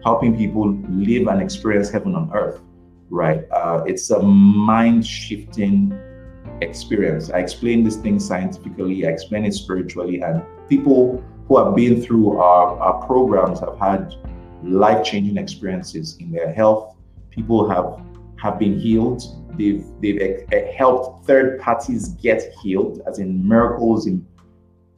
[0.07, 2.61] helping people live and experience heaven on earth,
[3.11, 3.41] right?
[3.51, 5.93] Uh, it's a mind shifting
[6.61, 7.29] experience.
[7.31, 12.39] I explain this thing scientifically, I explain it spiritually, and people who have been through
[12.39, 14.15] our, our programs have had
[14.63, 16.95] life changing experiences in their health.
[17.31, 18.01] People have
[18.41, 19.21] have been healed.
[19.59, 24.25] They've they've helped third parties get healed, as in miracles in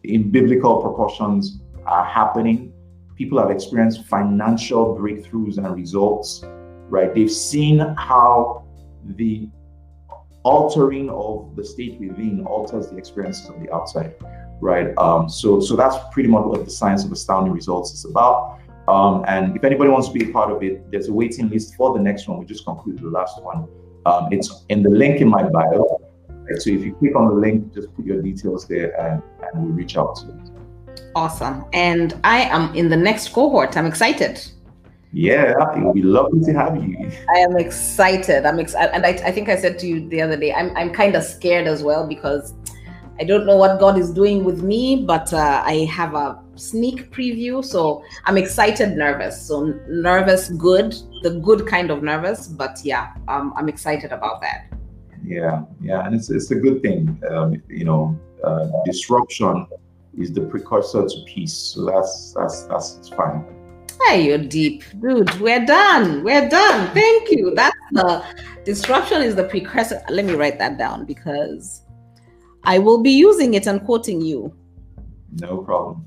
[0.05, 2.68] in biblical proportions are happening.
[3.19, 6.45] People have experienced financial breakthroughs and results,
[6.89, 7.13] right?
[7.13, 8.65] They've seen how
[9.17, 9.49] the
[10.45, 14.15] altering of the state within alters the experiences of the outside,
[14.61, 14.97] right?
[14.99, 18.61] Um, so, so that's pretty much what the science of astounding results is about.
[18.87, 21.75] Um, and if anybody wants to be a part of it, there's a waiting list
[21.75, 22.39] for the next one.
[22.39, 23.67] We just concluded the last one.
[24.07, 26.01] Um, it's in the link in my bio.
[26.59, 29.75] So if you click on the link, just put your details there and, and we'll
[29.75, 30.58] reach out to you.
[31.19, 31.65] Awesome.
[31.73, 33.77] And I am in the next cohort.
[33.77, 34.41] I'm excited.
[35.13, 37.11] Yeah, it would be lovely to have you.
[37.35, 38.47] I am excited.
[38.47, 38.95] I'm excited.
[38.95, 41.25] And I, I think I said to you the other day, I'm, I'm kind of
[41.25, 42.55] scared as well because
[43.19, 47.11] I don't know what God is doing with me, but uh, I have a sneak
[47.11, 47.65] preview.
[47.65, 49.43] So I'm excited, nervous.
[49.45, 52.47] So nervous, good, the good kind of nervous.
[52.47, 54.73] But yeah, um, I'm excited about that.
[55.25, 56.07] Yeah, yeah.
[56.07, 57.21] And it's, it's a good thing.
[57.29, 59.67] Um, you know, uh, disruption
[60.17, 61.53] is the precursor to peace.
[61.53, 63.45] So that's, that's, that's fine.
[64.07, 65.33] Hey, you're deep, dude.
[65.41, 66.23] We're done.
[66.23, 66.95] We're done.
[66.95, 67.53] Thank you.
[67.55, 68.25] That's the
[68.65, 70.01] disruption is the precursor.
[70.09, 71.83] Let me write that down because
[72.65, 74.55] I will be using it and quoting you.
[75.41, 76.07] No problem.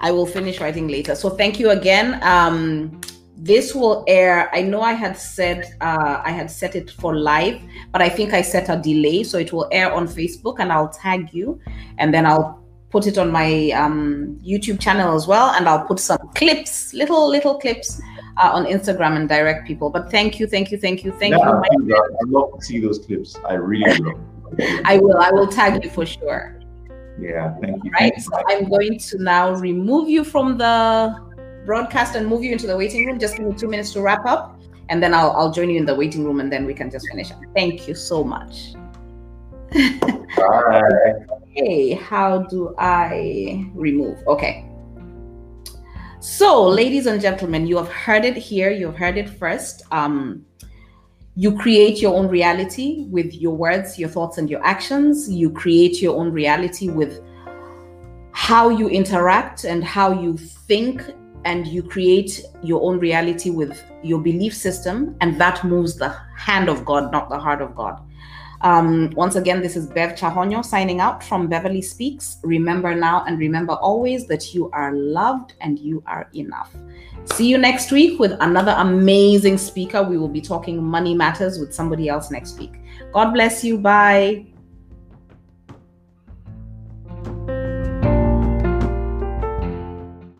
[0.00, 1.14] I will finish writing later.
[1.14, 2.18] So thank you again.
[2.22, 3.00] Um,
[3.36, 4.50] this will air.
[4.54, 7.60] I know I had said uh, I had set it for live,
[7.92, 10.88] but I think I set a delay, so it will air on Facebook, and I'll
[10.88, 11.60] tag you,
[11.98, 12.63] and then I'll
[12.94, 17.28] put it on my um, YouTube channel as well, and I'll put some clips, little
[17.28, 18.00] little clips,
[18.36, 19.90] uh, on Instagram and direct people.
[19.90, 21.96] But thank you, thank you, thank you, thank yeah, you.
[21.96, 23.36] I love to see those clips.
[23.48, 24.20] I really will.
[24.92, 25.18] I will.
[25.18, 26.60] I will tag you for sure.
[27.18, 27.90] Yeah, thank you.
[27.98, 28.16] Right.
[28.20, 30.76] So I'm going to now remove you from the
[31.66, 33.18] broadcast and move you into the waiting room.
[33.18, 35.86] Just give me two minutes to wrap up, and then I'll I'll join you in
[35.92, 37.32] the waiting room, and then we can just finish.
[37.32, 37.40] Up.
[37.54, 38.74] Thank you so much.
[41.56, 44.18] Okay, how do I remove?
[44.26, 44.68] Okay.
[46.20, 48.70] So, ladies and gentlemen, you have heard it here.
[48.70, 49.82] You have heard it first.
[49.90, 50.46] Um,
[51.36, 55.28] you create your own reality with your words, your thoughts, and your actions.
[55.28, 57.20] You create your own reality with
[58.32, 61.02] how you interact and how you think,
[61.44, 66.68] and you create your own reality with your belief system, and that moves the hand
[66.68, 68.00] of God, not the heart of God.
[68.64, 72.38] Um, once again, this is Bev Chahonyo signing out from Beverly Speaks.
[72.42, 76.74] Remember now and remember always that you are loved and you are enough.
[77.26, 80.02] See you next week with another amazing speaker.
[80.02, 82.72] We will be talking money matters with somebody else next week.
[83.12, 83.76] God bless you.
[83.76, 84.46] Bye.